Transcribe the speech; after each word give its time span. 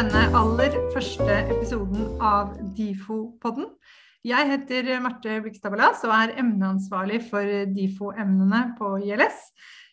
denne 0.00 0.30
aller 0.32 0.72
første 0.94 1.34
episoden 1.52 2.06
av 2.24 2.54
DIFO-podden. 2.72 3.66
Jeg 4.24 4.48
heter 4.48 4.86
Marte 5.04 5.34
Blikstad 5.44 5.74
og 5.76 6.14
er 6.16 6.32
emneansvarlig 6.40 7.18
for 7.26 7.44
DIFO-emnene 7.74 8.62
på 8.78 8.94
ILS. 9.04 9.42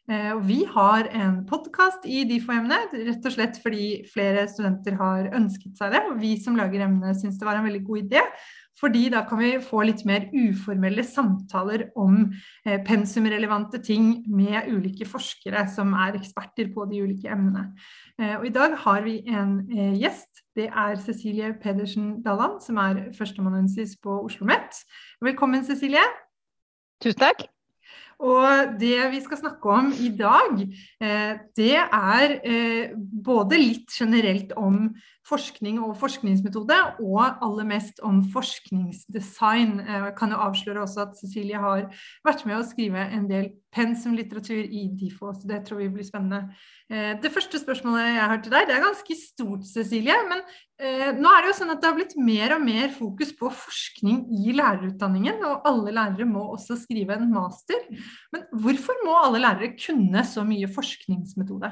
Eh, 0.07 0.29
og 0.31 0.45
vi 0.47 0.61
har 0.71 1.09
en 1.11 1.41
podkast 1.49 2.07
i 2.07 2.21
DIFO-emnet, 2.29 2.95
rett 3.09 3.27
og 3.27 3.35
slett 3.35 3.59
fordi 3.59 3.89
flere 4.13 4.45
studenter 4.47 4.95
har 4.95 5.27
ønsket 5.35 5.75
seg 5.75 5.91
det. 5.97 6.05
Og 6.07 6.21
vi 6.23 6.37
som 6.39 6.55
lager 6.55 6.85
emnet 6.87 7.19
syns 7.19 7.35
det 7.41 7.49
var 7.49 7.59
en 7.59 7.67
veldig 7.67 7.83
god 7.89 8.05
idé. 8.05 8.23
Fordi 8.77 9.07
da 9.09 9.23
kan 9.27 9.41
vi 9.41 9.55
få 9.63 9.81
litt 9.89 10.03
mer 10.05 10.27
uformelle 10.31 11.03
samtaler 11.03 11.87
om 11.97 12.27
eh, 12.63 12.77
pensumrelevante 12.85 13.81
ting 13.83 14.21
med 14.29 14.69
ulike 14.69 15.07
forskere 15.09 15.65
som 15.73 15.95
er 15.97 16.19
eksperter 16.19 16.69
på 16.71 16.85
de 16.91 17.01
ulike 17.03 17.31
emnene. 17.33 17.71
Eh, 18.21 18.39
og 18.39 18.47
I 18.47 18.49
dag 18.49 18.77
har 18.77 19.01
vi 19.05 19.19
en 19.29 19.59
eh, 19.69 19.93
gjest. 20.01 20.41
Det 20.57 20.65
er 20.65 20.95
Cecilie 20.97 21.53
Pedersen 21.61 22.23
Dalland, 22.25 22.61
som 22.65 22.79
er 22.81 23.11
førsteamanuensis 23.17 23.93
på 24.01 24.09
Oslo 24.09 24.25
OsloMet. 24.25 24.79
Velkommen, 25.21 25.65
Cecilie. 25.65 26.01
Tusen 27.03 27.19
takk. 27.21 27.45
Og 28.17 28.73
det 28.81 28.97
vi 29.11 29.19
skal 29.21 29.37
snakke 29.37 29.69
om 29.69 29.91
i 30.01 30.09
dag, 30.17 30.63
eh, 31.01 31.35
det 31.57 31.75
er 31.77 32.33
både 32.97 33.59
litt 33.61 33.93
generelt 33.93 34.55
om 34.57 34.95
forskning 35.27 35.79
og 35.83 35.95
forskningsmetode, 36.01 36.77
og 37.03 37.43
aller 37.45 37.67
mest 37.67 38.01
om 38.05 38.21
forskningsdesign. 38.33 39.79
Eh, 39.83 40.07
jeg 40.07 40.15
kan 40.19 40.33
jo 40.33 40.41
avsløre 40.47 40.83
også 40.85 41.05
at 41.07 41.17
Cecilie 41.19 41.61
har 41.61 41.87
vært 42.27 42.45
med 42.47 42.59
å 42.59 42.67
skrive 42.67 43.07
en 43.13 43.27
del 43.29 43.51
pensumlitteratur 43.75 44.63
i 44.63 44.87
DIFO, 44.97 45.33
så 45.35 45.49
det 45.49 45.63
tror 45.67 45.83
vi 45.83 45.91
blir 45.93 46.07
spennende. 46.07 46.47
Det 46.87 47.29
første 47.35 47.59
spørsmålet 47.59 48.15
jeg 48.15 48.29
har 48.31 48.39
til 48.41 48.53
deg, 48.53 48.69
det 48.69 48.77
er 48.77 48.85
ganske 48.85 49.15
stort, 49.19 49.65
Cecilie. 49.67 50.15
Men 50.29 50.39
Eh, 50.77 51.09
nå 51.17 51.29
er 51.33 51.41
det 51.41 51.49
jo 51.49 51.55
sånn 51.57 51.73
at 51.73 51.79
det 51.81 51.89
har 51.89 51.95
blitt 51.97 52.13
mer 52.21 52.53
og 52.53 52.61
mer 52.61 52.91
fokus 52.93 53.31
på 53.33 53.49
forskning 53.49 54.19
i 54.43 54.53
lærerutdanningen, 54.53 55.39
og 55.49 55.65
alle 55.65 55.93
lærere 55.95 56.27
må 56.29 56.43
også 56.53 56.77
skrive 56.77 57.17
en 57.17 57.31
master. 57.33 57.81
Men 58.33 58.45
hvorfor 58.53 59.01
må 59.05 59.15
alle 59.17 59.41
lærere 59.41 59.73
kunne 59.73 60.21
så 60.29 60.45
mye 60.45 60.69
forskningsmetode? 60.69 61.71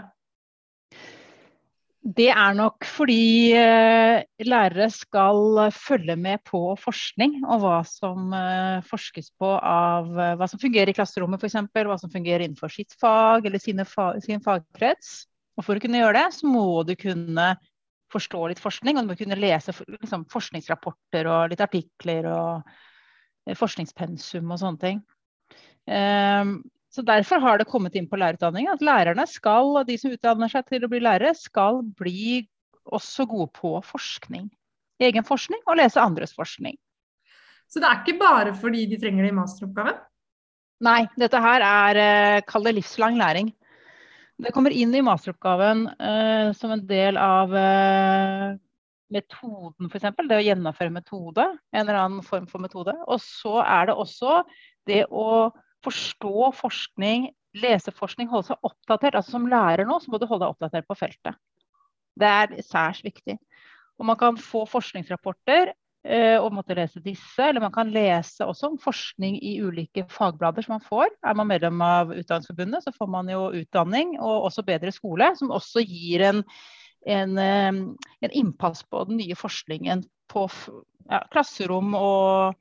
Det 2.06 2.28
er 2.30 2.54
nok 2.54 2.86
fordi 2.86 3.54
eh, 3.58 4.22
lærere 4.46 4.92
skal 4.94 5.72
følge 5.74 6.14
med 6.22 6.44
på 6.46 6.60
forskning 6.78 7.40
og 7.42 7.64
hva 7.64 7.80
som 7.90 8.34
eh, 8.38 8.84
forskes 8.86 9.32
på 9.42 9.50
av 9.58 10.12
hva 10.14 10.48
som 10.50 10.62
fungerer 10.62 10.92
i 10.92 10.96
klasserommet 10.98 11.42
f.eks., 11.42 11.58
hva 11.74 11.98
som 11.98 12.12
fungerer 12.14 12.46
innenfor 12.46 12.70
sitt 12.70 12.94
fag 13.02 13.50
eller 13.50 13.86
fag, 13.90 14.22
sin 14.22 14.44
fagkrets. 14.46 15.26
Og 15.58 15.66
For 15.66 15.80
å 15.80 15.82
kunne 15.82 16.04
gjøre 16.04 16.20
det, 16.20 16.28
så 16.36 16.52
må 16.52 16.84
du 16.86 16.94
kunne 17.00 17.56
forstå 18.14 18.44
litt 18.52 18.62
forskning, 18.62 18.98
og 18.98 19.06
du 19.06 19.12
må 19.14 19.18
kunne 19.20 19.40
lese 19.40 19.74
liksom, 19.88 20.28
forskningsrapporter 20.32 21.30
og 21.32 21.52
litt 21.52 21.64
artikler 21.64 22.30
og 22.30 22.76
eh, 23.50 23.58
forskningspensum 23.58 24.54
og 24.54 24.62
sånne 24.62 24.84
ting. 24.84 25.04
Um, 25.86 26.60
så 26.96 27.04
Derfor 27.04 27.42
har 27.44 27.60
det 27.60 27.68
kommet 27.68 27.96
inn 28.00 28.08
på 28.08 28.16
lærerutdanningen 28.16 28.72
at 28.72 28.84
lærerne 28.86 29.26
skal, 29.28 29.74
og 29.76 29.88
de 29.90 29.98
som 30.00 30.14
utdanner 30.16 30.52
seg 30.52 30.64
til 30.70 30.86
å 30.86 30.90
bli 30.92 31.02
lærere, 31.04 31.34
skal 31.36 31.82
bli 32.00 32.46
også 32.86 33.26
gode 33.28 33.50
på 33.58 33.74
forskning. 33.84 34.48
Egen 35.04 35.26
forskning 35.28 35.60
og 35.66 35.76
lese 35.82 36.00
andres 36.00 36.32
forskning. 36.38 36.78
Så 37.68 37.82
det 37.84 37.90
er 37.90 38.00
ikke 38.00 38.22
bare 38.22 38.54
fordi 38.56 38.86
de 38.88 39.00
trenger 39.02 39.26
det 39.26 39.34
i 39.34 39.36
masteroppgaven? 39.36 39.98
Nei, 40.86 41.02
dette 41.20 41.42
her 41.44 41.66
er, 41.66 42.00
eh, 42.00 42.42
kall 42.48 42.64
det 42.64 42.78
livslang 42.78 43.20
læring. 43.20 43.52
Det 44.40 44.54
kommer 44.56 44.72
inn 44.72 44.96
i 44.96 45.04
masteroppgaven 45.04 45.86
uh, 45.96 46.52
som 46.56 46.74
en 46.76 46.82
del 46.88 47.16
av 47.16 47.54
uh, 47.56 48.56
metoden, 49.16 49.88
f.eks. 49.88 50.10
Det 50.28 50.40
å 50.40 50.44
gjennomføre 50.44 50.92
metode. 50.92 51.46
En 51.72 51.86
eller 51.86 52.02
annen 52.02 52.24
form 52.24 52.48
for 52.52 52.64
metode. 52.64 52.96
Og 53.08 53.22
så 53.24 53.62
er 53.64 53.88
det 53.88 53.96
også 53.96 54.42
det 54.88 55.06
å 55.08 55.52
forstå 55.86 56.52
forskning, 56.58 57.30
lese 57.62 57.94
forskning, 57.96 58.30
holde 58.32 58.52
seg 58.52 58.68
oppdatert. 58.68 59.16
Altså 59.16 59.38
Som 59.38 59.50
lærer 59.52 59.88
nå 59.88 60.00
så 60.04 60.12
må 60.12 60.20
du 60.20 60.28
holde 60.28 60.44
deg 60.46 60.56
oppdatert 60.56 60.90
på 60.90 60.98
feltet. 61.00 61.40
Det 62.16 62.28
er 62.28 62.60
særs 62.66 63.02
viktig. 63.06 63.38
Og 64.00 64.08
man 64.10 64.20
kan 64.20 64.38
få 64.40 64.66
forskningsrapporter 64.68 65.74
Eh, 66.06 66.38
og 66.38 66.54
måtte 66.54 66.76
lese 66.78 67.02
disse. 67.02 67.42
Eller 67.42 67.64
man 67.64 67.74
kan 67.74 67.90
lese 67.90 68.46
også 68.46 68.70
om 68.70 68.78
forskning 68.82 69.40
i 69.42 69.58
ulike 69.66 70.06
fagblader 70.14 70.66
som 70.66 70.76
man 70.76 70.86
får. 70.86 71.10
Er 71.26 71.38
man 71.38 71.50
medlem 71.50 71.82
av 71.82 72.14
Utdanningsforbundet, 72.14 72.86
så 72.86 72.94
får 72.94 73.10
man 73.10 73.32
jo 73.32 73.48
utdanning 73.58 74.14
og 74.20 74.50
også 74.52 74.66
bedre 74.68 74.94
skole, 74.94 75.32
som 75.40 75.54
også 75.56 75.82
gir 75.82 76.28
en, 76.28 76.44
en, 77.10 77.38
eh, 77.42 77.72
en 78.22 78.38
innpass 78.38 78.86
på 78.86 79.02
den 79.10 79.18
nye 79.24 79.38
forskningen 79.40 80.06
på 80.30 80.46
ja, 81.10 81.24
klasserom 81.34 81.98
og, 81.98 82.54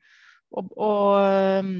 og, 0.55 0.73
og 0.81 1.61
um, 1.61 1.75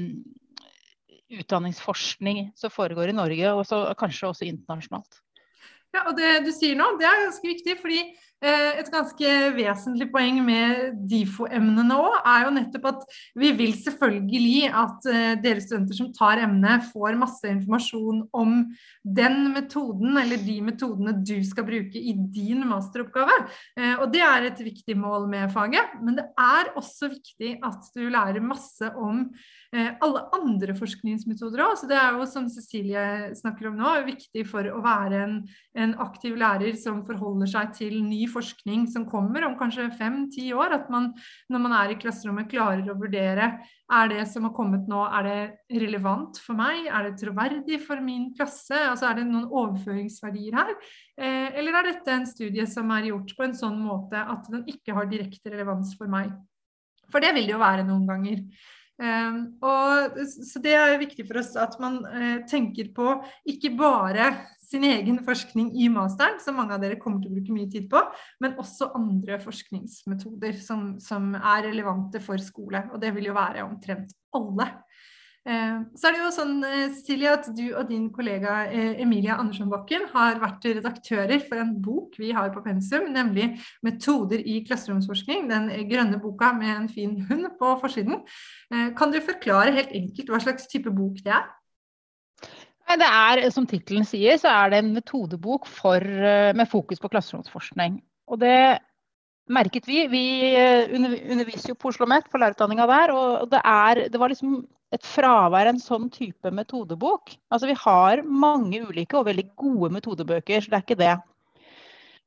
utdanningsforskning 1.41 2.49
som 2.57 2.73
foregår 2.73 3.11
i 3.11 3.17
Norge, 3.17 3.53
og 3.53 3.95
kanskje 3.99 4.29
også 4.31 4.47
internasjonalt. 4.49 5.21
Ja, 5.95 6.05
og 6.09 6.17
Det 6.17 6.43
du 6.43 6.51
sier 6.51 6.75
nå, 6.75 6.95
det 6.99 7.07
er 7.07 7.23
ganske 7.23 7.47
viktig. 7.47 7.77
fordi 7.81 8.01
et 8.45 8.89
ganske 8.93 9.31
vesentlig 9.55 10.07
poeng 10.13 10.37
med 10.45 10.99
DIFO-emnene 11.09 11.97
òg, 11.97 12.17
er 12.27 12.45
jo 12.45 12.53
nettopp 12.55 12.87
at 12.91 13.17
vi 13.39 13.51
vil 13.57 13.73
selvfølgelig 13.79 14.69
at 14.69 15.09
eh, 15.11 15.33
dere 15.41 15.63
studenter 15.63 15.97
som 15.97 16.11
tar 16.15 16.41
emnet, 16.43 16.85
får 16.91 17.17
masse 17.19 17.49
informasjon 17.49 18.23
om 18.35 18.55
den 19.01 19.49
metoden 19.55 20.19
eller 20.21 20.41
de 20.41 20.59
metodene 20.65 21.15
du 21.25 21.37
skal 21.47 21.67
bruke 21.67 21.99
i 21.99 22.15
din 22.35 22.65
masteroppgave. 22.69 23.35
Eh, 23.79 23.95
og 23.97 24.09
det 24.13 24.23
er 24.25 24.49
et 24.49 24.63
viktig 24.69 24.97
mål 24.99 25.29
med 25.31 25.51
faget. 25.53 25.97
Men 26.05 26.19
det 26.19 26.29
er 26.39 26.73
også 26.77 27.11
viktig 27.15 27.57
at 27.65 27.91
du 27.95 28.07
lærer 28.09 28.43
masse 28.43 28.93
om 28.95 29.27
alle 29.75 30.21
andre 30.31 30.71
forskningsmetoder 30.77 31.59
òg. 31.65 31.73
Så 31.75 31.87
det 31.89 31.97
er 31.99 32.15
jo, 32.15 32.23
som 32.29 32.45
Cecilie 32.47 33.33
snakker 33.35 33.67
om 33.67 33.75
nå, 33.75 33.89
viktig 34.07 34.45
for 34.47 34.63
å 34.71 34.79
være 34.79 35.19
en, 35.25 35.33
en 35.75 35.95
aktiv 35.99 36.37
lærer 36.39 36.77
som 36.79 37.01
forholder 37.03 37.49
seg 37.51 37.73
til 37.75 37.97
ny 38.05 38.21
forskning 38.23 38.34
som 38.91 39.05
kommer 39.09 39.45
om 39.45 39.57
kanskje 39.57 39.89
fem-ti 39.97 40.51
år. 40.53 40.73
At 40.73 40.89
man 40.89 41.13
når 41.49 41.59
man 41.59 41.73
er 41.73 41.93
i 41.93 41.99
klasserommet 41.99 42.49
klarer 42.51 42.89
å 42.89 42.97
vurdere 42.99 43.59
er 43.85 44.07
det 44.09 44.23
som 44.27 44.47
har 44.47 44.53
kommet 44.57 44.87
nå, 44.89 45.03
er 45.13 45.27
det 45.27 45.81
relevant 45.81 46.39
for 46.41 46.57
meg? 46.57 46.87
Er 46.89 47.05
det 47.05 47.19
troverdig 47.21 47.79
for 47.85 48.01
min 48.01 48.31
klasse? 48.33 48.77
Altså 48.89 49.11
Er 49.11 49.19
det 49.19 49.27
noen 49.29 49.45
overføringsverdier 49.45 50.57
her? 50.57 50.73
Eh, 51.17 51.53
eller 51.59 51.79
er 51.79 51.91
dette 51.91 52.11
en 52.11 52.25
studie 52.25 52.65
som 52.67 52.89
er 52.91 53.11
gjort 53.11 53.35
på 53.37 53.45
en 53.45 53.53
sånn 53.53 53.77
måte 53.83 54.17
at 54.17 54.49
den 54.49 54.65
ikke 54.71 54.95
har 54.97 55.05
direkte 55.11 55.53
relevans 55.53 55.93
for 55.99 56.09
meg? 56.09 56.33
For 57.11 57.21
det 57.21 57.35
vil 57.35 57.45
det 57.45 57.53
jo 57.53 57.61
være 57.61 57.85
noen 57.85 58.07
ganger. 58.09 58.41
Um, 58.95 59.57
og, 59.59 60.15
så 60.23 60.61
Det 60.63 60.71
er 60.71 60.93
viktig 61.01 61.25
for 61.27 61.41
oss 61.41 61.51
at 61.59 61.73
man 61.83 61.99
uh, 62.07 62.45
tenker 62.47 62.93
på 62.95 63.17
ikke 63.51 63.73
bare 63.75 64.29
sin 64.75 64.85
egen 64.87 65.21
forskning 65.25 65.71
i 65.79 65.89
masteren, 65.91 66.39
som 66.43 66.57
mange 66.59 66.75
av 66.75 66.83
dere 66.83 66.99
kommer 67.01 67.23
til 67.23 67.31
å 67.31 67.37
bruke 67.37 67.55
mye 67.55 67.71
tid 67.71 67.87
på, 67.91 68.01
men 68.43 68.57
også 68.61 68.91
andre 68.97 69.39
forskningsmetoder 69.43 70.59
som, 70.61 70.95
som 71.03 71.33
er 71.39 71.69
relevante 71.69 72.21
for 72.23 72.41
skole. 72.43 72.85
Og 72.91 72.99
det 73.01 73.13
vil 73.15 73.31
jo 73.31 73.37
være 73.37 73.63
omtrent 73.65 74.11
alle. 74.35 74.67
Eh, 75.45 75.81
så 75.93 76.09
er 76.09 76.15
det 76.15 76.21
jo 76.23 76.29
sånn, 76.33 76.53
Silje, 76.97 77.33
at 77.37 77.49
du 77.53 77.65
og 77.77 77.89
din 77.91 78.07
kollega 78.13 78.63
eh, 78.65 78.95
Emilia 79.03 79.37
Andersson 79.37 79.69
Bakken 79.69 80.07
har 80.11 80.39
vært 80.41 80.65
redaktører 80.71 81.43
for 81.45 81.61
en 81.61 81.75
bok 81.85 82.17
vi 82.17 82.31
har 82.33 82.49
på 82.51 82.63
pensum, 82.65 83.11
nemlig 83.13 83.51
'Metoder 83.85 84.41
i 84.41 84.63
klasseromsforskning', 84.65 85.45
den 85.51 85.69
grønne 85.91 86.17
boka 86.23 86.49
med 86.57 86.73
en 86.73 86.89
fin 86.89 87.19
hund 87.29 87.51
på 87.59 87.75
forsiden. 87.83 88.25
Kan 88.97 89.13
du 89.13 89.21
forklare 89.21 89.75
helt 89.75 89.93
enkelt 89.93 90.33
hva 90.33 90.41
slags 90.41 90.65
type 90.67 90.89
bok 90.89 91.21
det 91.21 91.37
er? 91.37 91.45
Det 92.85 93.07
er, 93.07 93.41
som 93.51 93.65
tittelen 93.67 94.05
sier, 94.05 94.37
så 94.37 94.51
er 94.51 94.71
det 94.71 94.81
en 94.83 94.93
metodebok 94.93 95.65
for, 95.67 95.97
eh, 95.99 96.53
med 96.53 96.69
fokus 96.69 97.01
på 97.01 97.09
klasseromsforskning. 97.09 97.97
Og 98.29 98.39
det 98.39 98.79
merket 99.49 99.87
vi. 99.89 100.05
Vi 100.07 100.25
eh, 100.55 100.93
underviser 100.93 101.73
jo 101.73 101.75
på 101.75 101.89
Oslo 101.89 102.05
OsloMet 102.05 102.29
på 102.29 102.41
lærerutdanninga 102.41 102.87
der. 102.89 103.13
Og 103.13 103.49
det, 103.49 103.61
er, 103.65 104.03
det 104.09 104.21
var 104.21 104.29
liksom 104.29 104.63
et 104.93 105.05
fravær 105.05 105.69
en 105.69 105.81
sånn 105.81 106.09
type 106.13 106.51
metodebok. 106.53 107.35
Altså 107.49 107.69
vi 107.69 107.77
har 107.81 108.23
mange 108.23 108.83
ulike 108.85 109.17
og 109.17 109.27
veldig 109.29 109.47
gode 109.57 109.91
metodebøker, 109.97 110.61
så 110.61 110.71
det 110.71 110.77
er 110.77 110.85
ikke 110.85 111.01
det. 111.01 111.15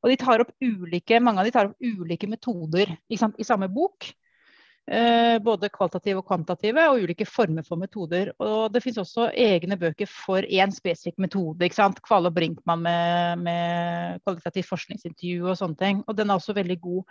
Og 0.02 0.12
de 0.12 0.19
tar 0.20 0.43
opp 0.43 0.52
ulike, 0.62 1.19
mange 1.22 1.43
av 1.43 1.49
de 1.49 1.54
tar 1.54 1.70
opp 1.70 1.82
ulike 1.82 2.28
metoder 2.31 2.93
i 3.11 3.19
samme 3.19 3.70
bok. 3.72 4.11
Eh, 4.88 5.37
både 5.44 5.69
kvalitative 5.69 6.23
og 6.23 6.25
kvantitative, 6.31 6.85
og 6.88 7.02
ulike 7.05 7.26
former 7.29 7.64
for 7.67 7.76
metoder. 7.76 8.31
Og 8.40 8.73
Det 8.73 8.81
finnes 8.81 9.02
også 9.02 9.26
egne 9.37 9.76
bøker 9.76 10.08
for 10.08 10.40
én 10.40 10.73
spesifikk 10.73 11.19
metode. 11.19 11.61
ikke 11.61 11.76
sant? 11.76 12.00
Kvale 12.00 12.31
og 12.31 12.35
Brinkmann 12.35 12.81
med, 12.82 13.43
med 13.44 14.23
kvalitativt 14.25 14.70
forskningsintervju 14.70 15.44
og 15.44 15.58
sånne 15.61 15.76
ting. 15.76 16.00
Og 16.08 16.17
den 16.17 16.31
er 16.31 16.40
også 16.40 16.56
veldig 16.56 16.81
god. 16.81 17.05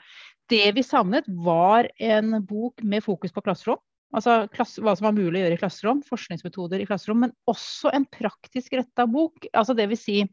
Det 0.49 0.73
vi 0.73 0.81
savnet, 0.81 1.25
var 1.27 1.87
en 1.99 2.41
bok 2.41 2.81
med 2.81 3.03
fokus 3.05 3.31
på 3.31 3.45
klasserom. 3.45 3.77
Altså 4.15 4.47
klasse, 4.49 4.81
hva 4.81 4.95
som 4.95 5.11
var 5.11 5.17
mulig 5.19 5.41
å 5.41 5.45
gjøre 5.45 5.57
i 5.59 5.61
klasserom, 5.61 6.01
forskningsmetoder 6.07 6.81
i 6.81 6.89
klasserom. 6.89 7.21
Men 7.27 7.35
også 7.45 7.93
en 7.93 8.09
praktisk 8.09 8.73
retta 8.73 9.05
bok. 9.05 9.45
Altså 9.53 9.77
det 9.77 9.85
vil 9.91 10.01
si 10.01 10.23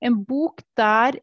en 0.00 0.22
bok 0.24 0.62
der 0.78 1.20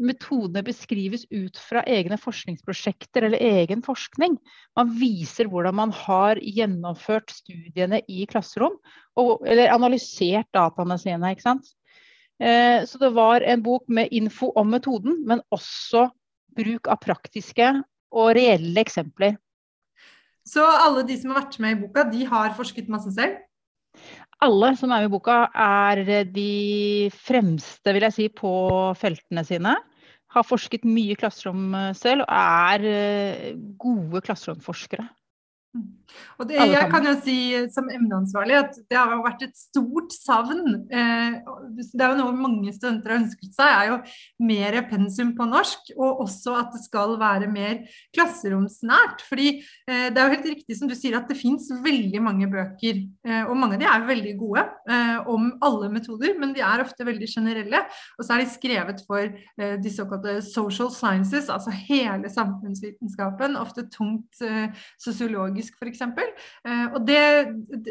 metodene 0.00 0.64
beskrives 0.66 1.24
ut 1.30 1.58
fra 1.60 1.84
egne 1.86 2.16
forskningsprosjekter 2.18 3.28
eller 3.28 3.42
egen 3.62 3.82
forskning. 3.84 4.36
Man 4.78 4.90
viser 4.98 5.48
hvordan 5.50 5.76
man 5.78 5.94
har 5.94 6.40
gjennomført 6.42 7.30
studiene 7.34 8.00
i 8.10 8.26
klasserom, 8.30 8.76
og, 9.20 9.46
eller 9.46 9.74
analysert 9.74 10.50
dataene 10.54 10.98
sine. 11.00 11.32
ikke 11.34 11.46
sant? 11.46 11.70
Eh, 12.42 12.82
så 12.88 12.98
det 12.98 13.12
var 13.14 13.46
en 13.46 13.62
bok 13.62 13.86
med 13.88 14.10
info 14.10 14.50
om 14.58 14.72
metoden, 14.74 15.22
men 15.28 15.44
også 15.54 16.08
bruk 16.54 16.90
av 16.90 17.00
praktiske 17.02 17.70
og 18.14 18.34
reelle 18.38 18.82
eksempler. 18.82 19.38
Så 20.44 20.64
alle 20.64 21.06
de 21.08 21.16
som 21.16 21.32
har 21.32 21.44
vært 21.44 21.60
med 21.62 21.76
i 21.76 21.82
boka, 21.86 22.04
de 22.10 22.26
har 22.28 22.54
forsket 22.58 22.90
masse 22.92 23.14
selv? 23.14 23.38
Alle 24.44 24.74
som 24.76 24.92
er 24.92 25.04
med 25.04 25.08
i 25.08 25.14
boka, 25.14 25.38
er 25.56 26.02
de 26.28 27.10
fremste 27.16 27.94
vil 27.96 28.04
jeg 28.04 28.16
si, 28.16 28.28
på 28.28 28.52
feltene 29.00 29.44
sine. 29.46 29.74
Har 30.34 30.44
forsket 30.44 30.84
mye 30.84 31.16
klasserom 31.16 31.72
selv 31.96 32.26
og 32.26 32.32
er 32.34 32.86
eh, 32.90 33.52
gode 33.80 34.20
klasseromforskere. 34.26 35.06
Og 36.38 36.48
det, 36.48 36.58
jeg 36.58 36.88
kan 36.90 37.06
jo 37.06 37.14
si 37.22 37.36
som 37.72 37.88
emneansvarlig 37.90 38.56
at 38.58 38.76
det 38.90 38.98
har 38.98 39.12
vært 39.22 39.44
et 39.46 39.56
stort 39.58 40.14
savn. 40.14 40.62
Eh, 40.90 41.36
det 41.74 42.02
er 42.02 42.12
jo 42.12 42.20
noe 42.20 42.34
mange 42.36 42.74
studenter 42.74 43.14
har 43.14 43.22
ønsket 43.22 43.54
seg, 43.54 43.70
er 43.70 43.90
jo 43.92 43.98
mer 44.46 44.78
pensum 44.90 45.32
på 45.36 45.46
norsk. 45.50 45.92
Og 45.96 46.24
også 46.26 46.56
at 46.58 46.74
det 46.74 46.82
skal 46.84 47.16
være 47.20 47.50
mer 47.50 47.82
klasseromsnært. 48.14 49.24
Fordi 49.28 49.48
eh, 49.56 50.08
det 50.10 50.20
er 50.20 50.28
jo 50.28 50.36
helt 50.36 50.50
riktig 50.52 50.78
som 50.78 50.90
du 50.90 50.96
sier 50.98 51.18
at 51.18 51.30
det 51.30 51.38
fins 51.38 51.70
veldig 51.84 52.22
mange 52.24 52.50
bøker, 52.50 53.02
eh, 53.26 53.42
og 53.44 53.58
mange 53.58 53.78
av 53.78 53.84
de 53.84 53.90
er 53.90 54.08
veldig 54.10 54.36
gode, 54.38 54.62
om 55.30 55.46
alle 55.64 55.88
metoder, 55.92 56.34
men 56.38 56.52
de 56.54 56.62
er 56.64 56.82
ofte 56.82 57.04
veldig 57.06 57.26
generelle. 57.30 57.80
Og 58.18 58.26
så 58.26 58.34
er 58.34 58.42
de 58.42 58.50
skrevet 58.52 59.00
for 59.06 59.32
de 59.80 59.92
såkalte 59.92 60.36
social 60.44 60.90
sciences, 60.92 61.48
altså 61.52 61.72
hele 61.74 62.30
samfunnsvitenskapen. 62.30 63.56
Ofte 63.60 63.86
tungt 63.92 64.42
sosiologisk 65.02 65.63
engelsk 65.64 65.76
f.eks. 65.80 66.02
Eh, 66.64 66.86
og 66.94 67.06
det, 67.06 67.22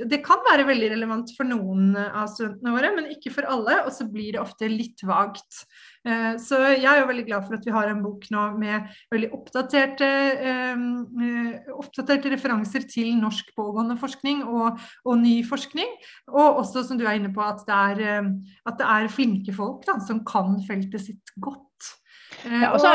det, 0.10 0.22
kan 0.25 0.42
være 0.46 0.68
veldig 0.68 0.92
relevant 0.94 1.34
for 1.38 1.48
noen 1.48 1.96
av 1.98 2.30
studentene 2.31 2.74
våre, 2.74 2.92
men 2.96 3.10
ikke 3.14 3.34
for 3.34 3.48
alle. 3.50 3.81
Og 3.88 3.94
så 3.96 4.08
blir 4.10 4.34
det 4.36 4.42
ofte 4.42 4.70
litt 4.70 5.04
vagt. 5.08 5.64
Eh, 6.08 6.36
så 6.42 6.60
jeg 6.74 6.88
er 6.88 7.02
jo 7.02 7.10
veldig 7.10 7.25
glad 7.28 7.48
for 7.48 7.58
at 7.58 7.68
vi 7.68 7.74
har 7.75 7.90
en 7.90 8.04
bok 8.04 8.28
nå 8.34 8.46
med 8.60 8.90
veldig 9.14 9.31
oppdaterte, 9.36 10.12
eh, 10.52 11.68
oppdaterte 11.74 12.34
referanser 12.34 12.88
til 12.90 13.14
norsk 13.20 13.54
pågående 13.58 13.98
forskning 14.02 14.46
og, 14.46 14.80
og, 15.06 15.14
ny 15.24 15.40
forskning. 15.48 15.98
Og 16.34 16.64
også, 16.64 16.86
som 16.88 17.00
du 17.00 17.08
er 17.08 17.20
inne 17.20 17.34
på, 17.34 17.44
at 17.44 17.64
det 17.68 17.81
er, 18.04 18.31
at 18.68 18.80
det 18.80 18.90
er 18.96 19.14
flinke 19.14 19.56
folk 19.56 19.86
da, 19.88 20.00
som 20.04 20.24
kan 20.28 20.58
feltet 20.68 21.08
sitt 21.10 21.38
godt. 21.42 21.70
Ja, 22.44 22.74
og 22.74 22.81
så 22.81 22.90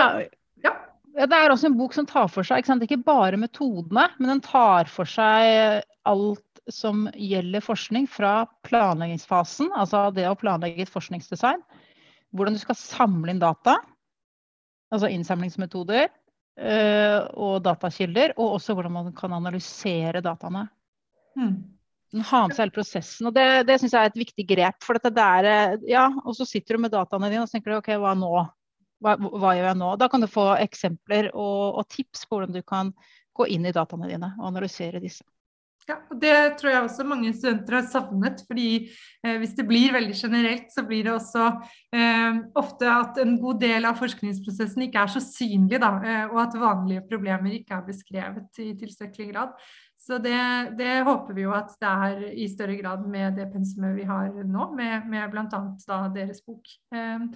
det 1.26 1.34
er 1.34 1.50
også 1.50 1.66
en 1.66 1.78
bok 1.78 1.96
som 1.96 2.06
tar 2.06 2.28
for 2.30 2.46
seg 2.46 2.62
ikke, 2.62 2.78
ikke, 2.86 3.00
bare 3.06 3.40
metodene, 3.40 4.06
men 4.20 4.34
den 4.36 4.42
tar 4.44 4.90
for 4.92 5.08
seg 5.08 5.82
alt 6.06 6.44
som 6.70 7.06
gjelder 7.16 7.64
forskning 7.64 8.06
fra 8.10 8.42
planleggingsfasen, 8.68 9.72
altså 9.74 10.08
det 10.14 10.28
å 10.28 10.36
planlegge 10.38 10.84
et 10.84 10.92
forskningsdesign. 10.92 11.62
Hvordan 12.36 12.54
du 12.54 12.60
skal 12.60 12.76
samle 12.78 13.32
inn 13.32 13.40
data, 13.40 13.78
altså 14.92 15.08
innsamlingsmetoder 15.12 16.06
øh, 16.06 17.20
og 17.40 17.62
datakilder. 17.64 18.36
Og 18.36 18.58
også 18.58 18.76
hvordan 18.76 18.94
man 18.94 19.10
kan 19.16 19.34
analysere 19.36 20.22
dataene. 20.24 20.66
Hmm. 21.38 21.56
Ha 22.28 22.44
med 22.48 22.56
seg 22.56 22.66
hele 22.66 22.76
prosessen. 22.76 23.28
og 23.28 23.34
Det, 23.36 23.46
det 23.68 23.78
syns 23.80 23.96
jeg 23.96 24.06
er 24.06 24.12
et 24.12 24.22
viktig 24.22 24.46
grep. 24.48 24.84
for 24.84 24.96
dette 24.96 25.12
der, 25.12 25.78
ja, 25.88 26.08
Og 26.24 26.36
så 26.36 26.46
sitter 26.48 26.76
du 26.76 26.84
med 26.84 26.92
dataene 26.92 27.32
dine 27.32 27.44
og 27.44 27.50
tenker 27.52 27.72
du, 27.72 27.80
ok, 27.80 27.92
hva 28.00 28.14
nå? 28.16 28.46
Hva, 29.04 29.16
hva, 29.18 29.54
gjør 29.56 29.70
jeg 29.70 29.80
nå? 29.80 29.94
Da 30.00 30.08
kan 30.10 30.24
du 30.24 30.28
få 30.30 30.50
eksempler 30.58 31.30
og, 31.34 31.80
og, 31.80 31.88
tips 31.92 32.26
på 32.26 32.38
hvordan 32.38 32.54
du 32.56 32.62
kan 32.66 32.92
gå 33.38 33.48
inn 33.54 33.68
i 33.68 33.74
dataene 33.74 34.10
dine 34.10 34.32
og 34.38 34.48
analysere 34.50 35.02
disse. 35.02 35.26
Ja, 35.88 35.96
og 36.10 36.18
Det 36.20 36.34
tror 36.60 36.68
jeg 36.68 36.84
også 36.84 37.04
mange 37.08 37.30
studenter 37.32 37.78
har 37.78 37.86
savnet. 37.88 38.42
fordi 38.46 38.90
eh, 39.24 39.38
Hvis 39.40 39.54
det 39.56 39.64
blir 39.68 39.94
veldig 39.94 40.14
generelt, 40.14 40.66
så 40.72 40.84
blir 40.84 41.04
det 41.04 41.14
også 41.14 41.46
eh, 41.96 42.42
ofte 42.60 42.90
at 42.92 43.16
en 43.22 43.38
god 43.40 43.60
del 43.62 43.88
av 43.88 43.96
forskningsprosessen 43.96 44.84
ikke 44.84 45.00
er 45.00 45.14
så 45.14 45.22
synlig. 45.24 45.80
Da, 45.80 45.94
eh, 46.04 46.26
og 46.28 46.42
at 46.44 46.60
vanlige 46.60 47.06
problemer 47.08 47.56
ikke 47.56 47.78
er 47.78 47.86
beskrevet 47.88 48.60
i 48.60 48.74
tilstrekkelig 48.76 49.32
grad. 49.32 49.56
Så 50.08 50.16
det, 50.24 50.38
det, 50.78 51.02
håper 51.04 51.36
vi 51.36 51.42
jo 51.44 51.50
at 51.52 51.74
det 51.82 51.88
er 51.88 52.20
i 52.32 52.46
større 52.48 52.78
grad 52.78 53.02
med 53.12 53.34
det 53.36 53.44
pensumet 53.52 53.92
vi 53.92 54.06
har 54.08 54.30
nå, 54.32 54.70
med, 54.72 55.04
med 55.10 55.34
bl.a. 55.34 55.98
deres 56.14 56.40
bok. 56.46 56.70
Eh, 56.96 57.26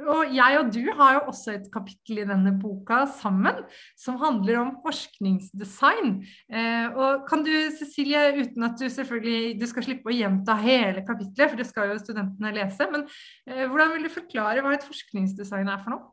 og 0.00 0.32
jeg 0.32 0.60
og 0.62 0.70
du 0.72 0.80
har 0.96 1.18
jo 1.18 1.26
også 1.28 1.52
et 1.58 1.66
kapittel 1.74 2.22
i 2.22 2.26
denne 2.30 2.54
boka 2.56 3.02
sammen 3.18 3.60
som 4.00 4.16
handler 4.22 4.62
om 4.62 4.70
forskningsdesign. 4.80 6.14
Eh, 6.48 6.96
og 6.96 7.26
kan 7.28 7.44
du 7.44 7.52
Cecilie, 7.76 8.24
uten 8.40 8.64
at 8.64 8.80
du 8.80 8.88
selvfølgelig 8.88 9.58
du 9.60 9.66
skal 9.68 9.86
slippe 9.90 10.08
å 10.08 10.16
gjenta 10.16 10.56
hele 10.62 11.04
kapitlet, 11.04 11.52
for 11.52 11.60
det 11.60 11.68
skal 11.68 11.92
jo 11.92 12.00
studentene 12.00 12.54
lese, 12.56 12.88
men 12.94 13.04
eh, 13.50 13.66
hvordan 13.66 13.92
vil 13.92 14.08
du 14.08 14.14
forklare 14.14 14.64
hva 14.64 14.72
et 14.72 14.88
forskningsdesign 14.88 15.68
er 15.68 15.84
for 15.84 15.98
noe? 15.98 16.08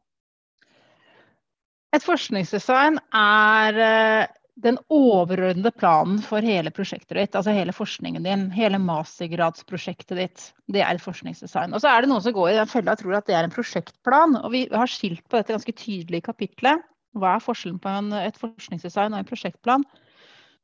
Et 1.95 2.04
forskningsdesign 2.04 3.00
er 3.15 3.81
eh, 3.81 4.36
den 4.59 4.77
overordnede 4.91 5.71
planen 5.71 6.19
for 6.23 6.44
hele 6.44 6.71
prosjektet 6.75 7.15
ditt, 7.15 7.35
altså 7.38 7.53
hele 7.56 7.73
forskningen 7.75 8.25
din, 8.25 8.47
hele 8.51 8.79
mastergradsprosjektet 8.83 10.19
ditt, 10.19 10.45
det 10.71 10.83
er 10.83 10.97
et 10.97 11.03
forskningsdesign. 11.03 11.73
Og 11.75 11.83
så 11.83 11.91
er 11.91 12.03
det 12.03 12.11
noen 12.11 12.23
som 12.25 12.35
går 12.35 12.51
i 12.51 12.57
den 12.57 12.71
fella 12.71 12.95
og 12.95 13.01
tror 13.01 13.17
at 13.19 13.29
det 13.29 13.38
er 13.38 13.47
en 13.47 13.56
prosjektplan. 13.56 14.35
Og 14.41 14.51
vi 14.56 14.65
har 14.73 14.91
skilt 14.91 15.23
på 15.27 15.39
dette 15.39 15.56
ganske 15.56 15.75
tydelig 15.79 16.21
i 16.21 16.27
kapitlet. 16.27 16.83
Hva 17.17 17.38
er 17.38 17.45
forskjellen 17.45 17.79
på 17.81 17.94
en, 18.01 18.11
et 18.19 18.38
forskningsdesign 18.39 19.15
og 19.15 19.21
en 19.21 19.29
prosjektplan? 19.29 19.88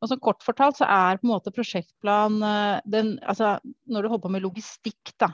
Og 0.03 0.11
så 0.11 0.19
Kort 0.21 0.43
fortalt 0.43 0.81
så 0.81 0.89
er 0.91 1.21
på 1.21 1.29
en 1.29 1.31
måte 1.31 1.53
prosjektplan 1.55 2.37
eh, 2.43 2.83
den, 2.91 3.15
altså, 3.23 3.55
Når 3.87 4.03
du 4.03 4.11
holder 4.11 4.25
på 4.27 4.33
med 4.35 4.43
logistikk, 4.43 5.15
da. 5.21 5.31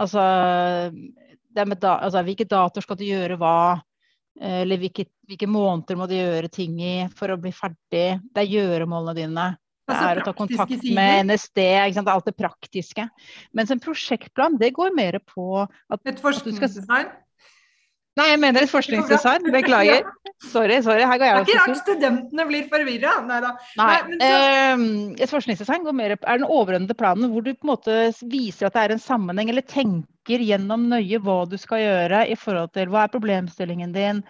Altså, 0.00 0.22
da, 1.52 1.64
altså 1.92 2.22
hvilke 2.24 2.48
datoer 2.48 2.84
skal 2.84 2.98
du 2.98 3.04
gjøre 3.06 3.38
hva? 3.38 3.56
Eller 4.40 4.80
hvilke, 4.80 5.04
hvilke, 5.28 5.48
måneder 5.50 5.98
må 5.98 6.06
du 6.08 6.14
gjøre 6.16 6.48
ting 6.52 6.78
i 6.80 6.94
for 7.16 7.34
å 7.34 7.40
bli 7.40 7.52
ferdig. 7.54 8.06
Det 8.32 8.44
er 8.44 8.48
gjøremålene 8.48 9.16
dine. 9.18 9.48
Det 9.82 9.96
altså, 9.96 10.08
er 10.08 10.20
å 10.20 10.24
ta 10.24 10.32
kontakt 10.36 10.86
med 10.94 11.26
NSD. 11.28 11.60
Alt 12.00 12.30
det 12.30 12.36
praktiske. 12.38 13.08
Mens 13.52 13.74
en 13.74 13.82
prosjektplan 13.82 14.56
det 14.60 14.72
går 14.76 14.94
mer 14.96 15.18
på 15.26 15.64
at, 15.66 16.00
Et 16.08 16.22
forskningsdesign? 16.22 17.10
Nei, 18.12 18.26
jeg 18.28 18.40
mener 18.42 18.66
et 18.66 18.70
forskningsdesign. 18.70 19.46
Beklager. 19.54 20.04
Sorry, 20.52 20.80
sorry. 20.82 21.04
Her 21.06 21.20
går 21.20 21.28
jeg 21.28 21.34
Det 21.34 21.40
er 21.40 21.46
ikke 21.46 21.60
rart 21.62 21.78
studentene 21.80 22.44
blir 22.48 22.64
forvirra. 22.70 23.12
Nei 23.28 23.36
da. 23.44 23.52
Så... 23.72 23.84
eh, 24.26 24.80
et 25.22 25.30
forskningsdesign 25.30 25.86
går 25.86 25.94
mer, 25.96 26.16
er 26.18 26.40
den 26.40 26.48
overordnede 26.48 26.96
planen 26.98 27.30
hvor 27.30 27.44
du 27.46 27.52
på 27.54 27.62
en 27.62 27.70
måte 27.70 27.98
viser 28.26 28.66
at 28.68 28.74
det 28.74 28.82
er 28.82 28.94
en 28.96 29.02
sammenheng, 29.02 29.52
eller 29.52 29.62
tenker 29.62 30.08
gjennom 30.28 30.88
nøye 30.90 31.18
hva 31.18 31.42
du 31.48 31.56
skal 31.58 31.82
gjøre 31.82 32.26
i 32.30 32.36
forhold 32.38 32.72
til 32.76 32.90
hva 32.92 33.04
er 33.04 33.12
problemstillingen 33.12 33.92
din, 33.92 34.22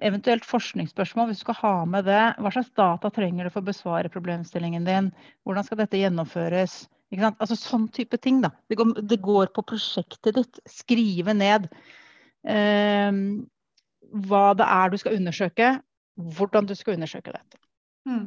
eventuelt 0.00 0.44
forskningsspørsmål 0.48 1.28
hvis 1.28 1.42
du 1.42 1.44
skal 1.44 1.58
ha 1.60 1.74
med 1.84 2.04
det. 2.08 2.22
Hva 2.40 2.50
slags 2.54 2.72
data 2.76 3.10
trenger 3.10 3.44
du 3.44 3.50
for 3.50 3.60
å 3.62 3.68
besvare 3.68 4.10
problemstillingen 4.12 4.84
din? 4.88 5.12
Hvordan 5.44 5.64
skal 5.66 5.82
dette 5.82 6.00
gjennomføres? 6.00 6.88
Altså 7.30 7.56
Sånn 7.58 7.88
type 7.92 8.16
ting. 8.18 8.40
da. 8.40 8.50
Det 8.68 8.78
går, 8.80 8.94
det 9.02 9.20
går 9.20 9.50
på 9.54 9.62
prosjektet 9.62 10.34
ditt. 10.34 10.60
Skrive 10.66 11.34
ned. 11.34 11.68
eh, 12.46 13.12
hva 14.10 14.54
det 14.58 14.66
er 14.66 14.90
du 14.90 14.96
skal 14.98 15.16
undersøke, 15.18 15.82
hvordan 16.16 16.66
du 16.66 16.74
skal 16.74 16.96
undersøke 16.96 17.32
dette. 17.34 17.60
Mm. 18.08 18.22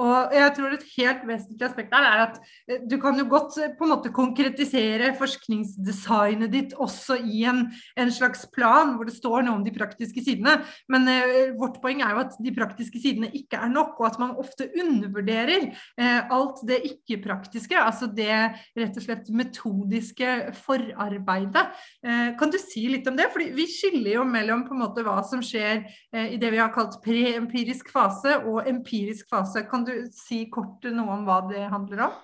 Og 0.00 0.32
jeg 0.32 0.52
tror 0.56 0.72
Et 0.72 0.84
helt 0.96 1.24
vesentlig 1.28 1.66
aspekt 1.66 1.92
her 1.92 2.06
er 2.08 2.20
at 2.22 2.38
eh, 2.70 2.78
du 2.88 2.96
kan 3.02 3.18
jo 3.20 3.26
godt 3.28 3.58
eh, 3.60 3.74
på 3.76 3.84
en 3.84 3.92
måte 3.92 4.12
konkretisere 4.16 5.10
forskningsdesignet 5.18 6.48
ditt 6.54 6.72
også 6.80 7.18
i 7.20 7.42
en, 7.50 7.66
en 8.00 8.12
slags 8.14 8.46
plan 8.54 8.94
hvor 8.96 9.04
det 9.04 9.12
står 9.18 9.44
noe 9.44 9.58
om 9.58 9.64
de 9.66 9.74
praktiske 9.74 10.24
sidene. 10.24 10.56
Men 10.88 11.04
eh, 11.12 11.52
vårt 11.58 11.76
poeng 11.82 12.00
er 12.00 12.14
jo 12.14 12.22
at 12.22 12.38
de 12.40 12.54
praktiske 12.56 13.02
sidene 13.02 13.28
ikke 13.36 13.60
er 13.60 13.68
nok, 13.72 13.98
og 14.00 14.08
at 14.08 14.16
man 14.22 14.32
ofte 14.40 14.70
undervurderer 14.72 15.68
eh, 15.68 16.32
alt 16.32 16.64
det 16.70 16.80
ikke-praktiske. 16.88 17.76
Altså 17.76 18.08
det 18.08 18.32
rett 18.32 18.96
og 18.96 19.04
slett 19.04 19.28
metodiske 19.36 20.54
forarbeidet. 20.62 21.66
Eh, 22.06 22.32
kan 22.40 22.56
du 22.56 22.56
si 22.62 22.86
litt 22.88 23.08
om 23.10 23.20
det? 23.20 23.28
Fordi 23.36 23.50
vi 23.52 23.68
skiller 23.68 24.16
jo 24.16 24.26
mellom 24.28 24.64
på 24.64 24.72
en 24.76 24.82
måte 24.86 25.04
hva 25.04 25.20
som 25.28 25.44
skjer 25.44 25.84
eh, 25.84 26.32
i 26.38 26.40
det 26.40 26.54
vi 26.56 26.62
har 26.62 26.72
kalt 26.72 27.02
preempirisk 27.04 27.92
fase 27.92 28.40
og 28.46 28.64
empirisk 28.64 29.09
empirisk 29.10 29.28
fase. 29.28 29.66
Kan 29.68 29.84
du 29.84 30.08
si 30.12 30.48
kort 30.50 30.84
noe 30.84 31.18
om 31.18 31.24
hva 31.26 31.42
det 31.50 31.68
handler 31.70 32.08
om? 32.08 32.18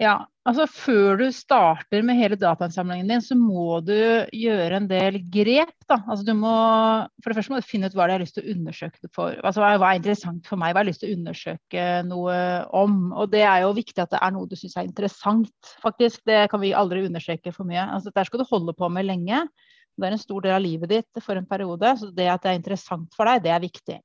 Ja, 0.00 0.24
altså 0.48 0.64
Før 0.66 1.18
du 1.20 1.26
starter 1.30 2.02
med 2.02 2.16
hele 2.16 2.34
datainnsamlingen 2.40 3.10
din, 3.12 3.22
så 3.22 3.36
må 3.36 3.78
du 3.84 4.24
gjøre 4.32 4.80
en 4.80 4.88
del 4.88 5.20
grep. 5.30 5.76
da. 5.86 6.00
Altså 6.08 6.24
du 6.24 6.32
må, 6.34 6.54
For 7.22 7.30
det 7.30 7.36
første 7.36 7.52
må 7.52 7.60
du 7.60 7.68
finne 7.68 7.86
ut 7.86 7.94
hva 7.94 8.08
du 8.08 8.14
har 8.14 8.22
lyst 8.22 8.34
til 8.34 8.42
å 8.42 8.54
undersøke 8.56 8.98
det 9.02 9.12
for. 9.14 9.36
Altså 9.44 9.60
Hva 9.60 9.92
er 9.92 10.00
interessant 10.00 10.48
for 10.48 10.56
meg, 10.58 10.72
hva 10.72 10.80
jeg 10.80 10.86
har 10.86 10.90
lyst 10.90 11.04
til 11.04 11.12
å 11.12 11.18
undersøke 11.18 11.84
noe 12.08 12.38
om. 12.72 12.96
Og 13.12 13.30
det 13.30 13.44
er 13.44 13.62
jo 13.62 13.76
viktig 13.76 14.02
at 14.02 14.16
det 14.16 14.22
er 14.22 14.32
noe 14.34 14.48
du 14.48 14.56
syns 14.58 14.78
er 14.80 14.88
interessant, 14.88 15.74
faktisk. 15.84 16.24
Det 16.26 16.48
kan 16.50 16.64
vi 16.64 16.74
aldri 16.74 17.04
understreke 17.06 17.52
for 17.54 17.68
mye. 17.68 17.84
Altså 17.84 18.10
Der 18.16 18.26
skal 18.26 18.42
du 18.42 18.48
holde 18.48 18.74
på 18.74 18.88
med 18.90 19.06
lenge. 19.06 19.44
Det 19.92 20.08
er 20.08 20.16
en 20.16 20.24
stor 20.24 20.40
del 20.40 20.56
av 20.56 20.64
livet 20.64 20.88
ditt 20.88 21.20
for 21.22 21.36
en 21.36 21.46
periode, 21.46 21.92
så 22.00 22.08
det 22.10 22.30
at 22.32 22.42
det 22.42 22.50
er 22.54 22.58
interessant 22.58 23.12
for 23.14 23.28
deg, 23.28 23.44
det 23.44 23.52
er 23.52 23.62
viktig. 23.62 24.00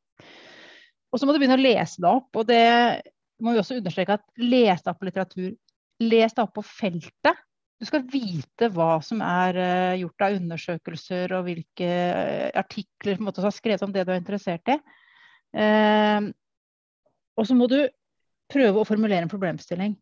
Og 1.18 1.22
så 1.22 1.26
må 1.26 1.34
du 1.34 1.40
begynne 1.42 1.58
å 1.58 1.64
lese 1.66 1.98
det 1.98 2.10
opp. 2.14 2.30
Og 2.38 2.46
det 2.46 2.62
må 3.42 3.56
vi 3.56 3.62
også 3.62 3.80
understreke 3.80 4.20
at 4.20 4.26
les 4.38 4.84
deg 4.84 4.92
opp 4.92 5.00
på 5.02 5.08
litteratur. 5.10 5.50
Les 6.06 6.36
deg 6.38 6.44
opp 6.44 6.54
på 6.60 6.64
feltet. 6.68 7.40
Du 7.82 7.86
skal 7.90 8.06
vite 8.10 8.70
hva 8.74 9.00
som 9.06 9.24
er 9.26 9.58
uh, 9.58 9.98
gjort 9.98 10.26
av 10.28 10.38
undersøkelser 10.38 11.34
og 11.38 11.48
hvilke 11.50 11.90
uh, 11.90 12.50
artikler 12.62 13.18
som 13.18 13.32
har 13.34 13.54
skrevet 13.54 13.86
om 13.86 13.94
det 13.94 14.06
du 14.06 14.14
er 14.14 14.22
interessert 14.22 14.74
i. 14.74 14.78
Uh, 15.58 16.30
og 17.38 17.50
så 17.50 17.58
må 17.58 17.66
du 17.70 17.80
prøve 18.54 18.82
å 18.82 18.88
formulere 18.88 19.26
en 19.26 19.34
problemstilling. 19.34 19.98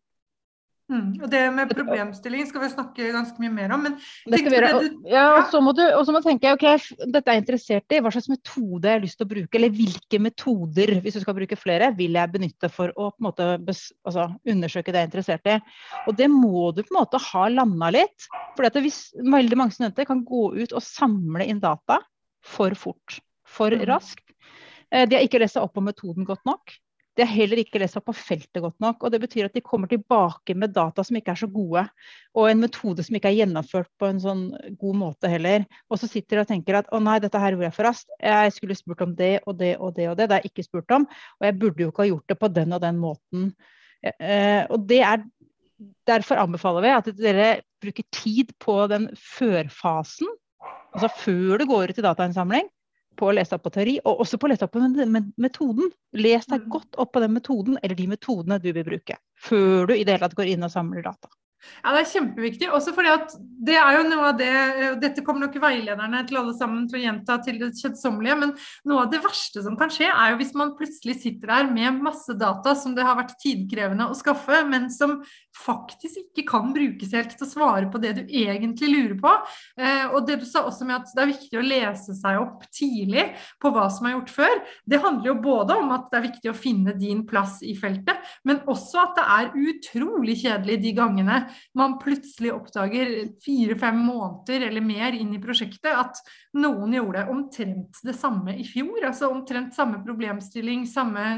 Mm, 0.86 1.16
og 1.18 1.30
Det 1.30 1.40
med 1.50 1.72
problemstilling 1.74 2.44
skal 2.46 2.62
vi 2.62 2.68
snakke 2.70 3.08
ganske 3.10 3.40
mye 3.42 3.50
mer 3.50 3.72
om. 3.74 3.82
men 3.82 3.96
gjøre, 4.30 4.68
og, 4.78 4.84
ja, 5.10 5.24
og 5.34 5.48
så 5.50 5.58
må 5.64 5.72
du 5.74 5.82
og 5.82 6.04
så 6.06 6.14
må 6.14 6.20
tenke 6.22 6.52
ok, 6.54 6.66
dette 7.10 7.26
er 7.26 7.34
jeg 7.34 7.42
interessert 7.42 7.94
i, 7.96 7.98
hva 8.04 8.12
slags 8.14 8.30
metode 8.30 8.86
jeg 8.86 8.94
har 8.94 9.02
lyst 9.02 9.18
til 9.18 9.26
å 9.26 9.32
bruke, 9.32 9.58
eller 9.58 9.74
hvilke 9.74 10.20
metoder 10.22 10.94
hvis 11.02 11.18
du 11.18 11.24
skal 11.24 11.36
bruke 11.40 11.58
flere, 11.58 11.90
vil 11.98 12.14
jeg 12.14 12.32
benytte 12.36 12.70
for 12.70 12.94
å 12.94 13.10
på 13.10 13.18
en 13.18 13.26
måte 13.26 13.48
altså, 13.58 14.28
undersøke 14.46 14.94
det 14.94 15.02
jeg 15.02 15.08
er 15.08 15.10
interessert 15.10 15.50
i. 15.50 15.58
Og 16.06 16.14
Det 16.22 16.30
må 16.30 16.70
du 16.70 16.84
på 16.84 16.94
en 16.94 17.00
måte 17.00 17.22
ha 17.32 17.48
landa 17.50 17.90
litt. 17.98 18.30
for 18.54 18.82
hvis 18.86 19.10
veldig 19.18 19.58
mange 19.58 19.74
studenter 19.74 20.06
kan 20.06 20.22
gå 20.24 20.52
ut 20.54 20.72
og 20.72 20.82
samle 20.84 21.50
inn 21.50 21.58
data 21.62 21.98
for 22.46 22.78
fort, 22.78 23.18
for 23.42 23.74
mm. 23.74 23.86
raskt. 23.90 24.22
Eh, 24.94 25.08
de 25.08 25.18
har 25.18 25.26
ikke 25.26 25.42
lest 25.42 25.58
seg 25.58 25.66
opp 25.66 25.74
på 25.74 25.82
metoden 25.82 26.26
godt 26.28 26.46
nok. 26.46 26.78
De 27.16 27.24
har 27.24 27.32
heller 27.32 27.62
ikke 27.62 27.80
lest 27.80 27.96
opp 27.96 28.10
på 28.10 28.14
feltet 28.16 28.60
godt 28.60 28.76
nok. 28.82 29.04
og 29.04 29.12
Det 29.12 29.20
betyr 29.22 29.48
at 29.48 29.54
de 29.56 29.62
kommer 29.64 29.88
tilbake 29.88 30.56
med 30.58 30.74
data 30.76 31.04
som 31.06 31.16
ikke 31.16 31.32
er 31.32 31.40
så 31.40 31.48
gode, 31.50 31.86
og 32.36 32.48
en 32.50 32.60
metode 32.60 33.04
som 33.06 33.16
ikke 33.16 33.30
er 33.32 33.38
gjennomført 33.38 33.88
på 34.00 34.10
en 34.10 34.20
sånn 34.20 34.42
god 34.80 34.98
måte 35.00 35.30
heller. 35.32 35.64
Og 35.88 36.00
så 36.02 36.10
sitter 36.10 36.36
de 36.36 36.44
og 36.44 36.50
tenker 36.50 36.80
at 36.82 36.90
å 36.92 37.00
nei, 37.00 37.16
dette 37.24 37.40
her 37.40 37.56
gjorde 37.56 37.70
jeg 37.70 37.76
for 37.78 37.88
raskt. 37.88 38.12
Jeg 38.20 38.52
skulle 38.56 38.76
spurt 38.76 39.06
om 39.06 39.16
det 39.16 39.32
og 39.46 39.56
det 39.62 39.72
og 39.80 39.96
det 39.96 40.10
og 40.10 40.18
det. 40.20 40.28
Det 40.28 40.36
er 40.36 40.44
jeg 40.44 40.52
ikke 40.52 40.66
spurt 40.68 40.96
om. 40.98 41.08
Og 41.40 41.48
jeg 41.48 41.58
burde 41.62 41.86
jo 41.86 41.94
ikke 41.94 42.04
ha 42.04 42.10
gjort 42.10 42.28
det 42.34 42.38
på 42.42 42.52
den 42.60 42.76
og 42.76 42.84
den 42.84 43.00
måten. 43.00 43.48
Eh, 44.04 44.62
og 44.68 44.84
det 44.88 45.02
er 45.04 45.24
Derfor 46.08 46.38
anbefaler 46.40 46.80
vi 46.80 46.88
at 46.88 47.08
dere 47.18 47.48
bruker 47.84 48.04
tid 48.14 48.54
på 48.64 48.78
den 48.88 49.10
førfasen, 49.20 50.30
altså 50.96 51.10
før 51.20 51.60
du 51.60 51.66
går 51.68 51.92
ut 51.92 51.98
i 52.00 52.04
datainnsamling 52.06 52.70
på 53.16 53.30
å 53.30 53.34
lese 53.36 53.56
opp 53.56 53.64
på 53.66 53.72
teori, 53.74 53.96
og 54.04 54.22
også 54.24 54.38
på 54.40 54.48
å 54.48 54.52
lese 54.52 54.66
opp 54.66 54.74
på 54.76 54.82
metoden. 54.82 55.90
Les 56.16 56.46
deg 56.46 56.66
mm. 56.66 56.70
godt 56.72 57.00
opp 57.02 57.14
på 57.16 57.22
den 57.24 57.34
metoden 57.36 57.80
eller 57.82 57.98
de 57.98 58.06
metodene 58.10 58.60
du 58.62 58.70
vil 58.72 58.86
bruke, 58.86 59.18
før 59.48 59.90
du 59.90 59.96
i 59.96 60.04
det 60.04 60.16
hele 60.16 60.26
tatt 60.26 60.38
går 60.38 60.52
inn 60.54 60.66
og 60.66 60.72
samler 60.72 61.04
data. 61.06 61.32
Ja, 61.82 61.92
Det 61.94 62.02
er 62.02 62.10
kjempeviktig. 62.12 62.70
Også 62.74 62.94
fordi 62.96 63.12
at 63.12 63.36
det 63.66 63.76
er 63.80 63.96
jo 63.96 64.04
noe 64.08 64.30
av 64.30 64.38
det 64.38 64.50
Dette 65.00 65.22
kommer 65.24 65.46
nok 65.46 65.56
veilederne 65.62 66.22
til 66.28 66.40
alle 66.40 66.54
sammen 66.56 66.84
til 66.88 66.98
å 66.98 67.02
gjenta 67.04 67.38
til 67.44 67.58
det 67.60 67.72
kjedsommelige, 67.78 68.36
men 68.42 68.52
noe 68.88 69.04
av 69.04 69.12
det 69.12 69.22
verste 69.24 69.62
som 69.64 69.78
kan 69.78 69.92
skje, 69.92 70.08
er 70.10 70.32
jo 70.32 70.40
hvis 70.40 70.54
man 70.58 70.74
plutselig 70.78 71.18
sitter 71.22 71.52
der 71.52 71.70
med 71.72 72.02
masse 72.04 72.36
data 72.38 72.74
som 72.78 72.94
det 72.96 73.06
har 73.06 73.18
vært 73.18 73.36
tidkrevende 73.42 74.08
å 74.10 74.16
skaffe, 74.18 74.62
men 74.68 74.88
som 74.92 75.20
faktisk 75.56 76.20
ikke 76.20 76.44
kan 76.50 76.72
brukes 76.74 77.14
helt 77.16 77.32
til 77.32 77.46
å 77.46 77.48
svare 77.48 77.88
på 77.92 78.00
det 78.02 78.12
du 78.18 78.22
egentlig 78.26 78.90
lurer 78.92 79.16
på. 79.20 79.32
Eh, 79.80 80.04
og 80.10 80.26
det 80.28 80.40
du 80.42 80.46
sa 80.48 80.66
også 80.68 80.84
med 80.88 80.98
at 80.98 81.14
det 81.16 81.22
er 81.22 81.32
viktig 81.32 81.60
å 81.60 81.64
lese 81.64 82.16
seg 82.18 82.40
opp 82.42 82.66
tidlig 82.74 83.28
på 83.62 83.72
hva 83.72 83.86
som 83.92 84.08
er 84.08 84.16
gjort 84.16 84.34
før, 84.34 84.60
det 84.84 85.00
handler 85.02 85.32
jo 85.32 85.38
både 85.46 85.78
om 85.80 85.94
at 85.96 86.10
det 86.12 86.20
er 86.20 86.26
viktig 86.28 86.52
å 86.52 86.58
finne 86.58 86.96
din 86.98 87.24
plass 87.28 87.62
i 87.64 87.76
feltet, 87.78 88.20
men 88.44 88.60
også 88.68 89.00
at 89.06 89.16
det 89.16 89.26
er 89.36 89.54
utrolig 89.72 90.36
kjedelig 90.44 90.80
de 90.84 90.94
gangene 90.96 91.40
man 91.76 91.96
plutselig 92.02 92.52
oppdager 92.54 93.12
fire-fem 93.44 93.98
måneder 94.06 94.68
eller 94.68 94.84
mer 94.84 95.16
inn 95.16 95.34
i 95.36 95.40
prosjektet 95.42 95.92
at 95.92 96.20
noen 96.56 96.94
gjorde 96.96 97.26
omtrent 97.32 98.00
det 98.06 98.14
samme 98.16 98.54
i 98.56 98.64
fjor. 98.66 98.98
Altså 99.06 99.30
omtrent 99.30 99.76
samme 99.76 100.00
problemstilling, 100.04 100.86
samme 100.88 101.36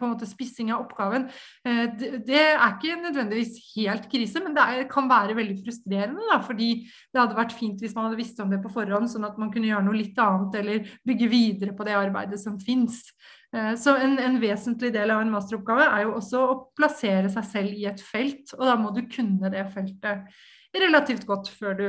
måte 0.00 0.28
spissing 0.28 0.72
av 0.74 0.84
oppgaven. 0.86 1.28
Eh, 1.64 1.84
det 2.26 2.42
er 2.42 2.66
ikke 2.68 2.98
nødvendigvis 3.02 3.56
helt 3.76 4.08
krise, 4.12 4.42
men 4.44 4.56
det 4.56 4.88
kan 4.92 5.10
være 5.10 5.36
veldig 5.38 5.58
frustrerende. 5.64 6.28
Da, 6.32 6.40
fordi 6.44 6.70
det 6.84 7.22
hadde 7.22 7.38
vært 7.38 7.56
fint 7.56 7.82
hvis 7.82 7.96
man 7.96 8.08
hadde 8.08 8.20
visst 8.20 8.40
om 8.44 8.52
det 8.52 8.62
på 8.64 8.72
forhånd, 8.72 9.10
sånn 9.10 9.28
at 9.28 9.38
man 9.40 9.52
kunne 9.54 9.70
gjøre 9.70 9.86
noe 9.88 9.98
litt 9.98 10.18
annet 10.22 10.60
eller 10.62 10.94
bygge 11.08 11.32
videre 11.32 11.76
på 11.76 11.86
det 11.88 11.96
arbeidet 11.98 12.40
som 12.42 12.58
fins. 12.60 13.04
Eh, 13.56 13.74
så 13.80 13.96
en, 13.96 14.18
en, 14.20 14.38
vesentlig 14.42 14.92
del 14.92 15.12
av 15.14 15.24
en 15.24 15.32
masteroppgave 15.32 15.88
er 15.88 16.04
jo 16.04 16.14
også 16.18 16.44
å 16.44 16.60
plassere 16.76 17.30
seg 17.32 17.48
selv 17.48 17.80
i 17.80 17.88
et 17.88 18.02
felt, 18.04 18.52
og 18.58 18.64
da 18.68 18.76
må 18.80 18.92
du 18.96 19.02
kunne 19.08 19.52
det 19.52 19.64
feltet 19.72 20.28
relativt 20.76 21.24
godt 21.28 21.48
før 21.48 21.78
du 21.78 21.86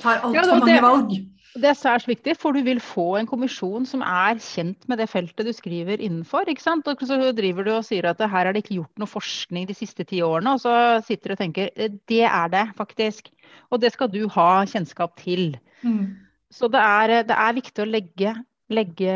tar 0.00 0.20
altfor 0.20 0.36
ja, 0.36 0.58
mange 0.60 0.82
valg. 0.84 1.14
Det 1.50 1.66
er 1.66 1.74
særs 1.74 2.04
viktig, 2.06 2.36
for 2.38 2.54
du 2.54 2.62
vil 2.62 2.78
få 2.84 3.16
en 3.18 3.26
kommisjon 3.26 3.88
som 3.88 4.04
er 4.06 4.38
kjent 4.44 4.84
med 4.88 5.00
det 5.02 5.08
feltet 5.10 5.48
du 5.48 5.50
skriver 5.56 5.98
innenfor. 5.98 6.46
ikke 6.46 6.62
sant? 6.62 6.86
Og 6.86 7.02
så 7.08 7.18
driver 7.34 7.66
du 7.66 7.72
og 7.74 7.86
sier 7.88 8.06
at 8.12 8.20
her 8.20 8.46
er 8.46 8.54
det 8.54 8.62
ikke 8.62 8.76
gjort 8.76 9.02
noe 9.02 9.10
forskning 9.10 9.66
de 9.66 9.74
siste 9.74 10.06
ti 10.06 10.20
årene, 10.22 10.54
og 10.54 10.62
så 10.62 10.74
sitter 11.06 11.32
du 11.32 11.36
og 11.38 11.42
tenker 11.42 11.72
eh, 11.74 11.96
det 12.12 12.22
er 12.28 12.52
det 12.52 12.66
faktisk. 12.78 13.32
Og 13.72 13.80
det 13.82 13.94
skal 13.96 14.12
du 14.12 14.22
ha 14.36 14.50
kjennskap 14.68 15.16
til. 15.18 15.56
Mm. 15.82 16.20
Så 16.52 16.70
det 16.70 16.84
er, 16.84 17.20
det 17.26 17.36
er, 17.36 17.56
viktig 17.56 17.82
å 17.82 17.90
legge, 17.90 18.34
legge 18.70 19.14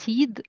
tid 0.00 0.40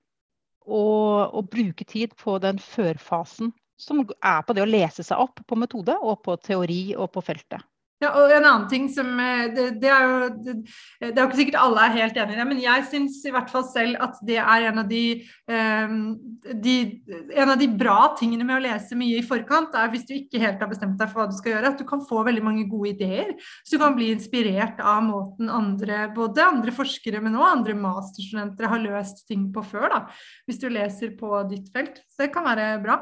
og, 0.68 1.34
og 1.34 1.48
bruke 1.52 1.86
tid 1.88 2.14
på 2.20 2.36
den 2.42 2.60
førfasen 2.62 3.52
som 3.78 4.02
er 4.02 4.40
på 4.44 4.54
det 4.56 4.64
å 4.64 4.68
lese 4.68 5.04
seg 5.06 5.20
opp 5.22 5.42
på 5.46 5.58
metode 5.58 5.94
og 6.02 6.20
på 6.26 6.36
teori 6.42 6.82
og 6.98 7.12
på 7.14 7.22
feltet. 7.24 7.62
Ja, 7.98 8.12
og 8.14 8.30
en 8.30 8.44
annen 8.46 8.66
ting 8.70 8.84
som 8.94 9.08
eh, 9.18 9.48
Det, 9.50 9.64
det 9.82 9.88
er 9.90 10.04
jo 10.06 10.18
det, 10.30 10.52
det, 11.00 11.08
er 11.16 11.24
ikke 11.24 11.40
sikkert 11.40 11.58
alle 11.58 11.86
er 11.88 11.96
helt 11.96 12.20
enig 12.22 12.36
i 12.36 12.38
det, 12.38 12.44
men 12.46 12.60
jeg 12.62 12.84
syns 12.92 13.16
i 13.26 13.32
hvert 13.34 13.50
fall 13.50 13.64
selv 13.66 13.98
at 14.04 14.20
det 14.28 14.36
er 14.38 14.66
en 14.68 14.78
av 14.84 14.86
de, 14.90 15.02
um, 15.50 15.96
de, 16.62 16.76
En 17.34 17.50
av 17.50 17.58
de 17.58 17.66
bra 17.80 17.96
tingene 18.18 18.46
med 18.46 18.60
å 18.60 18.62
lese 18.68 18.98
mye 18.98 19.18
i 19.18 19.26
forkant, 19.26 19.74
er 19.74 19.90
hvis 19.90 20.06
du 20.06 20.14
ikke 20.14 20.42
helt 20.42 20.62
har 20.62 20.70
bestemt 20.70 20.94
deg 21.00 21.10
for 21.10 21.24
hva 21.24 21.26
du 21.30 21.34
skal 21.40 21.56
gjøre, 21.56 21.72
at 21.74 21.82
du 21.82 21.86
kan 21.88 22.04
få 22.06 22.22
veldig 22.28 22.44
mange 22.44 22.68
gode 22.70 22.92
ideer. 22.92 23.34
Så 23.66 23.74
du 23.74 23.82
kan 23.82 23.98
bli 23.98 24.12
inspirert 24.14 24.78
av 24.78 25.02
måten 25.08 25.50
andre, 25.50 26.04
både 26.14 26.46
andre 26.46 26.74
forskere, 26.74 27.22
men 27.24 27.36
òg 27.38 27.48
andre 27.48 27.76
masterstudenter 27.78 28.70
har 28.70 28.84
løst 28.84 29.24
ting 29.26 29.48
på 29.54 29.64
før, 29.66 29.90
da. 29.94 30.00
Hvis 30.46 30.62
du 30.62 30.68
leser 30.70 31.16
på 31.18 31.34
ditt 31.50 31.66
felt. 31.74 31.98
Så 32.06 32.26
det 32.26 32.32
kan 32.34 32.46
være 32.46 32.70
bra. 32.84 33.00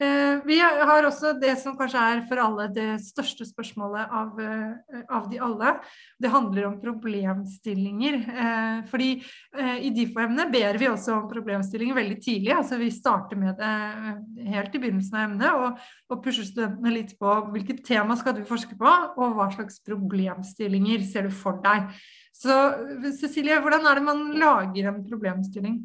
Uh, 0.00 0.40
vi 0.48 0.56
har 0.60 1.04
også 1.04 1.34
det 1.36 1.58
som 1.60 1.76
kanskje 1.76 2.04
er 2.14 2.24
for 2.28 2.40
alle 2.40 2.70
det 2.72 2.88
største 3.04 3.44
spørsmålet 3.48 4.08
av 4.08 4.30
av, 4.30 4.40
eh, 4.40 5.28
de 5.30 5.38
alle. 5.38 5.80
Det 6.18 6.28
handler 6.28 6.66
om 6.66 6.80
problemstillinger. 6.80 8.14
Eh, 8.14 8.86
fordi 8.90 9.10
eh, 9.58 9.86
i 9.86 9.90
DIFO-emnet 9.94 10.52
ber 10.52 10.78
vi 10.78 10.88
også 10.88 11.14
om 11.16 11.28
problemstillinger 11.30 11.94
veldig 11.94 12.18
tidlig. 12.22 12.52
altså 12.56 12.78
Vi 12.78 12.90
starter 12.90 13.36
med 13.36 13.56
det 13.58 14.48
helt 14.50 14.74
i 14.74 14.82
begynnelsen 14.82 15.16
av 15.16 15.28
emnet 15.28 15.50
og, 15.52 15.78
og 16.10 16.24
pusher 16.24 16.46
studentene 16.46 16.94
litt 16.94 17.16
på 17.18 17.36
hvilket 17.52 17.84
tema 17.86 18.16
skal 18.16 18.36
du 18.36 18.44
forske 18.48 18.76
på, 18.78 18.96
og 19.16 19.36
hva 19.36 19.50
slags 19.54 19.80
problemstillinger 19.86 21.06
ser 21.06 21.28
du 21.28 21.34
for 21.34 21.60
deg. 21.64 21.90
Så 22.36 22.56
Cecilie, 23.18 23.60
hvordan 23.60 23.86
er 23.86 23.98
det 23.98 24.06
man 24.06 24.28
lager 24.38 24.88
en 24.88 25.02
problemstilling? 25.06 25.80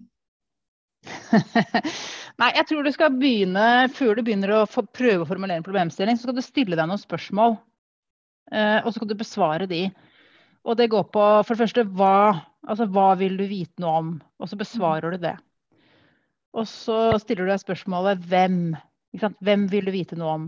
Nei, 2.42 2.50
jeg 2.58 2.68
tror 2.70 2.84
du 2.86 2.92
skal 2.94 3.16
begynne, 3.16 3.88
Før 3.96 4.18
du 4.18 4.24
begynner 4.26 4.54
å 4.58 4.66
prøve 4.68 5.24
å 5.24 5.30
formulere 5.30 5.62
en 5.62 5.68
problemstilling, 5.68 6.18
så 6.18 6.28
skal 6.28 6.38
du 6.38 6.44
stille 6.46 6.78
deg 6.78 6.90
noen 6.90 7.02
spørsmål. 7.02 7.58
Eh, 8.52 8.80
og 8.82 8.92
så 8.92 9.02
kan 9.02 9.10
du 9.10 9.16
besvare 9.20 9.70
de. 9.70 9.88
Og 10.66 10.78
det 10.80 10.90
går 10.92 11.08
på 11.14 11.24
for 11.46 11.54
det 11.54 11.62
første 11.62 11.86
hva, 11.98 12.42
altså 12.66 12.88
hva 12.90 13.12
vil 13.20 13.38
du 13.38 13.46
vite 13.50 13.82
noe 13.82 13.96
om? 14.02 14.12
Og 14.42 14.50
så 14.50 14.58
besvarer 14.60 15.16
du 15.16 15.22
det. 15.28 15.36
Og 16.56 16.68
så 16.70 17.00
stiller 17.22 17.46
du 17.46 17.54
deg 17.54 17.62
spørsmålet 17.62 18.24
hvem. 18.30 18.60
Hvem 19.16 19.68
vil 19.72 19.88
du 19.88 19.94
vite 19.96 20.18
noe 20.20 20.38
om? 20.40 20.48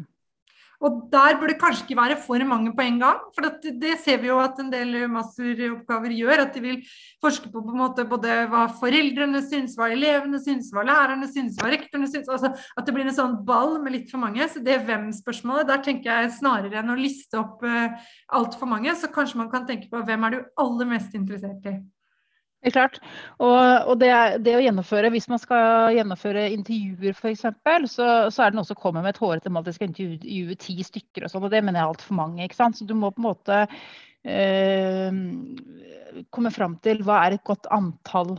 Og 0.77 0.97
der 1.09 1.39
burde 1.39 1.55
det 1.55 1.61
kanskje 1.61 1.87
ikke 1.87 1.97
være 1.97 2.17
for 2.21 2.43
mange 2.45 2.69
på 2.77 2.83
en 2.85 2.99
gang. 3.01 3.21
For 3.33 3.47
det, 3.47 3.71
det 3.81 3.95
ser 4.03 4.19
vi 4.21 4.29
jo 4.29 4.37
at 4.37 4.59
en 4.61 4.69
del 4.69 4.93
masteroppgaver 5.09 6.13
gjør. 6.13 6.43
At 6.45 6.53
de 6.53 6.61
vil 6.61 6.77
forske 7.23 7.49
på, 7.49 7.63
på 7.65 7.73
en 7.73 7.81
måte 7.81 8.05
både 8.09 8.43
hva 8.51 8.67
foreldrene 8.77 9.41
syns, 9.47 9.73
hva 9.79 9.89
elevene 9.95 10.41
syns, 10.43 10.69
hva 10.75 10.85
lærerne 10.85 11.29
syns, 11.31 11.57
hva 11.57 11.73
rektorene 11.73 12.11
syns. 12.11 12.29
Altså 12.29 12.53
at 12.53 12.85
det 12.85 12.93
blir 12.93 13.09
en 13.09 13.17
sånn 13.17 13.39
ball 13.47 13.79
med 13.81 13.97
litt 13.97 14.13
for 14.13 14.21
mange. 14.21 14.45
Så 14.53 14.61
det 14.65 14.83
hvem-spørsmålet, 14.85 15.71
der 15.71 15.83
tenker 15.87 16.13
jeg 16.13 16.37
snarere 16.37 16.83
enn 16.83 16.93
å 16.93 16.99
liste 16.99 17.41
opp 17.41 17.65
uh, 17.65 17.97
altfor 18.37 18.69
mange, 18.69 18.93
så 18.97 19.09
kanskje 19.09 19.41
man 19.41 19.53
kan 19.53 19.65
tenke 19.65 19.89
på 19.89 20.05
hvem 20.05 20.29
er 20.29 20.37
du 20.37 20.41
aller 20.61 20.93
mest 20.93 21.17
interessert 21.17 21.65
i. 21.73 21.79
Det 22.67 22.73
er 22.73 22.81
klart. 22.81 22.97
Og, 23.39 23.59
og 23.87 23.99
det, 24.01 24.09
det, 24.43 24.57
å 24.57 24.63
gjennomføre, 24.63 25.11
Hvis 25.13 25.29
man 25.31 25.39
skal 25.39 25.93
gjennomføre 25.95 26.49
intervjuer 26.51 27.15
f.eks., 27.15 27.45
så, 27.93 28.07
så 28.33 28.43
er 28.43 28.51
det 28.51 28.59
noen 28.59 28.67
som 28.67 28.79
kommer 28.79 29.05
med 29.05 29.15
et 29.15 29.21
hårete 29.23 29.51
mål 29.53 29.63
at 29.63 29.69
de 29.69 29.75
skal 29.77 29.87
intervjue 29.87 30.57
ti 30.59 30.75
stykker. 30.83 31.23
og 31.23 31.31
sånn, 31.31 31.47
og 31.47 31.53
Det 31.53 31.61
mener 31.63 31.79
jeg 31.79 31.85
er 31.85 31.93
altfor 31.93 32.19
mange. 32.19 32.43
ikke 32.43 32.59
sant? 32.59 32.75
Så 32.75 32.87
du 32.89 32.91
må 32.97 33.13
på 33.15 33.23
en 33.23 33.29
måte 33.29 33.61
eh, 34.27 35.21
komme 36.35 36.51
fram 36.51 36.75
til 36.83 36.99
hva 37.07 37.21
er 37.23 37.37
et 37.37 37.47
godt 37.47 37.71
antall 37.71 38.35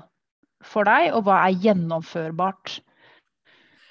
for 0.60 0.84
deg, 0.88 1.14
og 1.16 1.24
hva 1.24 1.40
er 1.46 1.56
gjennomførbart. 1.64 2.82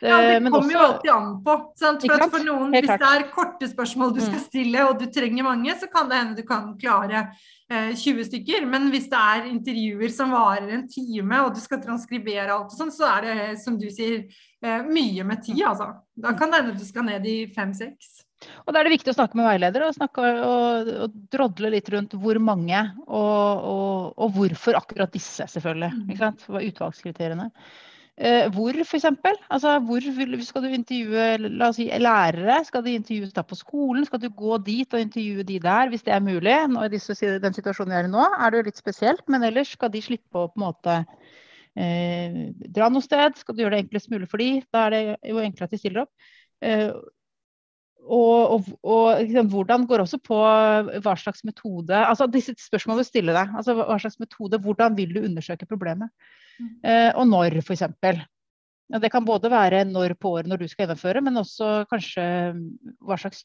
Ja, 0.05 0.21
det 0.21 0.51
kommer 0.51 0.59
også, 0.61 0.73
jo 0.75 0.81
alltid 0.85 1.11
an 1.15 1.29
på. 1.41 1.53
Sant? 1.81 2.03
For, 2.05 2.29
for 2.29 2.45
noen, 2.45 2.73
Hvis 2.75 2.91
det 2.91 3.07
er 3.09 3.23
korte 3.33 3.69
spørsmål 3.71 4.13
du 4.13 4.21
skal 4.21 4.37
mm. 4.37 4.45
stille, 4.45 4.85
og 4.85 4.99
du 5.01 5.07
trenger 5.09 5.47
mange, 5.47 5.73
så 5.79 5.89
kan 5.89 6.11
det 6.11 6.19
hende 6.21 6.37
du 6.37 6.45
kan 6.45 6.75
klare 6.77 7.23
eh, 7.23 7.47
20 7.69 8.27
stykker. 8.29 8.67
Men 8.69 8.87
hvis 8.93 9.09
det 9.11 9.19
er 9.19 9.49
intervjuer 9.49 10.13
som 10.13 10.31
varer 10.35 10.69
en 10.75 10.85
time, 10.91 11.41
og 11.43 11.55
du 11.55 11.59
skal 11.63 11.81
transkribere 11.83 12.47
alt 12.53 12.71
og 12.71 12.77
sånn, 12.77 12.93
så 12.95 13.09
er 13.17 13.27
det, 13.27 13.35
som 13.63 13.75
du 13.79 13.89
sier, 13.91 14.23
eh, 14.63 14.85
mye 14.87 15.25
med 15.27 15.43
tid, 15.43 15.63
altså. 15.67 15.91
Da 16.15 16.33
kan 16.37 16.53
det 16.53 16.61
hende 16.61 16.77
du 16.79 16.85
skal 16.87 17.07
ned 17.09 17.27
i 17.27 17.37
fem-seks. 17.55 18.23
Og 18.67 18.73
Da 18.73 18.79
er 18.79 18.85
det 18.85 18.93
viktig 18.93 19.11
å 19.11 19.17
snakke 19.17 19.39
med 19.39 19.47
veiledere 19.49 19.89
og, 19.89 19.95
snakke, 19.97 20.21
og, 20.45 20.89
og 21.07 21.19
drodle 21.33 21.71
litt 21.73 21.89
rundt 21.89 22.13
hvor 22.21 22.37
mange 22.37 22.83
og, 23.07 23.63
og, 23.71 24.11
og 24.13 24.35
hvorfor 24.35 24.77
akkurat 24.77 25.13
disse, 25.13 25.47
selvfølgelig. 25.49 25.89
Mm. 25.95 26.03
Ikke 26.11 26.23
sant? 26.23 26.45
Hva 26.45 26.61
er 26.61 26.69
utvalgskriteriene. 26.69 27.47
Eh, 28.17 28.47
hvor, 28.49 28.73
f.eks. 28.81 29.05
Altså, 29.53 29.75
hvor 29.85 30.01
skal 30.41 30.63
du 30.63 30.71
intervjue 30.73 31.25
la 31.37 31.67
oss 31.69 31.77
si, 31.77 31.85
lærere? 32.01 32.63
Skal 32.65 32.81
de 32.85 32.95
intervjues 32.97 33.33
da 33.35 33.43
på 33.45 33.57
skolen? 33.59 34.05
Skal 34.07 34.23
du 34.23 34.31
gå 34.33 34.57
dit 34.65 34.93
og 34.93 35.03
intervjue 35.03 35.45
de 35.45 35.59
der, 35.61 35.91
hvis 35.91 36.05
det 36.07 36.15
er 36.15 36.23
mulig? 36.25 36.55
Nå, 36.71 36.87
I 36.87 36.89
den 37.43 37.57
situasjonen 37.57 37.93
vi 37.93 37.99
er 37.99 38.07
i 38.09 38.13
nå, 38.13 38.23
er 38.25 38.49
det 38.49 38.61
jo 38.61 38.67
litt 38.71 38.81
spesielt, 38.81 39.21
men 39.29 39.45
ellers 39.45 39.75
skal 39.77 39.93
de 39.93 40.01
slippe 40.01 40.33
å 40.33 40.47
på 40.49 40.57
en 40.57 40.65
måte 40.65 40.95
eh, 41.77 42.39
dra 42.73 42.89
noe 42.89 43.05
sted. 43.05 43.37
Skal 43.37 43.53
du 43.53 43.61
gjøre 43.61 43.77
det 43.77 43.83
enklest 43.85 44.09
mulig 44.09 44.31
for 44.31 44.41
de, 44.41 44.49
da 44.73 44.87
er 44.87 44.95
det 44.95 45.03
jo 45.29 45.43
enklere 45.43 45.69
at 45.69 45.77
de 45.77 45.81
stiller 45.83 46.07
opp. 46.07 46.33
Eh, 46.65 46.89
og, 48.07 48.55
og, 48.55 48.73
og 48.87 49.21
liksom, 49.27 49.53
hvordan 49.53 49.85
går 49.85 50.05
også 50.07 50.17
på 50.23 50.41
hva 51.03 51.13
slags 51.19 51.43
metode 51.43 51.91
altså 51.91 52.23
Disse 52.31 52.53
spørsmålene 52.55 53.03
du 53.03 53.09
stiller 53.11 53.35
deg. 53.35 53.51
altså 53.59 53.75
Hva 53.77 53.97
slags 54.01 54.17
metode, 54.23 54.57
hvordan 54.63 54.95
vil 54.97 55.13
du 55.13 55.25
undersøke 55.27 55.67
problemet? 55.69 56.09
Eh, 56.59 57.11
og 57.13 57.27
når, 57.29 57.59
f.eks. 57.61 57.85
Ja, 58.87 59.01
det 59.03 59.11
kan 59.11 59.27
både 59.27 59.51
være 59.51 59.83
når 59.87 60.15
på 60.19 60.31
året 60.37 60.49
når 60.49 60.63
du 60.63 60.67
skal 60.71 60.85
gjennomføre, 60.85 61.21
men 61.25 61.39
også 61.41 61.85
kanskje 61.91 62.25
mm, 62.55 62.67
hva 63.03 63.17
slags 63.19 63.43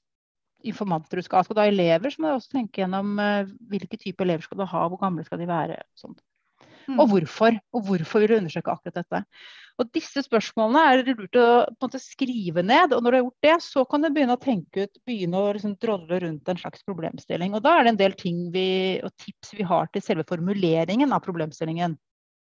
informanter 0.62 1.19
du 1.19 1.26
skal 1.26 1.40
ha. 1.40 1.47
Skal 1.47 1.59
du 1.59 1.62
ha 1.64 1.71
elever, 1.71 2.12
så 2.12 2.23
må 2.23 2.31
du 2.31 2.38
også 2.38 2.54
tenke 2.54 2.85
gjennom 2.85 3.16
uh, 3.19 3.49
hvilke 3.73 3.99
type 3.99 4.23
elever 4.23 4.47
skal 4.47 4.62
du 4.62 4.69
ha, 4.71 4.85
hvor 4.87 5.00
gamle 5.00 5.25
skal 5.26 5.42
de 5.42 5.49
være. 5.50 5.81
Sånn. 5.99 6.14
Mm. 6.87 7.00
Og 7.00 7.11
hvorfor. 7.11 7.59
Og 7.75 7.88
hvorfor 7.88 8.23
vil 8.23 8.31
du 8.31 8.37
undersøke 8.38 8.71
akkurat 8.71 9.00
dette. 9.00 9.23
Og 9.81 9.88
disse 9.97 10.23
spørsmålene 10.26 10.83
er 10.85 11.02
det 11.02 11.16
lurt 11.16 11.38
å 11.40 11.49
måte, 11.83 12.00
skrive 12.02 12.62
ned. 12.66 12.95
Og 12.95 13.02
når 13.02 13.09
du 13.11 13.16
har 13.16 13.25
gjort 13.25 13.47
det, 13.49 13.57
så 13.64 13.85
kan 13.88 14.04
du 14.04 14.11
begynne 14.12 14.37
å 14.37 14.42
tenke 14.42 14.87
ut, 14.87 15.02
begynne 15.09 15.40
å 15.40 15.52
liksom, 15.57 15.75
drolle 15.83 16.21
rundt 16.23 16.50
en 16.52 16.61
slags 16.61 16.85
problemstilling. 16.87 17.57
Og 17.57 17.64
da 17.64 17.75
er 17.78 17.87
det 17.87 17.95
en 17.95 18.02
del 18.02 18.16
ting 18.19 18.45
vi, 18.54 18.66
og 19.02 19.14
tips 19.23 19.54
vi 19.59 19.66
har 19.66 19.90
til 19.90 20.04
selve 20.04 20.26
formuleringen 20.28 21.14
av 21.14 21.25
problemstillingen. 21.25 21.97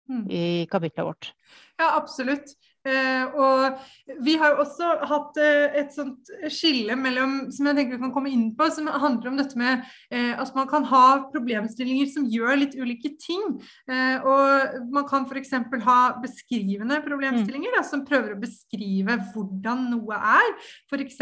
Mm. 0.10 0.30
i 0.30 0.68
kapitlet 0.72 1.06
vårt. 1.06 1.34
Ja, 1.78 1.96
absolutt. 1.98 2.44
Eh, 2.88 3.26
og 3.36 4.22
vi 4.24 4.38
har 4.40 4.56
også 4.62 4.94
hatt 5.10 5.38
eh, 5.44 5.80
et 5.82 5.92
sånt 5.92 6.30
skille 6.48 6.96
mellom, 6.96 7.50
som 7.52 7.68
jeg 7.68 7.76
tenker 7.76 7.98
vi 7.98 8.04
kan 8.06 8.14
komme 8.16 8.32
inn 8.32 8.46
på, 8.56 8.70
som 8.72 8.88
handler 8.88 9.34
om 9.34 9.40
dette 9.40 9.60
med 9.60 9.84
eh, 10.16 10.32
at 10.32 10.54
man 10.56 10.70
kan 10.72 10.88
ha 10.88 11.04
problemstillinger 11.34 12.08
som 12.14 12.30
gjør 12.32 12.62
litt 12.62 12.78
ulike 12.80 13.12
ting. 13.20 13.58
og 13.90 14.78
man 14.94 15.06
kan 15.10 15.26
f.eks. 15.28 15.52
ha 15.84 15.98
beskrivende 16.22 17.00
problemstillinger 17.04 17.76
da, 17.76 17.84
som 17.86 18.06
prøver 18.08 18.36
å 18.36 18.40
beskrive 18.40 19.18
hvordan 19.34 19.86
noe 19.92 20.16
er. 20.16 20.50
F.eks. 20.88 21.20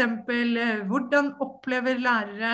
hvordan 0.88 1.32
opplever 1.42 1.98
lærere 2.02 2.52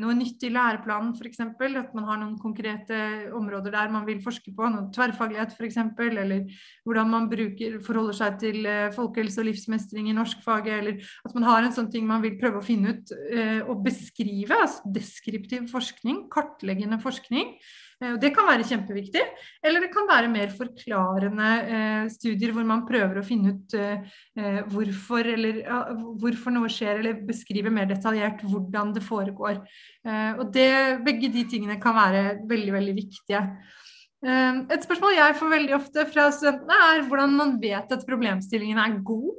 noe 0.00 0.16
nytt 0.16 0.44
i 0.44 0.52
læreplanen, 0.52 1.14
f.eks. 1.16 1.40
At 1.40 1.94
man 1.96 2.08
har 2.08 2.20
noen 2.20 2.36
konkrete 2.42 3.30
områder 3.36 3.74
der 3.74 3.92
man 3.92 4.06
vil 4.08 4.20
forske 4.24 4.52
på, 4.56 4.68
noe 4.72 4.90
tverrfaglighet 4.94 5.56
f.eks. 5.56 5.80
Eller 6.10 6.46
hvordan 6.84 7.12
man 7.12 7.30
bruker, 7.32 7.80
forholder 8.10 8.18
seg 8.18 8.38
til 8.40 8.66
eh, 8.66 8.92
folkehelse 8.94 9.40
og 9.40 9.48
livsmestring 9.48 10.10
i 10.10 10.16
norskfaget, 10.16 10.80
eller 10.80 11.04
at 11.26 11.34
man 11.36 11.46
har 11.46 11.64
en 11.64 11.74
sånn 11.74 11.90
ting 11.90 12.06
man 12.06 12.22
vil 12.22 12.38
prøve 12.40 12.60
å 12.60 12.64
finne 12.64 12.94
ut 12.94 13.12
eh, 13.30 13.60
og 13.62 13.84
beskrive, 13.84 14.56
altså 14.56 14.82
deskriptiv 14.90 15.68
forskning, 15.70 16.28
kartleggende 16.32 17.00
forskning. 17.00 17.54
Eh, 18.00 18.16
det 18.20 18.32
kan 18.34 18.48
være 18.48 18.66
kjempeviktig. 18.66 19.22
Eller 19.62 19.84
det 19.84 19.92
kan 19.94 20.08
være 20.08 20.30
mer 20.32 20.50
forklarende 20.54 22.08
studier 22.10 22.54
hvor 22.54 22.66
man 22.66 22.86
prøver 22.88 23.20
å 23.20 23.26
finne 23.26 23.54
ut 23.54 23.76
hvorfor, 24.72 25.26
eller, 25.28 25.60
hvorfor, 26.20 26.54
noe 26.54 26.70
skjer, 26.72 27.02
eller 27.02 27.20
beskrive 27.28 27.72
mer 27.72 27.88
detaljert 27.90 28.42
hvordan 28.46 28.94
det 28.96 29.04
foregår. 29.04 29.60
Og 30.40 30.46
det, 30.54 30.70
begge 31.04 31.28
de 31.32 31.44
tingene 31.50 31.76
kan 31.82 31.94
være 31.98 32.24
veldig, 32.48 32.74
veldig 32.78 32.96
viktige. 32.96 33.44
Ehm, 34.20 34.64
et 34.68 34.82
spørsmål 34.84 35.16
jeg 35.16 35.36
får 35.38 35.52
veldig 35.54 35.76
ofte 35.78 36.06
fra 36.10 36.26
studentene, 36.34 36.80
er 36.94 37.06
hvordan 37.08 37.36
man 37.38 37.54
vet 37.62 37.92
at 37.94 38.08
problemstillingen 38.08 38.80
er 38.80 38.98
god. 39.06 39.38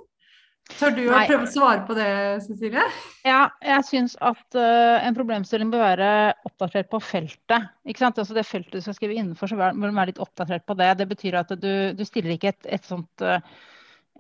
Tør 0.72 0.94
du 0.96 1.02
å 1.10 1.18
prøve 1.28 1.44
å 1.44 1.52
svare 1.52 1.82
på 1.88 1.96
det, 1.98 2.12
Cecilie? 2.46 2.84
Ja, 3.28 3.42
jeg 3.66 3.84
syns 3.90 4.14
at 4.24 4.56
uh, 4.56 5.02
en 5.04 5.18
problemstilling 5.18 5.72
bør 5.74 5.84
være 5.84 6.12
oppdatert 6.48 6.88
på 6.94 7.02
feltet. 7.04 7.68
Ikke 7.84 8.06
sant? 8.06 8.22
Altså 8.22 8.38
det 8.38 8.46
feltet 8.48 8.78
du 8.78 8.86
skal 8.86 8.96
skrive 8.96 9.18
innenfor, 9.18 9.52
så 9.52 9.58
bør 9.60 9.76
den 9.76 10.00
være 10.00 10.14
litt 10.14 10.22
oppdatert 10.24 10.64
på 10.70 10.78
det. 10.80 10.94
Det 11.02 11.10
betyr 11.12 11.42
at 11.42 11.52
du, 11.60 11.74
du 11.98 12.06
stiller 12.08 12.38
ikke 12.38 12.54
et, 12.54 12.70
et 12.78 12.88
sånt 12.88 13.26
uh, 13.26 13.42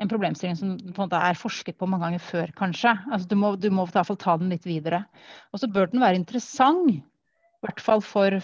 en 0.01 0.11
problemstilling 0.11 0.57
som 0.59 0.75
på 0.95 1.05
en 1.05 1.15
er 1.21 1.39
forsket 1.39 1.77
på 1.79 1.87
mange 1.89 2.07
ganger 2.07 2.25
før, 2.25 2.51
kanskje. 2.57 2.93
Altså 3.11 3.31
du, 3.31 3.37
må, 3.39 3.53
du 3.59 3.69
må 3.73 3.85
i 3.87 3.93
hvert 3.93 4.09
fall 4.09 4.19
ta 4.19 4.35
den 4.41 4.51
litt 4.51 4.67
videre. 4.67 5.03
Og 5.51 5.61
så 5.61 5.71
bør 5.71 5.91
den 5.91 6.03
være 6.03 6.19
interessant, 6.19 6.99
i 6.99 7.65
hvert 7.65 7.83
fall 7.83 8.03
for 8.03 8.41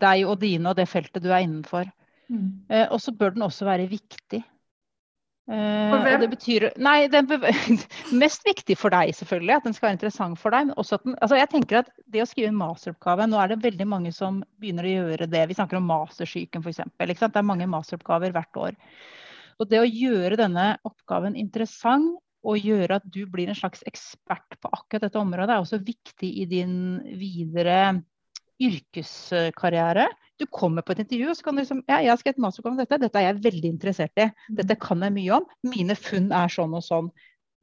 deg 0.00 0.26
og 0.28 0.40
dine 0.42 0.70
og 0.70 0.78
det 0.78 0.88
feltet 0.90 1.24
du 1.24 1.30
er 1.30 1.44
innenfor. 1.44 1.90
Mm. 2.30 2.48
Eh, 2.70 2.86
og 2.88 3.00
så 3.02 3.14
bør 3.16 3.34
den 3.34 3.46
også 3.46 3.66
være 3.68 3.88
viktig. 3.90 4.42
Eh, 5.50 5.90
og 5.90 6.04
det 6.22 6.28
betyr 6.30 6.68
Nei, 6.78 7.08
den 7.10 7.26
mest 8.22 8.44
viktig 8.46 8.76
for 8.78 8.94
deg, 8.94 9.10
selvfølgelig. 9.18 9.56
At 9.56 9.66
den 9.66 9.74
skal 9.76 9.88
være 9.88 9.98
interessant 9.98 10.40
for 10.40 10.54
deg. 10.54 10.68
Men 10.68 10.78
også 10.78 11.00
at 11.00 11.06
den, 11.08 11.16
altså 11.18 11.40
jeg 11.40 11.50
tenker 11.50 11.80
at 11.82 11.90
det 12.06 12.22
å 12.22 12.28
skrive 12.30 12.52
en 12.52 12.60
masteroppgave 12.60 13.26
Nå 13.30 13.40
er 13.40 13.52
det 13.52 13.62
veldig 13.64 13.88
mange 13.90 14.14
som 14.14 14.42
begynner 14.62 14.86
å 14.86 14.94
gjøre 14.94 15.30
det. 15.30 15.46
Vi 15.50 15.58
snakker 15.58 15.80
om 15.80 15.90
mastersyken 15.90 16.62
f.eks. 16.62 16.84
Det 17.00 17.30
er 17.30 17.46
mange 17.46 17.68
masteroppgaver 17.70 18.36
hvert 18.36 18.62
år. 18.68 18.78
Og 19.60 19.68
det 19.68 19.80
å 19.82 19.88
gjøre 19.88 20.38
denne 20.40 20.72
oppgaven 20.88 21.34
interessant 21.36 22.20
og 22.40 22.56
gjøre 22.56 22.96
at 22.96 23.08
du 23.12 23.26
blir 23.28 23.50
en 23.50 23.58
slags 23.58 23.82
ekspert 23.88 24.54
på 24.62 24.70
akkurat 24.72 25.02
dette 25.04 25.20
området, 25.20 25.52
er 25.52 25.60
også 25.60 25.82
viktig 25.84 26.30
i 26.40 26.46
din 26.48 26.78
videre 27.20 27.98
yrkeskarriere. 28.60 30.06
Du 30.40 30.46
kommer 30.48 30.84
på 30.84 30.94
et 30.94 31.02
intervju 31.04 31.30
og 31.30 31.36
så 31.36 31.46
kan 31.46 31.56
du 31.56 31.62
liksom 31.62 31.82
Ja, 31.88 31.98
jeg 32.00 32.12
har 32.12 32.20
skrevet 32.20 32.40
masteroppgave 32.42 32.76
om 32.76 32.80
dette. 32.80 33.00
Dette 33.02 33.20
er 33.20 33.28
jeg 33.28 33.42
veldig 33.44 33.72
interessert 33.74 34.22
i. 34.22 34.30
Dette 34.60 34.78
kan 34.80 35.02
jeg 35.04 35.16
mye 35.16 35.40
om. 35.40 35.50
Mine 35.68 35.96
funn 35.98 36.30
er 36.32 36.52
sånn 36.52 36.76
og 36.76 36.84
sånn. 36.86 37.10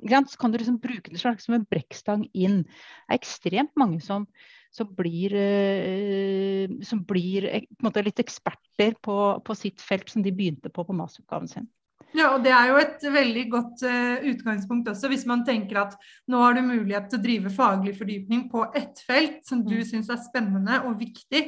Så 0.06 0.38
kan 0.38 0.54
du 0.54 0.60
liksom 0.60 0.78
bruke 0.82 1.10
det 1.10 1.22
slags 1.22 1.48
som 1.48 1.56
en 1.58 1.66
brekkstang 1.66 2.28
inn. 2.38 2.62
Det 2.68 3.16
er 3.16 3.18
ekstremt 3.18 3.74
mange 3.80 3.98
som, 4.06 4.28
som 4.74 4.92
blir, 4.94 5.34
uh, 5.34 6.76
som 6.86 7.02
blir 7.10 7.50
måte, 7.82 8.06
litt 8.06 8.22
eksperter 8.22 8.94
på, 9.02 9.18
på, 9.42 9.58
sitt 9.58 9.82
felt 9.82 10.10
som 10.14 10.22
de 10.26 10.36
begynte 10.36 10.70
på 10.70 10.86
på 10.86 10.98
masteroppgaven 10.98 11.50
sin. 11.50 11.68
Ja, 12.16 12.30
og 12.32 12.44
Det 12.46 12.54
er 12.56 12.70
jo 12.70 12.78
et 12.80 13.02
veldig 13.04 13.42
godt 13.52 13.82
uh, 13.84 14.24
utgangspunkt 14.32 14.88
også, 14.88 15.10
hvis 15.12 15.26
man 15.28 15.42
tenker 15.48 15.82
at 15.82 15.96
nå 16.32 16.40
har 16.40 16.56
du 16.56 16.62
mulighet 16.64 17.10
til 17.12 17.20
å 17.20 17.24
drive 17.24 17.52
faglig 17.52 17.98
fordypning 17.98 18.46
på 18.52 18.64
ett 18.80 19.02
felt 19.04 19.42
som 19.48 19.60
du 19.66 19.76
mm. 19.76 19.88
syns 19.90 20.12
er 20.14 20.22
spennende 20.24 20.80
og 20.88 20.96
viktig, 21.02 21.42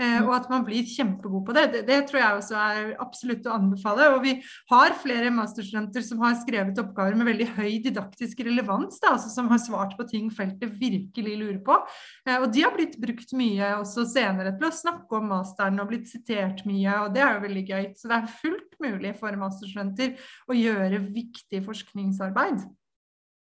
uh, 0.00 0.20
og 0.24 0.32
at 0.38 0.48
man 0.52 0.64
blir 0.64 0.88
kjempegod 0.88 1.44
på 1.44 1.56
det. 1.56 1.66
det. 1.74 1.82
det. 1.90 1.98
tror 2.08 2.20
jeg 2.22 2.38
også 2.38 2.62
er 2.62 2.94
absolutt 3.02 3.44
å 3.44 3.58
anbefale. 3.58 4.08
Og 4.14 4.24
vi 4.24 4.34
har 4.72 4.96
flere 5.02 5.34
masterstudenter 5.36 6.06
som 6.06 6.24
har 6.24 6.38
skrevet 6.40 6.80
oppgaver 6.80 7.18
med 7.18 7.28
veldig 7.28 7.50
høy 7.58 7.76
didaktisk 7.84 8.40
relevans, 8.48 8.96
da, 9.02 9.12
altså 9.18 9.34
som 9.34 9.52
har 9.52 9.60
svart 9.60 9.98
på 10.00 10.08
ting 10.08 10.32
feltet 10.32 10.80
virkelig 10.80 11.36
lurer 11.42 11.60
på. 11.66 11.76
Uh, 12.24 12.38
og 12.38 12.48
de 12.56 12.64
har 12.64 12.72
blitt 12.76 12.96
brukt 13.02 13.36
mye 13.36 13.74
også 13.82 14.08
senere 14.16 14.56
til 14.56 14.70
å 14.70 14.74
snakke 14.80 15.20
om 15.20 15.28
masteren 15.34 15.84
og 15.84 15.92
blitt 15.92 16.08
sitert 16.08 16.64
mye, 16.64 17.02
og 17.04 17.12
det 17.12 17.26
er 17.26 17.36
jo 17.36 17.46
veldig 17.46 17.66
gøy. 17.68 17.86
Så 18.00 18.08
det 18.08 18.22
er 18.22 18.34
fullt 18.40 18.80
mulig 18.80 19.12
for 19.20 19.36
masterstudenter 19.44 20.05
å 20.48 20.56
gjøre 20.56 21.04
viktig 21.14 21.62
forskningsarbeid. 21.66 22.66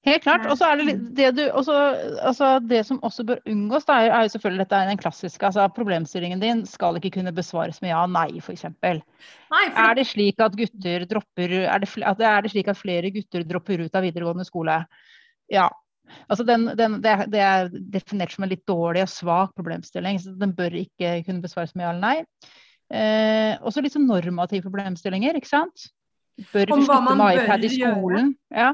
Helt 0.04 0.23
klart. 0.26 0.43
Og 0.52 0.58
så 0.60 0.67
er 0.67 0.82
det 0.82 0.95
det 1.15 1.30
du 1.38 1.43
også, 1.56 1.76
altså 2.28 2.47
Det 2.60 2.82
som 2.84 2.99
også 3.08 3.23
bør 3.28 3.39
unngås, 3.47 3.86
da, 3.88 4.02
er 4.04 4.26
jo 4.26 4.34
selvfølgelig 4.34 4.65
dette 4.65 4.80
er 4.82 4.89
den 4.91 4.99
klassiske 4.99 5.47
altså 5.47 5.67
Problemstillingen 5.76 6.41
din 6.41 6.65
skal 6.67 6.99
ikke 6.99 7.13
kunne 7.19 7.32
besvares 7.36 7.80
med 7.82 7.93
ja 7.93 8.02
og 8.04 8.12
nei, 8.12 8.28
f.eks. 8.41 8.65
For... 8.84 8.99
Er 9.54 9.95
det 9.95 10.08
slik 10.10 10.43
at 10.43 10.58
gutter 10.60 11.08
dropper 11.08 11.56
er 11.62 11.86
det, 11.86 11.93
er 12.19 12.43
det 12.43 12.52
slik 12.52 12.73
at 12.73 12.82
flere 12.82 13.13
gutter 13.15 13.47
dropper 13.47 13.86
ut 13.86 13.95
av 13.95 14.04
videregående 14.04 14.47
skole? 14.47 14.82
Ja. 15.52 15.69
Altså 16.28 16.43
den, 16.43 16.67
den, 16.76 16.99
det, 17.04 17.15
det, 17.32 17.39
er 17.39 17.71
definert 17.71 18.36
som 18.36 18.43
en 18.43 18.52
litt 18.52 18.67
dårlig 18.67 19.06
og 19.06 19.12
svak 19.12 19.56
problemstilling. 19.56 20.19
så 20.19 20.36
Den 20.36 20.52
bør 20.58 20.76
ikke 20.84 21.21
kunne 21.23 21.43
besvares 21.45 21.71
med 21.78 21.88
ja 21.88 21.93
eller 21.95 22.04
nei. 22.04 22.52
Eh, 22.91 23.56
også 23.63 23.82
litt 23.82 23.95
sånn 23.95 24.10
normative 24.10 24.67
problemstillinger. 24.67 25.39
ikke 25.39 25.54
sant? 25.54 25.88
Bør 26.33 26.71
hva 26.87 26.97
man 27.05 27.19
med 27.19 27.43
iPad 27.43 27.67
i 27.67 27.69
skolen? 27.75 28.33
Ja, 28.49 28.71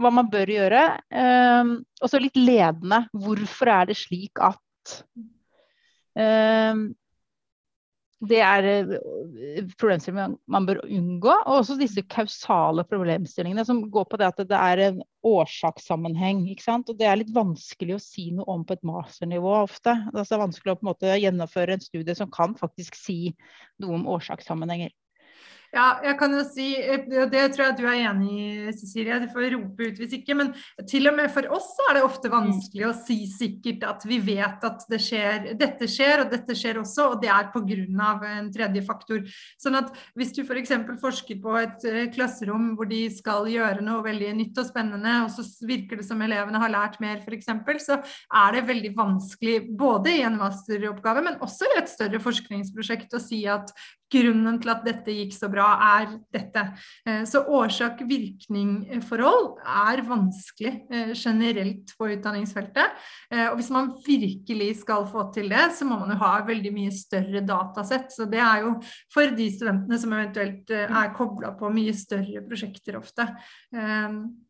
hva 0.00 0.12
man 0.14 0.30
bør 0.32 0.48
gjøre. 0.48 0.86
Um, 1.12 1.76
og 2.00 2.08
så 2.08 2.20
litt 2.22 2.38
ledende. 2.40 3.02
Hvorfor 3.12 3.68
er 3.68 3.90
det 3.90 3.98
slik 4.00 4.40
at 4.40 4.96
um, 6.16 6.86
Det 8.22 8.38
er 8.38 8.68
eh, 8.70 9.60
problemstillinger 9.76 10.38
man 10.54 10.68
bør 10.70 10.80
unngå. 10.86 11.34
Og 11.34 11.58
også 11.58 11.76
disse 11.76 12.04
kausale 12.06 12.86
problemstillingene 12.88 13.66
som 13.68 13.82
går 13.92 14.08
på 14.08 14.20
det 14.22 14.30
at 14.30 14.40
det 14.48 14.62
er 14.62 14.84
en 14.86 15.04
årsakssammenheng. 15.26 16.46
ikke 16.48 16.64
sant? 16.64 16.88
Og 16.88 16.96
det 16.96 17.10
er 17.10 17.20
litt 17.20 17.34
vanskelig 17.34 17.98
å 17.98 18.02
si 18.02 18.30
noe 18.32 18.48
om 18.56 18.64
på 18.64 18.78
et 18.78 18.88
masternivå 18.88 19.52
ofte. 19.66 19.98
Det 20.14 20.24
er 20.24 20.44
vanskelig 20.46 20.78
å 20.78 20.80
på 20.80 20.86
en 20.86 20.92
måte 20.94 21.20
gjennomføre 21.26 21.76
en 21.76 21.84
studie 21.84 22.16
som 22.16 22.32
kan 22.32 22.56
faktisk 22.56 22.96
si 22.96 23.34
noe 23.82 24.00
om 24.00 24.08
årsakssammenhenger. 24.16 24.94
Ja, 25.72 25.86
jeg 26.04 26.18
kan 26.20 26.34
jo 26.36 26.42
si, 26.44 26.66
og 26.76 27.30
det 27.32 27.42
tror 27.54 27.62
jeg 27.64 27.76
du 27.78 27.86
er 27.88 28.02
enig 28.10 28.32
i, 28.36 28.72
Cecilie. 28.76 29.16
Du 29.22 29.30
får 29.32 29.54
rope 29.54 29.86
ut 29.88 30.00
hvis 30.02 30.12
ikke. 30.18 30.34
Men 30.36 30.50
til 30.88 31.08
og 31.08 31.14
med 31.16 31.30
for 31.32 31.48
oss 31.56 31.70
er 31.86 31.96
det 31.96 32.02
ofte 32.04 32.28
vanskelig 32.32 32.90
å 32.90 32.92
si 32.98 33.22
sikkert 33.30 33.86
at 33.88 34.04
vi 34.04 34.18
vet 34.20 34.66
at 34.68 34.84
det 34.92 35.00
skjer, 35.00 35.54
dette 35.56 35.88
skjer, 35.88 36.26
og 36.26 36.34
dette 36.34 36.56
skjer 36.58 36.80
også, 36.82 37.06
og 37.14 37.22
det 37.22 37.30
er 37.32 37.48
pga. 37.54 38.10
en 38.34 38.50
tredje 38.52 38.82
faktor. 38.84 39.22
Sånn 39.56 39.78
at 39.80 39.88
hvis 40.12 40.34
du 40.36 40.42
f.eks. 40.44 40.74
For 40.82 41.00
forsker 41.06 41.40
på 41.40 41.56
et 41.56 41.88
eh, 41.88 42.10
klasserom 42.12 42.74
hvor 42.76 42.90
de 42.90 43.06
skal 43.14 43.48
gjøre 43.48 43.84
noe 43.86 44.04
veldig 44.04 44.34
nytt 44.42 44.60
og 44.60 44.68
spennende, 44.68 45.16
og 45.24 45.32
så 45.32 45.46
virker 45.64 46.02
det 46.02 46.06
som 46.08 46.20
elevene 46.20 46.60
har 46.60 46.74
lært 46.74 47.00
mer, 47.00 47.24
f.eks., 47.24 47.48
så 47.86 47.96
er 48.02 48.58
det 48.58 48.66
veldig 48.68 48.92
vanskelig 48.98 49.56
både 49.78 50.18
i 50.18 50.22
en 50.28 50.36
masteroppgave, 50.36 51.24
men 51.24 51.40
også 51.40 51.72
i 51.72 51.80
et 51.80 51.90
større 51.90 52.20
forskningsprosjekt 52.20 53.16
å 53.16 53.24
si 53.24 53.44
at 53.48 53.72
grunnen 54.12 54.58
til 54.60 54.72
at 54.72 54.84
dette 54.86 55.14
gikk 55.14 55.34
så 55.36 55.48
bra, 55.52 55.61
er 55.62 56.18
dette. 56.34 56.62
Eh, 57.08 57.22
så 57.28 57.38
årsak-virkning-forhold 57.58 59.46
er 59.62 60.02
vanskelig 60.06 60.72
eh, 60.92 61.12
generelt 61.14 61.98
på 61.98 62.08
utdanningsfeltet. 62.14 62.86
Eh, 63.32 63.46
og 63.50 63.56
hvis 63.60 63.70
man 63.74 63.92
virkelig 64.06 64.70
skal 64.82 65.06
få 65.10 65.20
til 65.34 65.46
det, 65.52 65.66
så 65.76 65.82
må 65.88 65.94
man 66.00 66.10
jo 66.14 66.18
ha 66.22 66.32
veldig 66.46 66.72
mye 66.74 66.92
større 66.94 67.40
datasett. 67.46 68.08
Så 68.14 68.22
det 68.30 68.42
er 68.42 68.58
jo 68.66 68.70
for 69.12 69.24
de 69.36 69.46
studentene 69.54 69.98
som 70.00 70.16
eventuelt 70.16 70.70
er 70.72 71.14
kobla 71.16 71.48
på 71.58 71.70
mye 71.72 71.94
større 71.96 72.42
prosjekter 72.46 72.96
ofte. 72.98 73.24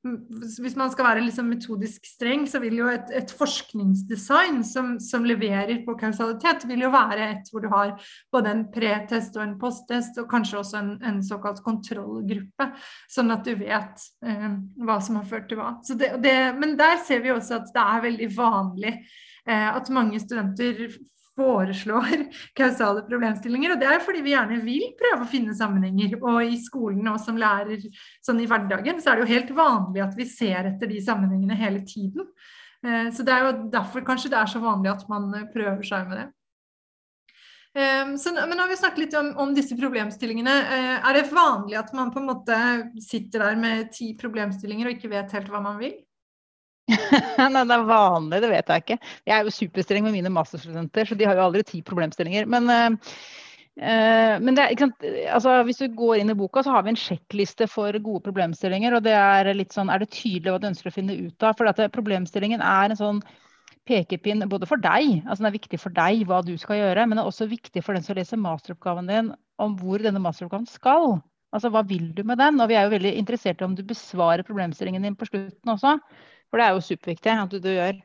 Hvis 0.02 0.76
man 0.78 0.90
skal 0.92 1.06
være 1.06 1.24
liksom 1.24 1.46
metodisk 1.52 2.06
streng, 2.06 2.46
så 2.50 2.58
vil 2.62 2.76
jo 2.80 2.86
et, 2.90 3.10
et 3.14 3.30
forskningsdesign 3.38 4.62
som, 4.66 4.96
som 5.02 5.26
leverer 5.26 5.84
på 5.86 5.96
kausalitet, 6.00 6.66
vil 6.68 6.86
jo 6.86 6.92
være 6.92 7.30
et 7.36 7.52
hvor 7.52 7.64
du 7.64 7.70
har 7.72 7.94
både 8.32 8.52
en 8.52 8.64
pretest 8.72 9.36
og 9.38 9.44
en 9.44 9.56
posttest, 9.60 10.18
og 10.20 10.28
kanskje 10.30 10.60
også 10.60 10.80
en, 10.80 10.92
en 11.04 11.22
såkalt 11.24 11.62
kontrollgruppe, 11.64 12.68
sånn 13.10 13.34
at 13.34 13.46
du 13.46 13.54
vet 13.60 14.04
eh, 14.26 14.50
hva 14.82 14.98
som 15.04 15.20
har 15.20 15.28
ført 15.28 15.48
til 15.50 15.60
hva. 15.60 15.74
Det, 15.88 16.14
det, 16.22 16.36
men 16.58 16.76
der 16.80 16.98
ser 17.06 17.24
vi 17.24 17.34
også 17.34 17.60
at 17.60 17.72
det 17.74 17.86
er 17.86 18.06
veldig 18.06 18.30
vanlig 18.36 18.94
eh, 18.94 19.68
at 19.72 19.90
mange 19.94 20.20
studenter 20.22 20.86
foreslår 21.36 22.26
kausale 22.58 23.04
problemstillinger. 23.08 23.74
Og 23.74 23.82
det 23.82 23.88
er 23.90 24.04
fordi 24.04 24.24
vi 24.24 24.34
gjerne 24.34 24.60
vil 24.64 24.88
prøve 24.98 25.24
å 25.24 25.30
finne 25.30 25.56
sammenhenger. 25.56 26.18
Og 26.20 26.42
i 26.44 26.58
skolen 26.62 27.08
og 27.12 27.20
som 27.22 27.40
lærer 27.40 27.84
sånn 28.24 28.42
i 28.42 28.48
hverdagen, 28.50 29.00
så 29.00 29.12
er 29.12 29.20
det 29.20 29.26
jo 29.26 29.34
helt 29.34 29.54
vanlig 29.56 30.04
at 30.04 30.18
vi 30.18 30.28
ser 30.28 30.72
etter 30.74 30.90
de 30.90 31.00
sammenhengene 31.04 31.58
hele 31.58 31.82
tiden. 31.88 32.28
Eh, 32.84 33.08
så 33.14 33.26
det 33.26 33.34
er 33.34 33.48
jo 33.48 33.56
derfor 33.72 34.06
kanskje 34.06 34.32
det 34.32 34.40
er 34.42 34.54
så 34.54 34.62
vanlig 34.62 34.92
at 34.94 35.04
man 35.12 35.30
prøver 35.54 35.84
seg 35.86 36.08
med 36.10 36.22
det. 36.22 36.28
Um, 37.72 38.18
så, 38.18 38.34
men 38.34 38.52
nå 38.52 38.66
har 38.66 38.68
vi 38.68 38.76
snakket 38.76 39.00
litt 39.00 39.14
om, 39.16 39.30
om 39.40 39.52
disse 39.56 39.76
problemstillingene. 39.78 40.54
Uh, 40.68 40.96
er 41.08 41.16
det 41.16 41.28
vanlig 41.32 41.78
at 41.80 41.92
man 41.96 42.10
på 42.12 42.20
en 42.20 42.28
måte 42.28 42.56
sitter 43.00 43.46
der 43.46 43.60
med 43.60 43.92
ti 43.94 44.10
problemstillinger 44.18 44.90
og 44.90 44.98
ikke 44.98 45.12
vet 45.12 45.32
helt 45.32 45.48
hva 45.48 45.62
man 45.64 45.78
vil? 45.80 45.94
Nei, 46.92 47.62
det 47.64 47.78
er 47.78 47.86
vanlig, 47.88 48.42
det 48.44 48.50
vet 48.52 48.72
jeg 48.74 48.84
ikke. 48.84 48.98
Jeg 49.24 49.34
er 49.38 49.46
jo 49.46 49.54
superstreng 49.56 50.04
med 50.04 50.18
mine 50.18 50.32
masterstudenter, 50.34 51.08
så 51.08 51.16
de 51.16 51.24
har 51.24 51.40
jo 51.40 51.46
aldri 51.46 51.62
ti 51.64 51.80
problemstillinger. 51.86 52.50
Men, 52.52 52.68
uh, 52.68 53.14
uh, 53.80 54.34
men 54.44 54.58
det, 54.58 54.68
altså, 55.32 55.54
hvis 55.64 55.80
du 55.80 55.86
går 55.96 56.20
inn 56.20 56.34
i 56.34 56.36
boka, 56.36 56.60
så 56.66 56.74
har 56.74 56.84
vi 56.84 56.92
en 56.92 57.00
sjekkliste 57.00 57.70
for 57.72 57.96
gode 58.04 58.20
problemstillinger. 58.26 58.98
Og 58.98 59.06
det 59.08 59.16
er 59.16 59.48
litt 59.56 59.72
sånn, 59.72 59.88
er 59.88 60.04
det 60.04 60.12
tydelig 60.12 60.52
hva 60.52 60.60
du 60.60 60.68
ønsker 60.74 60.92
å 60.92 60.94
finne 60.98 61.16
ut 61.24 61.48
av? 61.48 61.56
For 61.56 61.88
problemstillingen 61.96 62.60
er 62.60 62.92
en 62.92 63.00
sånn 63.00 63.24
pekepinn 63.88 64.44
både 64.50 64.68
for 64.70 64.80
deg, 64.82 65.22
altså 65.24 65.42
den 65.42 65.50
er 65.50 65.56
viktig 65.56 65.78
for 65.82 65.94
deg 65.96 66.22
hva 66.28 66.40
du 66.46 66.54
skal 66.60 66.78
gjøre, 66.78 67.06
men 67.06 67.18
det 67.18 67.24
er 67.24 67.30
også 67.30 67.48
viktig 67.50 67.82
for 67.82 67.98
den 67.98 68.04
som 68.06 68.18
leser 68.18 68.40
masteroppgaven 68.40 69.10
din 69.10 69.30
om 69.62 69.76
hvor 69.78 70.02
denne 70.02 70.22
masteroppgaven 70.22 70.68
skal. 70.70 71.18
Altså 71.52 71.68
hva 71.72 71.82
vil 71.84 72.12
du 72.16 72.22
med 72.24 72.40
den? 72.40 72.60
Og 72.62 72.70
vi 72.70 72.78
er 72.78 72.86
jo 72.86 72.94
veldig 72.94 73.12
interessert 73.20 73.60
i 73.60 73.66
om 73.66 73.74
du 73.76 73.82
besvarer 73.86 74.46
problemstillingen 74.46 75.04
din 75.04 75.18
på 75.18 75.28
slutten 75.28 75.74
også. 75.74 75.98
For 76.48 76.60
det 76.60 76.66
er 76.66 76.76
jo 76.76 76.84
superviktig 76.86 77.34
at 77.34 77.52
du, 77.52 77.58
du 77.60 77.70
gjør. 77.72 77.98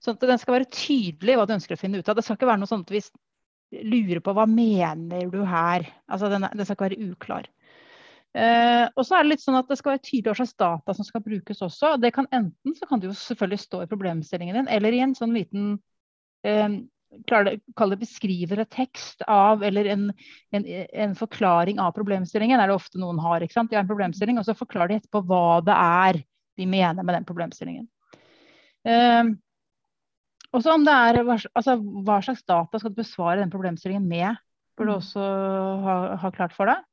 Sånn 0.00 0.16
at 0.16 0.26
den 0.32 0.40
skal 0.40 0.56
være 0.56 0.72
tydelig 0.72 1.36
hva 1.36 1.46
du 1.46 1.54
ønsker 1.54 1.76
å 1.76 1.80
finne 1.80 2.00
ut 2.00 2.08
av. 2.08 2.16
Det 2.16 2.24
skal 2.26 2.38
ikke 2.38 2.48
være 2.48 2.62
noe 2.62 2.70
sånt 2.70 2.90
at 2.90 2.96
vi 2.96 3.84
lurer 3.86 4.22
på 4.24 4.34
hva 4.34 4.46
mener 4.50 5.30
du 5.30 5.42
her. 5.46 5.86
Altså 6.10 6.30
den, 6.32 6.48
den 6.48 6.66
skal 6.66 6.78
ikke 6.78 6.88
være 6.88 7.10
uklar. 7.12 7.50
Eh, 8.30 8.84
og 8.94 9.02
så 9.02 9.16
er 9.16 9.24
det 9.24 9.32
litt 9.32 9.42
sånn 9.42 9.58
at 9.58 9.66
det 9.66 9.80
skal 9.80 9.96
være 9.96 10.04
tydelig 10.06 10.30
hva 10.30 10.38
slags 10.38 10.54
data 10.62 10.94
som 10.94 11.06
skal 11.06 11.24
brukes 11.24 11.62
også. 11.66 11.96
Det 11.98 12.12
kan 12.14 12.28
Enten 12.30 12.76
så 12.78 12.86
kan 12.86 13.02
det 13.02 13.10
jo 13.10 13.18
selvfølgelig 13.18 13.62
stå 13.64 13.82
i 13.82 13.90
problemstillingen 13.90 14.60
din, 14.60 14.70
eller 14.70 14.94
i 14.94 15.02
en 15.06 15.16
sånn 15.18 15.34
liten 15.36 15.76
eh, 16.46 16.80
Kall 17.26 17.90
det 17.90 17.96
beskriver 17.98 18.60
et 18.62 18.70
tekst 18.70 19.24
av, 19.26 19.64
eller 19.66 19.88
en, 19.90 20.04
en, 20.54 20.66
en, 20.70 21.14
forklaring 21.18 21.80
av 21.82 21.90
problemstillingen. 21.96 22.60
er 22.62 22.70
det 22.70 22.76
ofte 22.76 23.00
noen 23.02 23.18
har. 23.18 23.42
ikke 23.42 23.56
sant? 23.56 23.72
De 23.72 23.74
har 23.74 23.82
en 23.82 23.88
problemstilling, 23.90 24.38
og 24.38 24.46
så 24.46 24.54
forklarer 24.54 24.92
de 24.92 24.98
etterpå 25.00 25.24
hva 25.26 25.58
det 25.66 25.74
er 25.74 26.20
de 26.60 26.68
mener 26.70 27.02
med 27.02 27.16
den 27.18 27.26
problemstillingen. 27.26 27.88
Eh, 28.86 29.32
også 30.54 30.76
om 30.76 30.86
det 30.86 30.94
er, 30.94 31.18
altså, 31.26 31.74
Hva 32.06 32.20
slags 32.22 32.46
data 32.46 32.78
skal 32.78 32.94
du 32.94 33.02
besvare 33.02 33.40
den 33.42 33.50
problemstillingen 33.50 34.06
med, 34.06 34.38
bør 34.78 34.92
du 34.92 34.92
mm. 34.92 34.96
også 35.00 35.26
ha, 35.88 35.98
ha 36.22 36.32
klart 36.38 36.54
for 36.54 36.70
deg. 36.70 36.86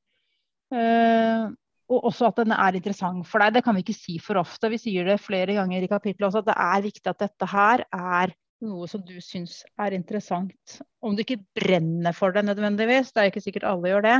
Uh, 0.73 1.53
og 1.87 2.09
også 2.09 2.27
at 2.27 2.41
den 2.41 2.51
er 2.51 2.75
interessant 2.75 3.27
for 3.29 3.39
deg. 3.43 3.55
Det 3.55 3.63
kan 3.63 3.77
vi 3.77 3.85
ikke 3.85 3.95
si 3.95 4.17
for 4.19 4.41
ofte. 4.41 4.71
Vi 4.73 4.79
sier 4.81 5.07
det 5.07 5.21
flere 5.23 5.55
ganger 5.55 5.85
i 5.85 5.89
kapittelet 5.91 6.27
også, 6.27 6.43
at 6.43 6.49
det 6.49 6.57
er 6.65 6.83
viktig 6.83 7.11
at 7.11 7.21
dette 7.23 7.47
her 7.53 7.85
er 7.95 8.33
noe 8.67 8.89
som 8.89 9.03
du 9.05 9.15
syns 9.23 9.61
er 9.79 9.95
interessant. 9.95 10.79
Om 10.99 11.15
du 11.15 11.23
ikke 11.23 11.39
brenner 11.55 12.15
for 12.17 12.35
det 12.35 12.43
nødvendigvis, 12.47 13.13
det 13.13 13.21
er 13.21 13.31
ikke 13.31 13.45
sikkert 13.45 13.69
alle 13.69 13.93
gjør 13.93 14.05
det, 14.07 14.17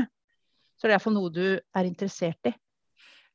så 0.78 0.86
det 0.86 0.94
er 0.94 0.96
iallfall 1.00 1.18
noe 1.18 1.34
du 1.34 1.46
er 1.58 1.90
interessert 1.90 2.50
i. 2.50 2.54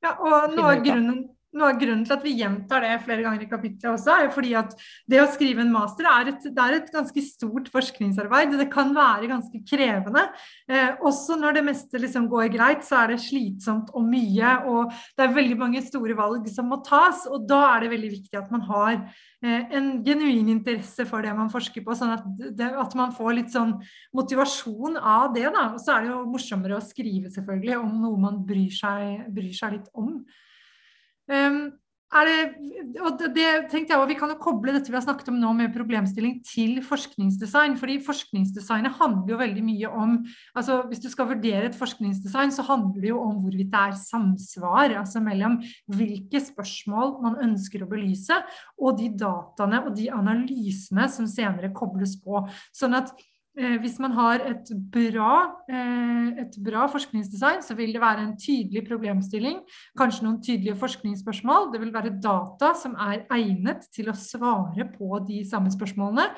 Ja, 0.02 0.16
og 0.16 0.54
noe 0.56 0.70
av 0.72 0.84
grunnen 0.86 1.22
noe 1.56 1.72
av 1.72 1.80
grunnen 1.80 2.04
til 2.06 2.14
at 2.16 2.24
vi 2.24 2.34
gjentar 2.38 2.84
det 2.84 2.92
flere 3.04 3.24
ganger 3.24 3.44
i 3.44 3.48
kapitlet 3.50 3.88
også, 3.92 4.14
er 4.14 4.30
fordi 4.32 4.52
at 4.56 4.72
det 5.10 5.20
å 5.20 5.28
skrive 5.30 5.64
en 5.64 5.72
master 5.74 6.08
er 6.08 6.30
et, 6.32 6.46
er 6.50 6.76
et 6.78 6.92
ganske 6.92 7.24
stort 7.26 7.68
forskningsarbeid. 7.72 8.54
Det 8.60 8.68
kan 8.72 8.94
være 8.96 9.28
ganske 9.30 9.60
krevende. 9.68 10.24
Eh, 10.68 10.94
også 11.04 11.36
når 11.40 11.58
det 11.58 11.64
meste 11.66 12.00
liksom 12.00 12.28
går 12.32 12.48
greit, 12.54 12.86
så 12.86 13.02
er 13.02 13.12
det 13.12 13.20
slitsomt 13.24 13.92
og 13.92 14.06
mye. 14.08 14.54
Og 14.70 14.94
det 15.18 15.26
er 15.26 15.36
veldig 15.36 15.58
mange 15.60 15.82
store 15.84 16.16
valg 16.18 16.48
som 16.52 16.70
må 16.72 16.80
tas. 16.86 17.26
Og 17.28 17.44
da 17.48 17.60
er 17.74 17.84
det 17.84 17.92
veldig 17.92 18.12
viktig 18.14 18.40
at 18.40 18.52
man 18.54 18.64
har 18.70 18.94
eh, 18.96 19.66
en 19.76 19.90
genuin 20.06 20.48
interesse 20.54 21.06
for 21.08 21.24
det 21.24 21.34
man 21.36 21.52
forsker 21.52 21.84
på, 21.84 21.96
sånn 21.98 22.14
at, 22.16 22.24
det, 22.56 22.70
at 22.84 22.96
man 22.98 23.12
får 23.16 23.36
litt 23.42 23.52
sånn 23.52 23.76
motivasjon 24.16 24.96
av 24.96 25.34
det. 25.36 25.50
da. 25.50 25.68
Og 25.74 25.82
så 25.84 25.98
er 25.98 26.06
det 26.06 26.14
jo 26.14 26.22
morsommere 26.32 26.80
å 26.80 26.86
skrive 26.86 27.32
selvfølgelig 27.34 27.76
om 27.82 28.00
noe 28.06 28.24
man 28.24 28.40
bryr 28.48 28.72
seg, 28.72 29.28
bryr 29.36 29.52
seg 29.56 29.76
litt 29.76 29.92
om. 29.92 30.16
Um, 31.32 31.62
det, 32.12 32.98
og 33.00 33.22
det 33.32 33.46
tenkte 33.72 33.94
jeg 33.94 33.96
også, 33.96 34.08
Vi 34.10 34.16
kan 34.20 34.28
jo 34.28 34.36
koble 34.36 34.74
dette 34.74 34.92
vi 34.92 34.98
har 34.98 35.04
snakket 35.04 35.30
om 35.32 35.38
nå 35.40 35.52
med 35.56 35.72
problemstilling 35.72 36.42
til 36.44 36.82
forskningsdesign. 36.84 37.78
fordi 37.80 37.96
Forskningsdesignet 38.04 38.92
handler 38.98 39.32
jo 39.32 39.38
veldig 39.40 39.64
mye 39.64 39.88
om 39.88 40.18
altså 40.54 40.82
Hvis 40.88 41.00
du 41.00 41.08
skal 41.08 41.30
vurdere 41.30 41.70
et 41.70 41.78
forskningsdesign, 41.78 42.52
så 42.52 42.66
handler 42.68 43.00
det 43.00 43.08
jo 43.08 43.20
om 43.22 43.40
hvorvidt 43.40 43.72
det 43.72 43.80
er 43.80 43.96
samsvar 43.96 44.92
altså 45.00 45.24
mellom 45.24 45.62
hvilke 45.88 46.40
spørsmål 46.40 47.16
man 47.22 47.40
ønsker 47.48 47.82
å 47.82 47.88
belyse, 47.88 48.36
og 48.78 48.98
de 49.00 49.08
dataene 49.16 49.84
og 49.86 49.96
de 49.96 50.10
analysene 50.12 51.08
som 51.08 51.26
senere 51.26 51.72
kobles 51.72 52.18
på. 52.20 52.44
Sånn 52.76 52.98
at 52.98 53.14
Eh, 53.52 53.74
hvis 53.82 53.98
man 54.00 54.14
har 54.16 54.40
et 54.48 54.70
bra, 54.94 55.32
eh, 55.68 56.28
et 56.40 56.54
bra, 56.64 56.86
forskningsdesign, 56.88 57.60
så 57.60 57.74
vil 57.76 57.92
det 57.92 58.00
være 58.00 58.22
en 58.24 58.36
tydelig 58.40 58.80
problemstilling, 58.86 59.58
kanskje 59.98 60.24
noen 60.24 60.38
tydelige 60.40 60.78
forskningsspørsmål. 60.80 61.68
Det 61.72 61.80
vil 61.82 61.92
være 61.92 62.14
data 62.16 62.72
som 62.72 62.94
er 62.96 63.26
egnet 63.28 63.84
til 63.92 64.08
å 64.08 64.16
svare 64.16 64.88
på 64.94 65.20
de 65.28 65.42
samme 65.44 65.68
spørsmålene. 65.68 66.30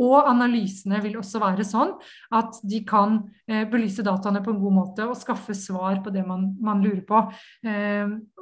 Og 0.00 0.24
analysene 0.24 1.02
vil 1.02 1.18
også 1.20 1.42
være 1.42 1.60
sånn 1.68 1.92
at 2.32 2.56
de 2.64 2.80
kan 2.88 3.20
eh, 3.46 3.68
belyse 3.68 4.00
dataene 4.00 4.40
på 4.40 4.54
en 4.56 4.64
god 4.64 4.72
måte 4.72 5.04
og 5.04 5.20
skaffe 5.20 5.52
svar 5.52 6.00
på 6.00 6.08
det 6.08 6.24
man, 6.26 6.56
man 6.58 6.80
lurer 6.80 7.04
på. 7.04 7.20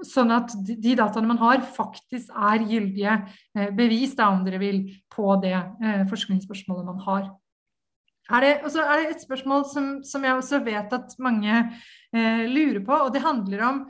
Sånn 0.07 0.31
at 0.31 0.55
de 0.55 0.95
dataene 0.95 1.27
man 1.27 1.43
har, 1.43 1.67
faktisk 1.67 2.31
er 2.31 2.63
gyldige 2.63 3.19
bevis, 3.75 4.15
da, 4.15 4.31
om 4.31 4.45
dere 4.47 4.63
vil, 4.63 4.85
på 5.11 5.35
det 5.43 5.57
forskningsspørsmålet 6.09 6.87
man 6.87 7.03
har. 7.03 7.31
Er 8.31 8.45
det, 8.45 8.53
og 8.63 8.71
så 8.71 8.85
er 8.85 9.01
det 9.01 9.17
et 9.17 9.25
spørsmål 9.25 9.65
som, 9.73 9.91
som 10.07 10.25
jeg 10.27 10.37
også 10.39 10.61
vet 10.63 10.93
at 10.95 11.17
mange 11.19 11.57
eh, 11.57 12.45
lurer 12.47 12.83
på, 12.87 12.95
og 12.95 13.13
det 13.15 13.25
handler 13.25 13.65
om 13.67 13.85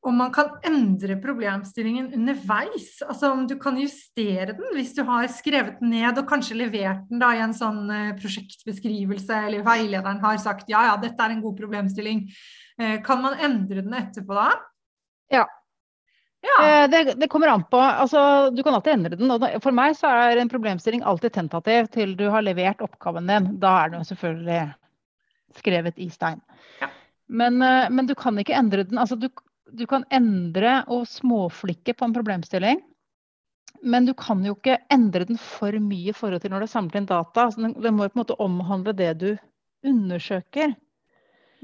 om 0.00 0.16
man 0.16 0.32
kan 0.32 0.54
endre 0.64 1.16
problemstillingen 1.20 2.08
underveis. 2.16 3.02
Altså 3.04 3.30
om 3.34 3.44
du 3.48 3.56
kan 3.60 3.76
justere 3.80 4.54
den 4.56 4.72
hvis 4.76 4.94
du 4.96 5.02
har 5.08 5.28
skrevet 5.32 5.80
den 5.80 5.92
ned 5.92 6.20
og 6.22 6.28
kanskje 6.30 6.56
levert 6.56 7.04
den 7.10 7.20
da 7.20 7.34
i 7.36 7.42
en 7.44 7.52
sånn 7.56 7.82
uh, 7.90 8.14
prosjektbeskrivelse, 8.20 9.42
eller 9.48 9.66
veilederen 9.66 10.22
har 10.24 10.40
sagt 10.40 10.72
ja, 10.72 10.86
ja, 10.88 10.96
dette 11.00 11.20
er 11.20 11.36
en 11.36 11.44
god 11.44 11.58
problemstilling. 11.60 12.24
Uh, 12.80 12.96
kan 13.04 13.20
man 13.24 13.36
endre 13.44 13.84
den 13.84 13.96
etterpå 14.00 14.36
da? 14.38 14.48
Ja. 15.30 15.44
Ja. 16.40 16.56
Uh, 16.60 16.90
det, 16.90 17.00
det, 17.20 17.28
kommer 17.28 17.52
an 17.52 17.64
på. 17.70 17.78
Altså, 17.78 18.50
du 18.50 18.62
kan 18.64 18.74
alltid 18.74 18.94
endre 18.94 19.18
den. 19.20 19.60
For 19.60 19.76
meg 19.76 19.96
så 19.98 20.08
er 20.08 20.40
en 20.40 20.52
problemstilling 20.52 21.04
alltid 21.04 21.34
tentativ 21.36 21.90
til 21.92 22.14
du 22.16 22.28
har 22.32 22.44
levert 22.46 22.80
oppgaven 22.84 23.28
din. 23.28 23.50
Da 23.60 23.74
er 23.82 23.94
den 23.94 24.06
selvfølgelig 24.08 24.62
skrevet 25.58 26.00
i 26.00 26.08
stein. 26.12 26.40
Ja. 26.80 26.88
Men, 27.28 27.60
men, 27.60 28.06
du 28.08 28.14
kan 28.18 28.38
ikke 28.40 28.56
endre 28.56 28.86
den. 28.88 28.98
Altså, 28.98 29.18
du, 29.20 29.28
du 29.76 29.84
kan 29.90 30.06
endre 30.10 30.80
og 30.88 31.04
småflikke 31.10 31.94
på 31.94 32.08
en 32.08 32.16
problemstilling. 32.16 32.80
Men 33.82 34.06
du 34.06 34.12
kan 34.16 34.42
jo 34.44 34.54
ikke 34.56 34.78
endre 34.92 35.24
den 35.28 35.38
for 35.40 35.76
mye 35.80 36.12
i 36.12 36.16
forhold 36.16 36.42
til 36.42 36.52
når 36.52 36.62
du 36.62 36.68
har 36.68 36.74
samlet 36.74 36.98
inn 37.00 37.08
data. 37.08 37.46
Altså 37.46 37.64
den, 37.64 37.74
den, 37.80 37.96
må 37.96 38.06
jo 38.06 38.12
på 38.12 38.18
en 38.18 38.22
måte 38.22 38.40
omhandle 38.42 38.94
det 38.96 39.12
du 39.20 39.30
undersøker. 39.86 40.74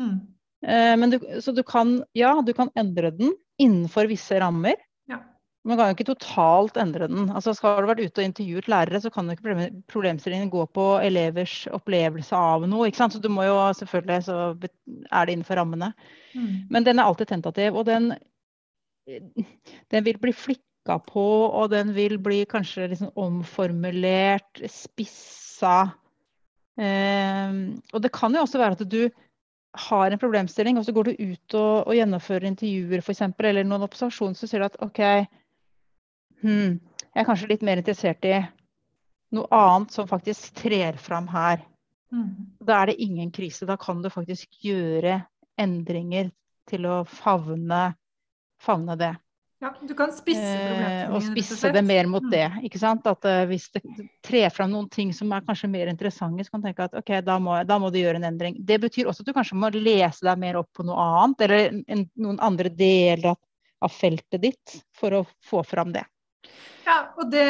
Mm. 0.01 0.21
Eh, 0.67 1.09
du, 1.13 1.19
så 1.45 1.53
du 1.53 1.63
kan, 1.67 1.99
ja, 2.17 2.33
du 2.45 2.53
kan 2.57 2.73
endre 2.79 3.13
den 3.15 3.35
innenfor 3.63 4.09
visse 4.11 4.41
rammer. 4.41 4.77
Man 5.67 5.81
kan 5.81 5.89
jo 5.91 5.97
ikke 5.97 6.13
totalt 6.13 6.77
endre 6.79 7.09
den. 7.11 7.27
Altså 7.35 7.51
Skal 7.57 7.81
du 7.83 7.89
vært 7.89 8.05
ute 8.05 8.23
og 8.23 8.29
intervjuet 8.29 8.69
lærere, 8.71 9.01
så 9.03 9.11
kan 9.11 9.27
jo 9.27 9.35
ikke 9.35 9.71
problemstillingen 9.91 10.53
gå 10.53 10.63
på 10.71 10.85
elevers 11.03 11.57
opplevelse 11.75 12.39
av 12.39 12.69
noe. 12.71 12.93
Så 12.95 13.19
du 13.23 13.27
må 13.33 13.49
jo 13.49 13.57
selvfølgelig, 13.75 14.21
så 14.29 14.37
er 14.55 15.27
det 15.27 15.35
innenfor 15.35 15.59
rammene. 15.59 15.91
Mm. 16.37 16.71
Men 16.71 16.87
den 16.87 17.03
er 17.03 17.11
alltid 17.11 17.33
tentativ. 17.33 17.75
Og 17.75 17.89
den, 17.89 18.13
den 19.91 20.07
vil 20.07 20.23
bli 20.23 20.37
flikka 20.37 21.01
på, 21.03 21.27
og 21.51 21.75
den 21.75 21.91
vil 21.99 22.15
bli 22.23 22.45
kanskje 22.47 22.87
liksom 22.95 23.11
omformulert, 23.19 24.63
spissa. 24.71 25.81
Eh, 26.79 27.59
og 27.91 28.07
det 28.07 28.15
kan 28.15 28.39
jo 28.39 28.47
også 28.47 28.63
være 28.63 28.79
at 28.79 28.87
du 28.87 29.01
har 29.77 30.11
en 30.11 30.21
problemstilling, 30.21 30.79
og 30.79 30.87
så 30.87 30.95
går 30.97 31.09
du 31.09 31.13
ut 31.21 31.57
og, 31.59 31.87
og 31.87 31.95
gjennomfører 31.97 32.49
intervjuer 32.49 33.03
f.eks., 33.03 33.23
eller 33.39 33.67
noen 33.67 33.87
observasjoner, 33.87 34.39
så 34.39 34.49
ser 34.49 34.63
du 34.63 34.69
at 34.69 34.79
OK, 34.85 35.01
hmm, 36.43 36.77
jeg 37.03 37.23
er 37.23 37.29
kanskje 37.29 37.51
litt 37.53 37.65
mer 37.67 37.81
interessert 37.81 38.25
i 38.29 38.39
noe 39.37 39.49
annet 39.55 39.95
som 39.95 40.09
faktisk 40.09 40.55
trer 40.63 40.99
fram 41.01 41.29
her. 41.33 41.63
Mm. 42.13 42.57
Da 42.63 42.81
er 42.81 42.93
det 42.93 43.03
ingen 43.03 43.33
krise. 43.35 43.67
Da 43.67 43.77
kan 43.81 44.03
du 44.03 44.11
faktisk 44.13 44.61
gjøre 44.65 45.21
endringer 45.61 46.31
til 46.71 46.87
å 46.89 47.01
favne, 47.09 47.97
favne 48.63 48.97
det. 49.01 49.13
Ja, 49.59 49.71
du 49.81 49.95
kan 49.97 50.11
spisse 50.13 50.45
eh, 50.45 51.13
Og 51.15 51.23
spisse 51.25 51.71
det 51.73 51.81
mer 51.87 52.09
mot 52.13 52.25
mm. 52.25 52.33
det. 52.33 52.47
ikke 52.69 52.81
sant? 52.81 53.07
At 53.09 53.25
uh, 53.25 53.45
Hvis 53.49 53.71
det 53.73 53.81
trer 54.25 54.51
fram 54.53 54.69
noen 54.75 54.91
ting 54.93 55.15
som 55.17 55.33
er 55.33 55.45
kanskje 55.47 55.71
mer 55.73 55.89
interessante, 55.89 56.45
så 56.45 56.53
kan 56.53 56.65
du 56.65 56.69
tenke 56.69 56.89
at 56.91 56.99
ok, 57.01 57.13
da 57.25 57.39
må, 57.41 57.57
da 57.65 57.79
må, 57.81 57.89
du 57.93 57.97
gjøre 58.03 58.21
en 58.21 58.29
endring. 58.29 58.59
Det 58.69 58.77
betyr 58.83 59.09
også 59.09 59.25
at 59.25 59.31
du 59.31 59.37
kanskje 59.37 59.57
må 59.61 59.71
lese 59.73 60.29
deg 60.29 60.43
mer 60.43 60.61
opp 60.61 60.69
på 60.77 60.85
noe 60.85 61.09
annet, 61.23 61.47
eller 61.47 61.81
en, 61.89 62.05
noen 62.21 62.43
andre 62.45 62.73
deler 62.73 63.33
av, 63.33 63.41
av 63.87 63.97
feltet 63.97 64.45
ditt, 64.45 64.77
for 64.97 65.23
å 65.23 65.25
få 65.49 65.65
fram 65.65 65.97
det. 65.97 66.05
Ja, 66.87 67.01
og 67.19 67.33
det, 67.33 67.47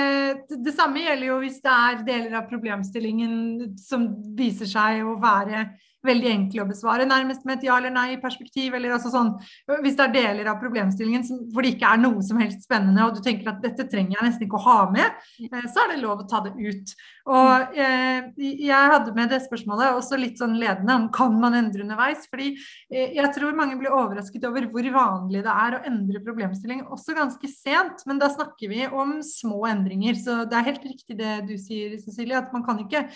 det, 0.48 0.72
samme 0.72 1.02
gjelder 1.02 1.28
jo 1.28 1.40
hvis 1.42 1.58
det 1.64 1.72
er 1.74 2.04
deler 2.06 2.38
av 2.38 2.46
problemstillingen 2.48 3.34
som 3.76 4.08
viser 4.38 4.70
seg 4.70 5.02
å 5.04 5.18
være 5.20 5.66
veldig 6.06 6.30
enkle 6.32 6.64
å 6.64 6.68
besvare, 6.68 7.08
nærmest 7.08 7.44
med 7.46 7.58
et 7.58 7.66
ja 7.68 7.76
eller 7.80 7.94
nei-perspektiv. 7.94 8.74
eller 8.74 8.96
altså 8.96 9.12
sånn, 9.12 9.34
Hvis 9.82 9.96
det 9.98 10.06
er 10.06 10.14
deler 10.14 10.50
av 10.50 10.60
problemstillingen 10.62 11.24
som, 11.26 11.42
hvor 11.52 11.62
det 11.62 11.74
ikke 11.74 11.92
er 11.92 12.02
noe 12.02 12.22
som 12.22 12.40
helst 12.40 12.64
spennende, 12.64 13.04
og 13.04 13.16
du 13.16 13.22
tenker 13.24 13.50
at 13.50 13.62
dette 13.62 13.88
trenger 13.90 14.16
jeg 14.16 14.28
nesten 14.28 14.46
ikke 14.46 14.60
å 14.60 14.66
ha 14.66 14.78
med, 14.90 15.20
eh, 15.42 15.68
så 15.68 15.84
er 15.84 15.94
det 15.94 16.02
lov 16.02 16.22
å 16.22 16.28
ta 16.28 16.40
det 16.46 16.54
ut. 16.56 16.94
Og 17.26 17.74
eh, 17.74 18.28
Jeg 18.38 18.90
hadde 18.92 19.14
med 19.16 19.32
det 19.32 19.40
spørsmålet 19.42 19.96
også 19.98 20.18
litt 20.20 20.38
sånn 20.38 20.54
ledende 20.60 20.94
om 20.94 21.08
kan 21.10 21.34
man 21.40 21.56
endre 21.58 21.82
underveis. 21.82 22.26
fordi 22.30 22.52
eh, 22.90 23.16
jeg 23.16 23.32
tror 23.34 23.56
mange 23.58 23.78
blir 23.80 23.94
overrasket 23.94 24.44
over 24.46 24.68
hvor 24.70 24.90
vanlig 24.94 25.42
det 25.42 25.54
er 25.66 25.76
å 25.76 25.82
endre 25.90 26.22
problemstilling 26.22 26.84
også 26.86 27.16
ganske 27.18 27.50
sent. 27.50 28.06
Men 28.06 28.22
da 28.22 28.30
snakker 28.30 28.70
vi 28.70 28.86
om 28.86 29.18
små 29.26 29.64
endringer. 29.66 30.14
Så 30.14 30.44
det 30.46 30.58
er 30.58 30.70
helt 30.70 30.86
riktig 30.86 31.18
det 31.18 31.34
du 31.48 31.56
sier, 31.58 31.98
Cecilie. 31.98 32.38
At 32.38 32.52
man 32.54 32.64
kan 32.66 32.78
ikke 32.84 33.06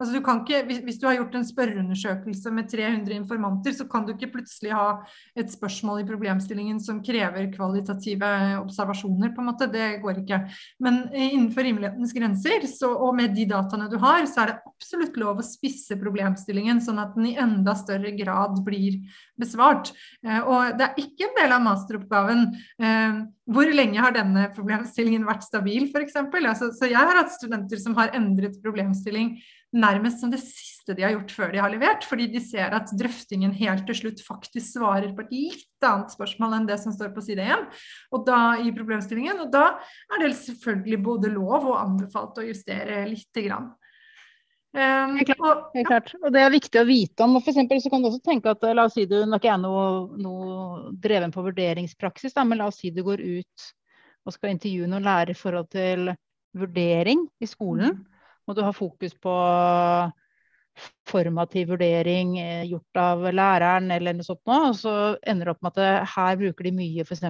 altså 0.00 0.14
du 0.16 0.20
kan 0.24 0.42
ikke, 0.42 0.64
hvis, 0.66 0.80
hvis 0.86 0.98
du 1.00 1.06
har 1.06 1.18
gjort 1.18 1.34
en 1.36 1.44
spørreundersøkelse 1.44 2.39
med 2.54 2.68
300 2.70 3.14
informanter, 3.14 3.74
så 3.76 3.84
kan 3.90 4.06
du 4.06 4.14
ikke 4.14 4.30
plutselig 4.36 4.72
ha 4.72 5.02
et 5.38 5.52
spørsmål 5.52 6.02
i 6.02 6.06
problemstillingen 6.08 6.80
som 6.82 7.02
krever 7.04 7.50
kvalitative 7.52 8.30
observasjoner, 8.60 9.34
på 9.34 9.42
en 9.42 9.50
måte. 9.50 9.68
Det 9.70 9.88
går 10.02 10.22
ikke. 10.22 10.40
Men 10.82 11.02
innenfor 11.12 11.66
rimelighetens 11.66 12.14
grenser, 12.16 12.64
så, 12.70 12.92
og 12.94 13.14
med 13.18 13.34
de 13.36 13.46
dataene 13.50 13.90
du 13.92 13.98
har, 14.02 14.24
så 14.30 14.44
er 14.44 14.52
det 14.52 14.58
absolutt 14.72 15.20
lov 15.20 15.42
å 15.42 15.46
spisse 15.46 15.98
problemstillingen, 16.00 16.80
sånn 16.84 17.02
at 17.02 17.12
den 17.18 17.28
i 17.32 17.36
enda 17.40 17.76
større 17.78 18.14
grad 18.16 18.62
blir 18.66 19.02
besvart. 19.40 19.92
Eh, 20.24 20.40
og 20.40 20.78
det 20.78 20.88
er 20.88 21.04
ikke 21.04 21.28
en 21.28 21.38
del 21.38 21.54
av 21.56 21.64
masteroppgaven 21.66 22.48
eh, 22.80 23.22
hvor 23.50 23.70
lenge 23.74 24.02
har 24.02 24.14
denne 24.14 24.48
problemstillingen 24.54 25.26
vært 25.26 25.46
stabil, 25.46 25.88
f.eks.? 25.90 26.18
Altså, 26.20 26.70
så 26.76 26.90
jeg 26.90 26.98
har 26.98 27.18
hatt 27.18 27.32
studenter 27.34 27.80
som 27.82 27.96
har 27.98 28.14
endret 28.16 28.60
problemstilling 28.62 29.34
nærmest 29.70 30.22
som 30.22 30.30
det 30.32 30.42
siste 30.42 30.69
de 30.96 31.04
har 31.04 31.14
gjort 31.14 31.34
før 31.34 31.52
de 31.54 31.60
har 31.62 31.72
levert, 31.72 32.06
fordi 32.08 32.28
de 32.32 32.40
ser 32.42 32.74
at 32.76 32.92
drøftingen 32.98 33.52
helt 33.56 33.86
til 33.88 33.98
slutt 33.98 34.22
faktisk 34.26 34.76
svarer 34.76 35.10
på 35.16 35.24
et 35.26 35.34
litt 35.34 35.86
annet 35.86 36.14
spørsmål 36.14 36.56
enn 36.58 36.68
det 36.68 36.78
som 36.82 36.94
står 36.94 37.12
på 37.14 37.24
side 37.24 37.44
1 37.44 37.66
og 38.16 38.24
da, 38.26 38.40
i 38.60 38.72
problemstillingen. 38.76 39.42
Og 39.44 39.52
da 39.52 39.66
er 40.14 40.24
det 40.24 40.34
selvfølgelig 40.38 41.00
både 41.04 41.32
lov 41.34 41.68
og 41.72 41.78
anbefalt 41.80 42.40
å 42.42 42.46
justere 42.46 43.04
lite 43.08 43.46
grann. 43.46 43.70
Um, 44.70 45.16
er 45.18 45.26
klart, 45.26 45.40
og, 45.42 45.62
helt 45.74 45.88
klart. 45.88 46.12
Og 46.22 46.30
det 46.30 46.44
er 46.44 46.52
viktig 46.54 46.78
å 46.78 46.86
vite 46.86 47.26
om. 47.26 47.40
For 47.42 47.50
så 47.50 47.90
kan 47.90 48.04
du 48.04 48.10
også 48.12 48.22
tenke 48.22 48.52
at 48.54 48.62
la 48.70 48.86
oss 48.86 48.94
si 48.94 49.06
du 49.10 49.16
Nå 49.26 49.40
er 49.42 49.58
noe, 49.58 49.84
noe 50.20 50.92
dreven 50.94 51.34
på 51.34 51.42
vurderingspraksis, 51.48 52.36
da, 52.36 52.46
men 52.46 52.60
la 52.60 52.68
oss 52.70 52.78
si 52.82 52.92
du 52.94 53.02
går 53.06 53.22
ut 53.24 53.70
og 54.28 54.36
skal 54.36 54.52
intervjue 54.52 54.86
noen 54.90 55.06
lærere 55.06 55.34
i 55.34 55.38
forhold 55.38 55.70
til 55.72 56.12
vurdering 56.56 57.24
i 57.40 57.48
skolen. 57.48 57.98
Mm. 57.98 58.06
Og 58.46 58.56
du 58.56 58.62
har 58.66 58.76
fokus 58.76 59.14
på 59.14 59.34
formativ 61.10 61.70
vurdering 61.72 62.36
eh, 62.38 62.62
gjort 62.70 63.00
av 63.00 63.24
læreren 63.34 63.90
eller 63.94 64.14
noe 64.16 64.26
sånt. 64.26 64.42
Og 64.46 64.76
så 64.78 64.94
ender 65.28 65.48
det 65.48 65.54
opp 65.54 65.64
med 65.66 65.80
at 65.80 66.10
her 66.14 66.38
bruker 66.40 66.68
de 66.68 66.72
mye 66.76 67.04
f.eks. 67.06 67.24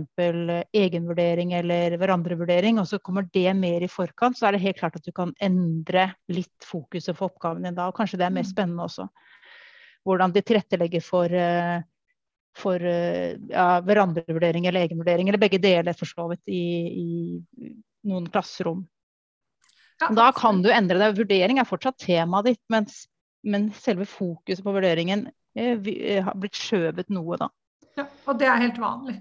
egenvurdering 0.77 1.55
eller 1.59 1.97
hverandrevurdering, 2.01 2.81
og 2.83 2.89
så 2.91 3.01
kommer 3.03 3.29
det 3.35 3.49
mer 3.59 3.85
i 3.85 3.91
forkant, 3.91 4.39
så 4.39 4.49
er 4.49 4.57
det 4.57 4.65
helt 4.67 4.81
klart 4.83 4.99
at 5.01 5.07
du 5.07 5.13
kan 5.17 5.35
endre 5.43 6.11
litt 6.33 6.67
fokuset 6.67 7.17
for 7.17 7.31
oppgaven 7.31 7.67
din 7.67 7.79
da. 7.79 7.89
Og 7.91 7.97
kanskje 7.97 8.21
det 8.21 8.29
er 8.29 8.37
mer 8.37 8.47
mm. 8.47 8.53
spennende 8.53 8.87
også. 8.87 9.09
Hvordan 10.09 10.33
de 10.37 10.45
tilrettelegger 10.45 11.05
for, 11.05 11.33
eh, 11.37 11.81
for 12.57 12.87
eh, 12.93 13.37
ja, 13.51 13.69
hverandrevurdering 13.85 14.69
eller 14.69 14.87
egenvurdering, 14.87 15.29
eller 15.29 15.43
begge 15.43 15.61
deler 15.63 15.97
for 15.97 16.09
så 16.09 16.31
vidt, 16.33 16.47
i, 16.49 16.65
i 17.03 17.75
noen 18.09 18.31
klasserom. 18.33 18.85
Da 20.01 20.31
kan 20.33 20.63
du 20.65 20.71
endre 20.73 20.97
deg. 20.97 21.19
Vurdering 21.19 21.61
er 21.61 21.69
fortsatt 21.69 21.99
temaet 22.01 22.47
ditt, 22.49 22.63
mens 22.73 23.03
men 23.42 23.70
selve 23.76 24.07
fokuset 24.09 24.64
på 24.64 24.74
vurderingen 24.74 25.29
eh, 25.57 25.76
eh, 25.76 26.20
har 26.24 26.37
blitt 26.38 26.59
skjøvet 26.59 27.12
noe, 27.14 27.38
da. 27.40 27.50
Ja, 27.98 28.07
og 28.29 28.38
det 28.40 28.48
er 28.48 28.62
helt 28.62 28.81
vanlig. 28.81 29.16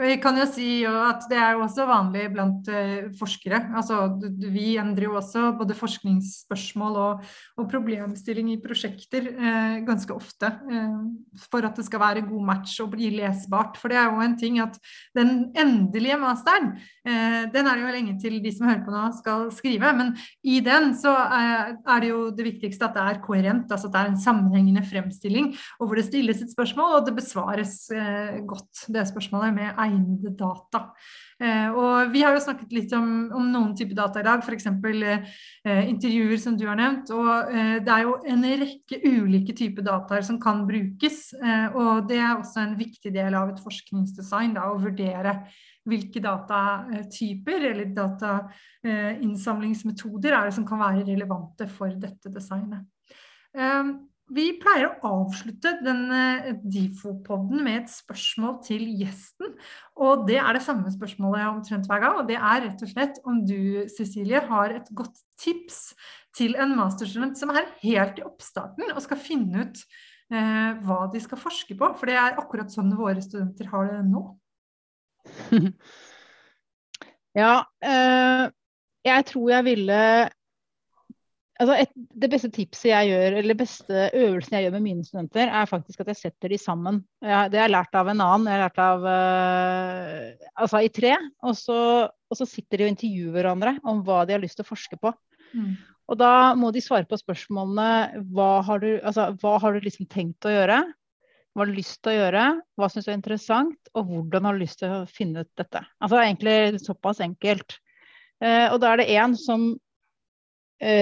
Vi 0.00 0.14
kan 0.16 0.38
jo 0.38 0.46
si 0.48 0.80
at 0.88 1.26
det 1.28 1.36
er 1.36 1.56
jo 1.56 1.64
også 1.66 1.84
vanlig 1.88 2.22
blant 2.32 2.68
uh, 2.72 3.10
forskere. 3.18 3.58
Altså, 3.76 3.98
vi 4.40 4.78
endrer 4.80 5.10
jo 5.10 5.16
også 5.18 5.50
både 5.58 5.76
forskningsspørsmål 5.76 6.96
og, 7.00 7.26
og 7.60 7.68
problemstilling 7.70 8.48
i 8.54 8.60
prosjekter 8.62 9.26
eh, 9.30 9.80
ganske 9.84 10.12
ofte 10.14 10.48
eh, 10.48 10.96
for 11.50 11.66
at 11.66 11.76
det 11.76 11.84
skal 11.86 12.00
være 12.02 12.24
god 12.26 12.46
match 12.48 12.78
og 12.82 12.94
bli 12.94 13.10
lesbart. 13.18 13.76
For 13.80 13.92
det 13.92 13.98
er 14.00 14.08
jo 14.08 14.24
en 14.24 14.36
ting 14.40 14.58
at 14.62 14.78
den 15.16 15.50
endelige 15.58 16.16
masteren, 16.20 16.72
den 17.04 17.66
er 17.66 17.76
det 17.76 17.82
jo 17.82 17.92
lenge 17.92 18.14
til 18.22 18.38
de 18.42 18.52
som 18.52 18.68
hører 18.68 18.82
på 18.84 18.92
nå 18.92 19.02
skal 19.18 19.46
skrive. 19.54 19.92
Men 19.96 20.12
i 20.46 20.60
den 20.64 20.92
så 20.98 21.12
er 21.16 22.02
det 22.02 22.10
jo 22.10 22.22
det 22.34 22.46
viktigste 22.46 22.88
at 22.88 22.96
det 22.96 23.04
er 23.04 23.20
koherent, 23.24 23.72
altså 23.72 23.88
at 23.88 23.94
det 23.94 24.00
er 24.00 24.10
en 24.12 24.20
sammenhengende 24.20 24.84
fremstilling, 24.86 25.50
og 25.80 25.88
hvor 25.88 26.00
det 26.00 26.06
stilles 26.08 26.42
et 26.44 26.52
spørsmål 26.52 26.98
og 26.98 27.08
det 27.08 27.16
besvares 27.18 27.76
godt, 28.48 28.84
det 28.92 29.06
spørsmålet 29.10 29.56
med 29.56 29.80
egnede 29.90 30.30
data. 30.38 30.80
Eh, 31.40 31.68
og 31.72 32.12
vi 32.12 32.20
har 32.24 32.32
jo 32.36 32.42
snakket 32.44 32.72
litt 32.76 32.92
om, 32.96 33.30
om 33.36 33.52
noen 33.52 33.76
typer 33.78 33.94
data 33.98 34.20
i 34.20 34.24
dag, 34.26 34.38
f.eks. 34.44 34.66
Eh, 34.70 35.88
intervjuer 35.90 36.38
som 36.40 36.54
du 36.58 36.66
har 36.68 36.78
nevnt. 36.80 37.06
Og 37.16 37.30
eh, 37.50 37.76
det 37.84 37.92
er 37.94 38.02
jo 38.06 38.12
en 38.34 38.42
rekke 38.62 38.96
ulike 39.06 39.52
typer 39.56 39.82
dataer 39.86 40.22
som 40.26 40.36
kan 40.42 40.56
brukes. 40.68 41.16
Eh, 41.38 41.68
og 41.74 41.92
det 42.10 42.18
er 42.20 42.32
også 42.36 42.58
en 42.64 42.78
viktig 42.78 43.10
del 43.14 43.32
av 43.38 43.46
et 43.54 43.64
forskningsdesign, 43.64 44.54
da, 44.58 44.62
å 44.70 44.82
vurdere 44.82 45.32
hvilke 45.88 46.20
datatyper 46.22 47.60
eller 47.70 47.86
datainnsamlingsmetoder 47.96 50.32
er 50.36 50.42
det 50.46 50.54
som 50.58 50.66
kan 50.68 50.80
være 50.82 51.08
relevante 51.08 51.64
for 51.72 51.88
dette 51.96 52.28
designet. 52.32 52.82
Um, 53.56 54.09
vi 54.34 54.46
pleier 54.60 54.86
å 54.88 55.10
avslutte 55.24 55.72
denne 55.82 56.54
Difo-podden 56.62 57.62
med 57.66 57.82
et 57.82 57.92
spørsmål 57.92 58.60
til 58.66 58.84
gjesten. 59.00 59.56
Og 59.98 60.26
det 60.28 60.38
er 60.42 60.56
det 60.56 60.62
samme 60.64 60.90
spørsmålet 60.94 61.48
omtrent 61.48 61.88
hver 61.90 62.02
gang. 62.04 62.20
Og 62.20 62.28
det 62.28 62.38
er 62.38 62.64
rett 62.66 62.84
og 62.86 62.92
slett 62.92 63.18
om 63.28 63.42
du, 63.46 63.86
Cecilie, 63.90 64.42
har 64.50 64.76
et 64.76 64.90
godt 64.96 65.18
tips 65.40 65.90
til 66.36 66.54
en 66.60 66.76
masterstudent 66.78 67.38
som 67.40 67.50
er 67.54 67.72
helt 67.82 68.20
i 68.20 68.26
oppstarten 68.26 68.92
og 68.94 69.02
skal 69.02 69.18
finne 69.18 69.66
ut 69.66 69.82
eh, 70.30 70.78
hva 70.86 71.02
de 71.10 71.22
skal 71.22 71.40
forske 71.40 71.74
på. 71.78 71.92
For 71.98 72.10
det 72.10 72.18
er 72.20 72.38
akkurat 72.38 72.70
sånn 72.70 72.94
våre 72.98 73.22
studenter 73.24 73.70
har 73.72 73.90
det 73.90 74.02
nå. 74.08 74.24
ja, 77.40 77.54
eh, 77.82 78.44
jeg 79.10 79.26
tror 79.32 79.56
jeg 79.56 79.66
ville 79.72 80.02
Altså 81.60 81.74
et, 81.76 81.90
det 82.22 82.28
beste 82.32 82.48
tipset 82.54 82.88
jeg 82.88 83.10
gjør, 83.10 83.34
eller 83.42 83.58
beste 83.58 84.04
øvelsen 84.16 84.54
jeg 84.56 84.64
gjør 84.64 84.74
med 84.78 84.84
mine 84.86 85.04
studenter, 85.04 85.50
er 85.52 85.68
faktisk 85.68 86.00
at 86.00 86.08
jeg 86.08 86.16
setter 86.16 86.52
de 86.54 86.58
sammen. 86.60 87.02
Jeg, 87.20 87.50
det 87.52 87.60
har 87.60 87.66
jeg 87.68 87.74
lært 87.74 87.98
av 88.00 88.08
en 88.08 88.22
annen. 88.24 88.48
Jeg 88.48 88.56
har 88.56 88.62
lært 88.64 88.80
av 88.80 89.04
uh, 89.04 90.46
altså 90.64 90.80
i 90.86 90.88
tre. 90.96 91.10
Og 91.44 91.58
så, 91.58 91.80
og 92.08 92.38
så, 92.38 92.46
sitter 92.48 92.80
de 92.80 92.86
og 92.86 92.92
intervjuer 92.94 93.34
hverandre 93.36 93.74
om 93.92 94.00
hva 94.06 94.22
de 94.24 94.38
har 94.38 94.40
lyst 94.40 94.56
til 94.56 94.64
å 94.64 94.70
forske 94.70 94.96
på. 95.02 95.12
Mm. 95.52 95.74
Og 96.10 96.18
da 96.22 96.32
må 96.56 96.70
de 96.72 96.82
svare 96.82 97.04
på 97.10 97.20
spørsmålene 97.20 98.24
hva 98.32 98.48
har 98.66 98.80
du, 98.80 98.88
altså, 98.96 99.28
hva 99.42 99.58
har 99.60 99.76
du 99.76 99.84
liksom 99.84 100.08
tenkt 100.10 100.48
å 100.48 100.54
gjøre? 100.54 100.80
Hva 101.52 101.64
har 101.64 101.70
du 101.70 101.76
lyst 101.76 102.00
til 102.00 102.14
å 102.14 102.16
gjøre? 102.22 102.46
Hva 102.80 102.88
syns 102.88 103.04
du 103.04 103.12
er 103.12 103.20
interessant? 103.20 103.92
Og 103.92 104.08
hvordan 104.08 104.48
har 104.48 104.56
du 104.56 104.64
lyst 104.64 104.80
til 104.80 104.96
å 104.96 105.04
finne 105.10 105.44
ut 105.44 105.52
dette? 105.60 105.84
Altså 106.00 106.24
egentlig 106.24 106.80
såpass 106.80 107.20
enkelt. 107.26 107.76
Uh, 108.40 108.72
og 108.72 108.80
da 108.80 108.94
er 108.94 109.04
det 109.04 109.10
en 109.20 109.36
som 109.36 109.74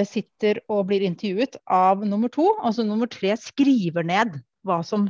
sitter 0.08 0.58
og 0.66 0.88
blir 0.88 1.04
intervjuet 1.06 1.54
av 1.70 2.00
nummer 2.06 2.30
to. 2.34 2.48
Altså 2.66 2.82
nummer 2.86 3.06
tre 3.10 3.36
skriver 3.38 4.06
ned 4.06 4.40
hva, 4.66 4.80
som, 4.86 5.06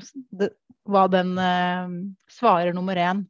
hva 0.89 1.07
den 1.13 1.35
uh, 1.41 1.89
svarer 2.33 2.77
nummer 2.77 2.99
én. 3.01 3.25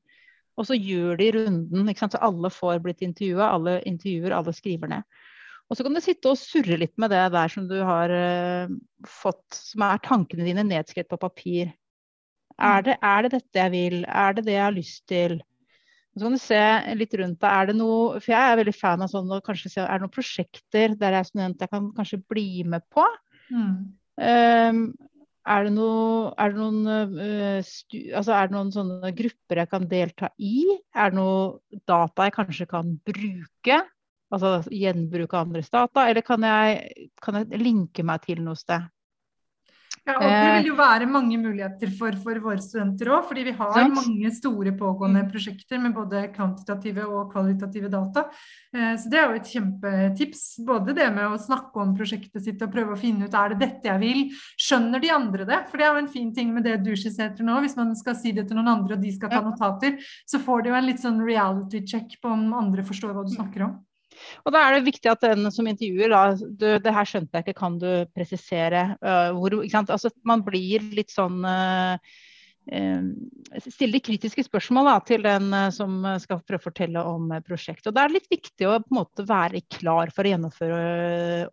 Og 0.58 0.66
så 0.66 0.74
gjør 0.74 1.20
de 1.20 1.30
runden, 1.36 1.90
så 1.94 2.18
alle 2.18 2.50
får 2.50 2.80
blitt 2.82 3.04
intervjua. 3.06 3.52
Alle 3.54 3.78
intervjuer, 3.86 4.34
alle 4.34 4.54
skriver 4.56 4.90
ned. 4.90 5.18
Og 5.68 5.76
så 5.76 5.84
kan 5.84 5.94
du 5.94 6.00
sitte 6.02 6.30
og 6.32 6.40
surre 6.40 6.78
litt 6.80 6.94
med 6.98 7.12
det 7.12 7.26
der 7.34 7.52
som 7.52 7.68
du 7.70 7.76
har 7.84 8.10
uh, 8.10 8.72
fått, 9.06 9.46
som 9.54 9.84
er 9.86 10.02
tankene 10.04 10.48
dine 10.48 10.64
nedskrevet 10.66 11.12
på 11.12 11.20
papir. 11.28 11.70
Er 12.58 12.82
det, 12.82 12.96
er 13.04 13.22
det, 13.22 13.36
dette 13.36 13.60
jeg 13.60 13.74
vil? 13.76 14.00
Er 14.08 14.34
det 14.34 14.48
det 14.48 14.56
jeg 14.56 14.64
har 14.64 14.74
lyst 14.74 15.04
til? 15.10 15.38
Så 16.18 16.26
kan 16.26 16.34
du 16.34 16.42
se 16.42 16.62
litt 16.98 17.14
rundt 17.20 17.38
deg. 17.40 17.50
Er 17.50 17.70
det 17.70 17.76
noe 17.78 18.18
For 18.18 18.32
jeg 18.32 18.52
er 18.52 18.58
veldig 18.60 18.74
fan 18.76 19.04
av 19.04 19.12
sånn 19.12 19.30
og 19.34 19.44
kanskje 19.46 19.72
se 19.72 19.84
Er 19.84 19.98
det 19.98 20.06
noen 20.06 20.14
prosjekter 20.14 20.96
der 20.98 21.16
jeg 21.16 21.24
er 21.24 21.28
student 21.28 21.62
jeg 21.64 21.72
kan 21.72 21.92
kanskje 21.96 22.22
bli 22.30 22.48
med 22.68 22.84
på? 22.94 23.04
Mm. 23.54 23.76
Um, 24.18 24.82
er 25.48 25.64
det, 25.64 25.70
noe, 25.72 26.32
er 26.36 26.52
det 26.52 26.58
noen 26.60 27.14
uh, 27.22 27.60
stu, 27.64 27.96
altså 28.12 28.34
er 28.36 28.50
det 28.50 28.56
noen 28.56 28.72
sånne 28.74 29.12
grupper 29.16 29.62
jeg 29.62 29.70
kan 29.70 29.86
delta 29.88 30.28
i? 30.36 30.66
Er 30.92 31.14
det 31.14 31.16
noe 31.16 31.78
data 31.88 32.26
jeg 32.26 32.36
kanskje 32.36 32.68
kan 32.68 32.92
bruke? 33.06 33.78
Altså 34.28 34.58
gjenbruke 34.74 35.40
andres 35.40 35.72
data? 35.72 36.04
Eller 36.10 36.26
kan 36.26 36.44
jeg, 36.44 37.08
kan 37.24 37.40
jeg 37.40 37.62
linke 37.62 38.04
meg 38.04 38.26
til 38.26 38.42
noe 38.44 38.58
sted? 38.60 38.84
Ja, 40.08 40.14
og 40.16 40.24
Det 40.24 40.52
vil 40.56 40.70
jo 40.70 40.76
være 40.78 41.06
mange 41.10 41.36
muligheter 41.36 41.90
for, 41.98 42.16
for 42.22 42.40
våre 42.40 42.62
studenter 42.64 43.10
òg, 43.12 43.26
fordi 43.28 43.44
vi 43.50 43.52
har 43.58 43.74
sant? 43.76 43.96
mange 43.98 44.30
store 44.32 44.72
pågående 44.78 45.24
mm. 45.26 45.30
prosjekter 45.32 45.82
med 45.82 45.92
både 45.96 46.22
kvantitative 46.32 47.04
og 47.04 47.32
kvalitative 47.34 47.90
data. 47.92 48.24
Eh, 48.72 48.94
så 48.96 49.12
det 49.12 49.20
er 49.20 49.26
jo 49.28 49.40
et 49.42 49.50
kjempetips. 49.52 50.44
Både 50.68 50.94
det 50.96 51.10
med 51.12 51.28
å 51.28 51.40
snakke 51.42 51.82
om 51.82 51.92
prosjektet 51.98 52.46
sitt 52.46 52.64
og 52.64 52.72
prøve 52.72 52.96
å 52.96 53.00
finne 53.00 53.28
ut 53.28 53.36
er 53.36 53.52
det 53.52 53.60
dette 53.66 53.90
jeg 53.90 54.02
vil. 54.04 54.22
Skjønner 54.56 55.04
de 55.04 55.12
andre 55.12 55.48
det? 55.48 55.60
For 55.68 55.80
det 55.80 55.88
er 55.88 55.92
jo 55.92 56.04
en 56.06 56.12
fin 56.14 56.32
ting 56.34 56.54
med 56.56 56.64
det 56.68 56.78
du 56.86 56.94
skisserer 56.96 57.44
nå. 57.44 57.58
Hvis 57.64 57.76
man 57.76 57.92
skal 57.98 58.16
si 58.16 58.32
det 58.32 58.48
til 58.48 58.56
noen 58.60 58.72
andre 58.78 58.96
og 58.96 59.04
de 59.04 59.12
skal 59.12 59.34
ta 59.34 59.42
notater, 59.44 60.00
så 60.28 60.40
får 60.40 60.64
du 60.64 60.72
jo 60.72 60.78
en 60.80 60.88
litt 60.88 61.04
sånn 61.04 61.20
reality 61.20 61.84
check 61.84 62.16
på 62.22 62.32
om 62.32 62.48
andre 62.56 62.86
forstår 62.86 63.12
hva 63.12 63.28
du 63.28 63.36
snakker 63.36 63.68
om. 63.68 63.76
Og 64.44 64.54
da 64.54 64.62
er 64.64 64.76
det 64.76 64.86
viktig 64.88 65.10
at 65.12 65.26
den 65.26 65.50
som 65.54 65.68
intervjuer, 65.70 66.12
da 66.12 66.22
du, 66.38 66.70
Det 66.82 66.94
her 66.94 67.08
skjønte 67.08 67.38
jeg 67.38 67.46
ikke, 67.46 67.60
kan 67.60 67.76
du 67.80 67.90
presisere? 68.16 68.88
Uh, 69.02 69.36
hvor, 69.36 69.60
altså, 69.80 70.12
man 70.26 70.44
blir 70.46 70.84
litt 70.96 71.12
sånn 71.12 71.44
uh, 71.44 71.98
uh, 72.72 73.60
Stiller 73.64 74.02
kritiske 74.04 74.44
spørsmål 74.46 74.90
da, 74.90 74.96
til 75.08 75.24
den 75.24 75.54
som 75.74 76.02
skal 76.22 76.42
prøve 76.44 76.60
å 76.60 76.66
fortelle 76.68 77.04
om 77.10 77.30
prosjektet. 77.46 77.90
Og 77.90 77.96
Da 77.96 78.04
er 78.04 78.12
det 78.12 78.18
litt 78.18 78.34
viktig 78.38 78.68
å 78.68 78.78
på 78.82 78.92
en 78.92 78.98
måte 79.00 79.24
være 79.28 79.62
klar 79.78 80.12
for 80.14 80.26
å 80.26 80.34
gjennomføre 80.34 80.82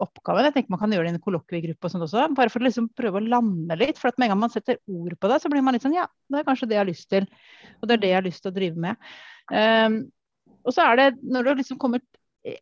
oppgaven. 0.04 0.50
Jeg 0.50 0.58
tenker 0.58 0.76
Man 0.76 0.84
kan 0.84 0.96
gjøre 0.96 1.08
det 1.08 1.16
i 1.16 1.18
en 1.20 1.24
kollokviegruppe 1.28 1.92
også, 1.92 2.26
bare 2.36 2.52
for 2.54 2.64
å 2.64 2.68
liksom 2.68 2.92
prøve 2.98 3.22
å 3.22 3.28
lande 3.28 3.80
litt. 3.80 4.02
For 4.02 4.12
at 4.12 4.20
med 4.20 4.30
en 4.30 4.36
gang 4.36 4.44
man 4.48 4.54
setter 4.54 4.82
ord 4.92 5.16
på 5.20 5.32
det, 5.32 5.40
så 5.44 5.52
blir 5.54 5.66
man 5.66 5.78
litt 5.78 5.86
sånn 5.88 5.98
Ja, 5.98 6.10
det 6.32 6.42
er 6.42 6.50
kanskje 6.50 6.70
det 6.72 6.80
jeg 6.80 6.84
har 6.84 6.92
lyst 6.92 7.10
til. 7.14 7.32
Og 7.80 7.88
det 7.88 7.98
er 7.98 8.04
det 8.04 8.12
jeg 8.12 8.20
har 8.20 8.28
lyst 8.28 8.44
til 8.44 8.52
å 8.52 8.60
drive 8.60 8.86
med. 8.90 9.10
Um, 9.54 9.98
og 10.66 10.74
så 10.74 10.86
er 10.90 11.00
det, 11.00 11.10
når 11.22 11.46
du 11.46 11.60
liksom 11.62 11.80
kommer 11.82 12.02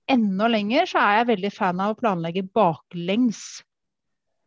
enda 0.08 0.48
lenger, 0.48 0.88
så 0.90 1.02
er 1.02 1.20
jeg 1.20 1.30
veldig 1.34 1.54
fan 1.54 1.84
av 1.84 1.94
å 1.94 2.00
planlegge 2.00 2.46
baklengs. 2.56 3.62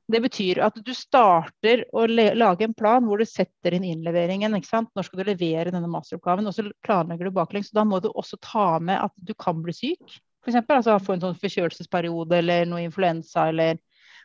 Det 0.07 0.21
betyr 0.23 0.61
at 0.63 0.77
du 0.87 0.93
starter 0.95 1.83
å 1.97 2.05
lage 2.07 2.63
en 2.65 2.75
plan 2.79 3.03
hvor 3.05 3.19
du 3.19 3.27
setter 3.27 3.75
inn 3.75 3.85
innleveringen. 3.89 4.55
ikke 4.55 4.71
sant? 4.71 4.91
Når 4.95 5.09
skal 5.09 5.21
du 5.21 5.31
levere 5.33 5.73
denne 5.75 5.91
masteroppgaven? 5.91 6.47
Og 6.47 6.55
så 6.55 6.69
planlegger 6.87 7.27
du 7.27 7.35
baklengs. 7.35 7.73
Da 7.75 7.83
må 7.85 7.99
du 8.01 8.13
også 8.13 8.39
ta 8.39 8.69
med 8.79 9.03
at 9.03 9.15
du 9.19 9.35
kan 9.35 9.59
bli 9.65 9.75
syk. 9.75 10.05
For 10.45 10.53
eksempel, 10.53 10.79
Altså 10.79 10.95
få 11.03 11.17
en 11.17 11.25
sånn 11.25 11.41
forkjølelsesperiode 11.41 12.39
eller 12.39 12.69
noe 12.71 12.85
influensa. 12.87 13.49
Eller 13.51 13.81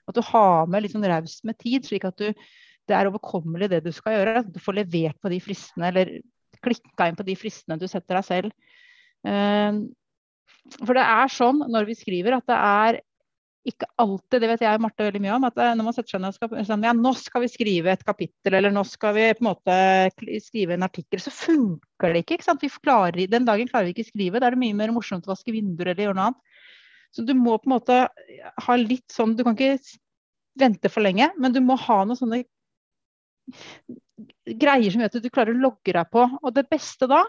at 0.06 0.18
du 0.18 0.22
har 0.28 0.70
med 0.70 0.86
litt 0.86 0.94
sånn 0.94 1.08
raust 1.10 1.42
med 1.50 1.58
tid, 1.58 1.88
slik 1.88 2.06
at 2.06 2.22
du, 2.22 2.30
det 2.86 2.98
er 2.98 3.10
overkommelig 3.10 3.72
det 3.74 3.82
du 3.88 3.90
skal 3.96 4.20
gjøre. 4.20 4.44
At 4.46 4.54
du 4.54 4.62
får 4.62 4.84
levert 4.84 5.18
på 5.18 5.34
de 5.34 5.42
fristene, 5.42 5.90
eller 5.90 6.14
klikka 6.62 7.10
inn 7.10 7.18
på 7.18 7.26
de 7.26 7.34
fristene 7.40 7.80
du 7.82 7.88
setter 7.90 8.22
deg 8.22 8.30
selv. 8.30 8.54
For 10.82 10.98
det 10.98 11.06
er 11.06 11.32
sånn 11.32 11.64
når 11.72 11.88
vi 11.90 11.98
skriver 11.98 12.38
at 12.38 12.48
det 12.50 12.58
er 12.58 13.00
ikke 13.68 13.86
alltid, 14.02 14.42
det 14.42 14.48
vet 14.50 14.64
jeg 14.64 14.78
og 14.78 14.82
Marte 14.82 15.06
veldig 15.06 15.22
mye 15.22 15.34
om, 15.36 15.44
at 15.46 15.60
når 15.60 15.86
man 15.86 15.94
setter 15.94 16.16
seg 16.16 16.22
ned 16.24 16.34
og 16.34 16.38
skal 16.38 16.64
sånn, 16.66 16.86
ja, 16.88 16.94
nå 16.98 17.12
skal 17.18 17.44
vi 17.44 17.50
skrive 17.52 17.92
et 17.94 18.06
kapittel, 18.08 18.56
eller 18.58 18.74
nå 18.74 18.82
skal 18.90 19.14
vi 19.18 19.26
på 19.38 19.44
en 19.44 19.50
måte 19.52 19.76
skrive 20.42 20.74
en 20.74 20.88
artikkel, 20.88 21.22
så 21.22 21.34
funker 21.34 22.16
det 22.16 22.24
ikke. 22.24 22.40
ikke 22.40 22.48
sant? 22.48 22.66
Klarer, 22.82 23.22
den 23.30 23.46
dagen 23.46 23.70
klarer 23.70 23.90
vi 23.90 23.94
ikke 23.94 24.08
skrive. 24.10 24.42
Da 24.42 24.50
er 24.50 24.58
det 24.58 24.64
mye 24.64 24.78
mer 24.80 24.94
morsomt 24.96 25.30
å 25.30 25.34
vaske 25.36 25.54
vinduer 25.54 25.92
eller 25.92 26.08
gjøre 26.08 26.18
noe 26.18 26.32
annet. 26.32 26.64
Så 27.14 27.26
du 27.28 27.36
må 27.38 27.58
på 27.60 27.70
en 27.70 27.76
måte 27.76 27.98
ha 28.66 28.76
litt 28.80 29.12
sånn 29.12 29.34
Du 29.36 29.44
kan 29.44 29.58
ikke 29.58 29.76
vente 30.62 30.90
for 30.92 31.04
lenge, 31.04 31.30
men 31.38 31.54
du 31.54 31.60
må 31.64 31.78
ha 31.80 32.02
noen 32.06 32.18
sånne 32.18 32.42
greier 34.62 34.92
som 34.92 35.04
gjør 35.04 35.12
at 35.12 35.22
du 35.22 35.30
klarer 35.30 35.54
å 35.54 35.64
logge 35.68 35.94
deg 35.94 36.10
på. 36.14 36.26
Og 36.42 36.56
det 36.56 36.66
beste 36.72 37.08
da, 37.12 37.22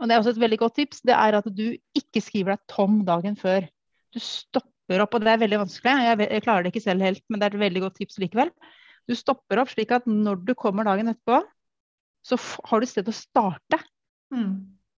og 0.00 0.08
det 0.08 0.14
er 0.14 0.20
også 0.20 0.34
et 0.34 0.42
veldig 0.42 0.60
godt 0.64 0.76
tips, 0.80 1.02
det 1.06 1.14
er 1.14 1.38
at 1.38 1.50
du 1.54 1.66
ikke 1.96 2.22
skriver 2.22 2.54
deg 2.54 2.62
tom 2.70 3.02
dagen 3.06 3.36
før. 3.38 3.66
Du 4.14 4.20
stopper 4.22 5.04
opp, 5.04 5.14
og 5.14 5.22
det 5.22 5.32
er 5.32 5.42
veldig 5.42 5.60
vanskelig. 5.62 5.94
Jeg, 6.08 6.20
jeg 6.26 6.44
klarer 6.46 6.66
det 6.66 6.72
ikke 6.74 6.86
selv 6.88 7.06
helt, 7.06 7.22
men 7.28 7.40
det 7.40 7.46
er 7.46 7.56
et 7.56 7.64
veldig 7.64 7.84
godt 7.86 7.98
tips 8.02 8.18
likevel. 8.22 8.50
Du 9.06 9.14
stopper 9.18 9.60
opp 9.62 9.70
slik 9.70 9.92
at 9.94 10.06
når 10.10 10.42
du 10.48 10.54
kommer 10.58 10.86
dagen 10.88 11.12
etterpå, 11.12 11.42
så 12.24 12.38
har 12.70 12.80
du 12.80 12.86
et 12.86 12.92
sted 12.92 13.10
å 13.10 13.14
starte. 13.14 13.78
Mm. 14.34 14.54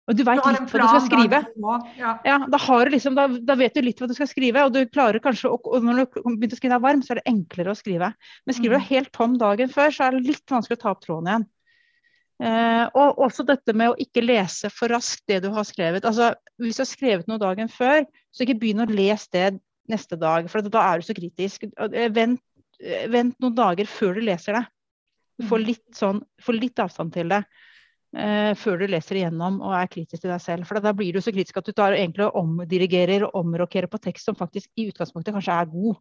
Og 0.06 0.14
du 0.14 0.22
veit 0.22 0.38
litt 0.38 0.70
hva 0.70 0.80
du 0.80 0.86
skal 0.86 1.02
skrive. 1.02 1.40
Ja. 1.98 2.12
ja 2.22 2.36
da, 2.46 2.60
liksom, 2.92 3.16
da, 3.18 3.26
da, 3.48 3.56
vet 3.58 3.74
du 3.74 3.82
litt 3.82 3.98
hva 3.98 4.06
du 4.06 4.14
skal 4.14 4.30
skrive, 4.30 4.62
og 4.62 4.76
du 4.76 4.84
klarer 4.86 5.18
kanskje 5.22 5.50
og, 5.50 5.66
og 5.66 5.82
når 5.82 6.04
du 6.04 6.20
begynner 6.22 6.54
å 6.54 6.60
skrive 6.60 6.76
deg 6.76 6.84
varm, 6.84 7.02
så 7.02 7.14
er 7.14 7.20
det 7.20 7.32
enklere 7.32 7.74
å 7.74 7.78
skrive. 7.78 8.12
Men 8.46 8.56
skriver 8.56 8.78
du 8.78 8.84
mm. 8.84 8.88
helt 8.92 9.12
tom 9.16 9.34
dagen 9.42 9.72
før, 9.72 9.90
så 9.90 10.06
er 10.06 10.16
det 10.16 10.30
litt 10.30 10.54
vanskelig 10.54 10.78
å 10.78 10.82
ta 10.84 10.92
opp 10.94 11.02
tråden 11.02 11.32
igjen. 11.32 11.48
Eh, 12.36 12.84
og 12.92 13.20
også 13.24 13.46
dette 13.48 13.72
med 13.72 13.92
å 13.92 14.00
ikke 14.00 14.24
lese 14.24 14.68
for 14.72 14.92
raskt 14.92 15.24
det 15.30 15.40
du 15.46 15.48
har 15.54 15.64
skrevet. 15.64 16.04
Altså, 16.04 16.34
hvis 16.60 16.76
du 16.76 16.82
har 16.84 16.90
skrevet 16.90 17.30
noe 17.30 17.40
dagen 17.40 17.70
før, 17.72 18.04
så 18.34 18.44
ikke 18.44 18.58
begynn 18.60 18.84
å 18.84 18.90
lese 18.90 19.30
det 19.32 19.46
neste 19.88 20.18
dag, 20.20 20.50
for 20.50 20.66
da 20.66 20.82
er 20.90 21.00
du 21.00 21.06
så 21.06 21.16
kritisk. 21.16 21.68
Eh, 21.86 22.10
vent, 22.12 22.42
eh, 22.82 23.06
vent 23.12 23.38
noen 23.40 23.56
dager 23.56 23.88
før 23.88 24.18
du 24.18 24.26
leser 24.26 24.58
det. 24.58 24.66
Få 25.46 25.60
mm. 25.60 25.64
litt, 25.64 25.86
sånn, 25.96 26.20
litt 26.56 26.84
avstand 26.84 27.14
til 27.16 27.32
det. 27.32 27.44
eh, 28.16 28.52
før 28.56 28.78
du 28.80 28.86
leser 28.88 29.18
igjennom 29.20 29.58
og 29.60 29.74
er 29.76 29.88
kritisk 29.92 30.22
til 30.22 30.30
deg 30.32 30.40
selv. 30.40 30.68
For 30.68 30.80
da 30.80 30.92
blir 30.96 31.12
du 31.12 31.20
så 31.20 31.32
kritisk 31.34 31.58
at 31.60 31.66
du 31.68 31.74
tar 31.76 31.96
egentlig 31.96 32.24
og 32.28 32.38
omdirigerer 32.40 33.26
og 33.26 33.34
omrokerer 33.42 33.90
på 33.92 34.00
tekst 34.00 34.28
som 34.28 34.38
faktisk 34.38 34.70
i 34.80 34.86
utgangspunktet 34.90 35.36
kanskje 35.36 35.56
er 35.56 35.68
god. 35.72 35.98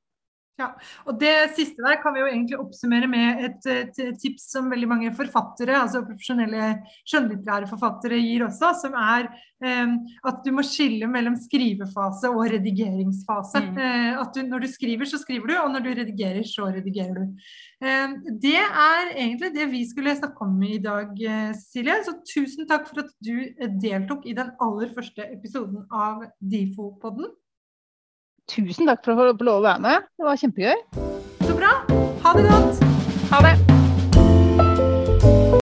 Ja, 0.56 0.70
og 1.04 1.18
Det 1.20 1.34
siste 1.58 1.84
der 1.84 1.98
kan 2.00 2.14
vi 2.16 2.22
jo 2.22 2.30
egentlig 2.30 2.58
oppsummere 2.62 3.10
med 3.12 3.42
et, 3.44 3.66
et, 3.68 3.98
tips 4.22 4.46
som 4.54 4.70
veldig 4.72 4.88
mange 4.88 5.12
forfattere, 5.18 5.76
altså 5.76 6.06
profesjonelle 6.08 6.70
skjønnlitterære 7.04 7.68
forfattere 7.68 8.22
gir 8.24 8.46
også, 8.46 8.70
som 8.86 8.96
er 8.96 9.28
eh, 9.60 9.92
at 10.32 10.40
du 10.48 10.54
må 10.56 10.64
skille 10.64 11.12
mellom 11.12 11.36
skrivefase 11.44 12.32
og 12.32 12.48
redigeringsfase. 12.56 13.66
Mm. 13.68 13.84
Eh, 13.84 14.10
at 14.22 14.32
du, 14.32 14.46
Når 14.48 14.64
du 14.64 14.72
skriver, 14.72 15.12
så 15.12 15.20
skriver 15.20 15.52
du, 15.52 15.56
og 15.60 15.76
når 15.76 15.84
du 15.84 15.92
redigerer, 16.00 16.48
så 16.48 16.72
redigerer 16.72 17.20
du. 17.20 17.48
Eh, 17.84 18.16
det 18.48 18.58
er 18.64 19.12
egentlig 19.12 19.52
det 19.60 19.70
vi 19.76 19.84
skulle 19.92 20.16
snakke 20.16 20.48
om 20.48 20.56
i 20.64 20.78
dag, 20.80 21.12
Silje. 21.60 22.00
Så 22.08 22.16
tusen 22.32 22.70
takk 22.70 22.88
for 22.88 23.04
at 23.04 23.12
du 23.20 23.44
deltok 23.84 24.24
i 24.24 24.40
den 24.40 24.56
aller 24.64 24.96
første 24.96 25.28
episoden 25.36 25.84
av 25.92 26.24
Difo-podden. 26.40 27.36
Tusen 28.52 28.86
takk 28.90 29.02
for 29.06 29.16
å 29.16 29.34
få 29.38 29.48
lov 29.48 29.64
å 29.64 29.66
være 29.66 29.82
med. 29.86 30.10
Det 30.18 30.28
var 30.28 30.42
kjempegøy. 30.42 30.76
Så 31.48 31.58
bra. 31.58 31.74
Ha 32.26 32.36
det 32.38 32.46
godt. 32.50 32.86
Ha 33.32 33.42
det. 33.50 33.75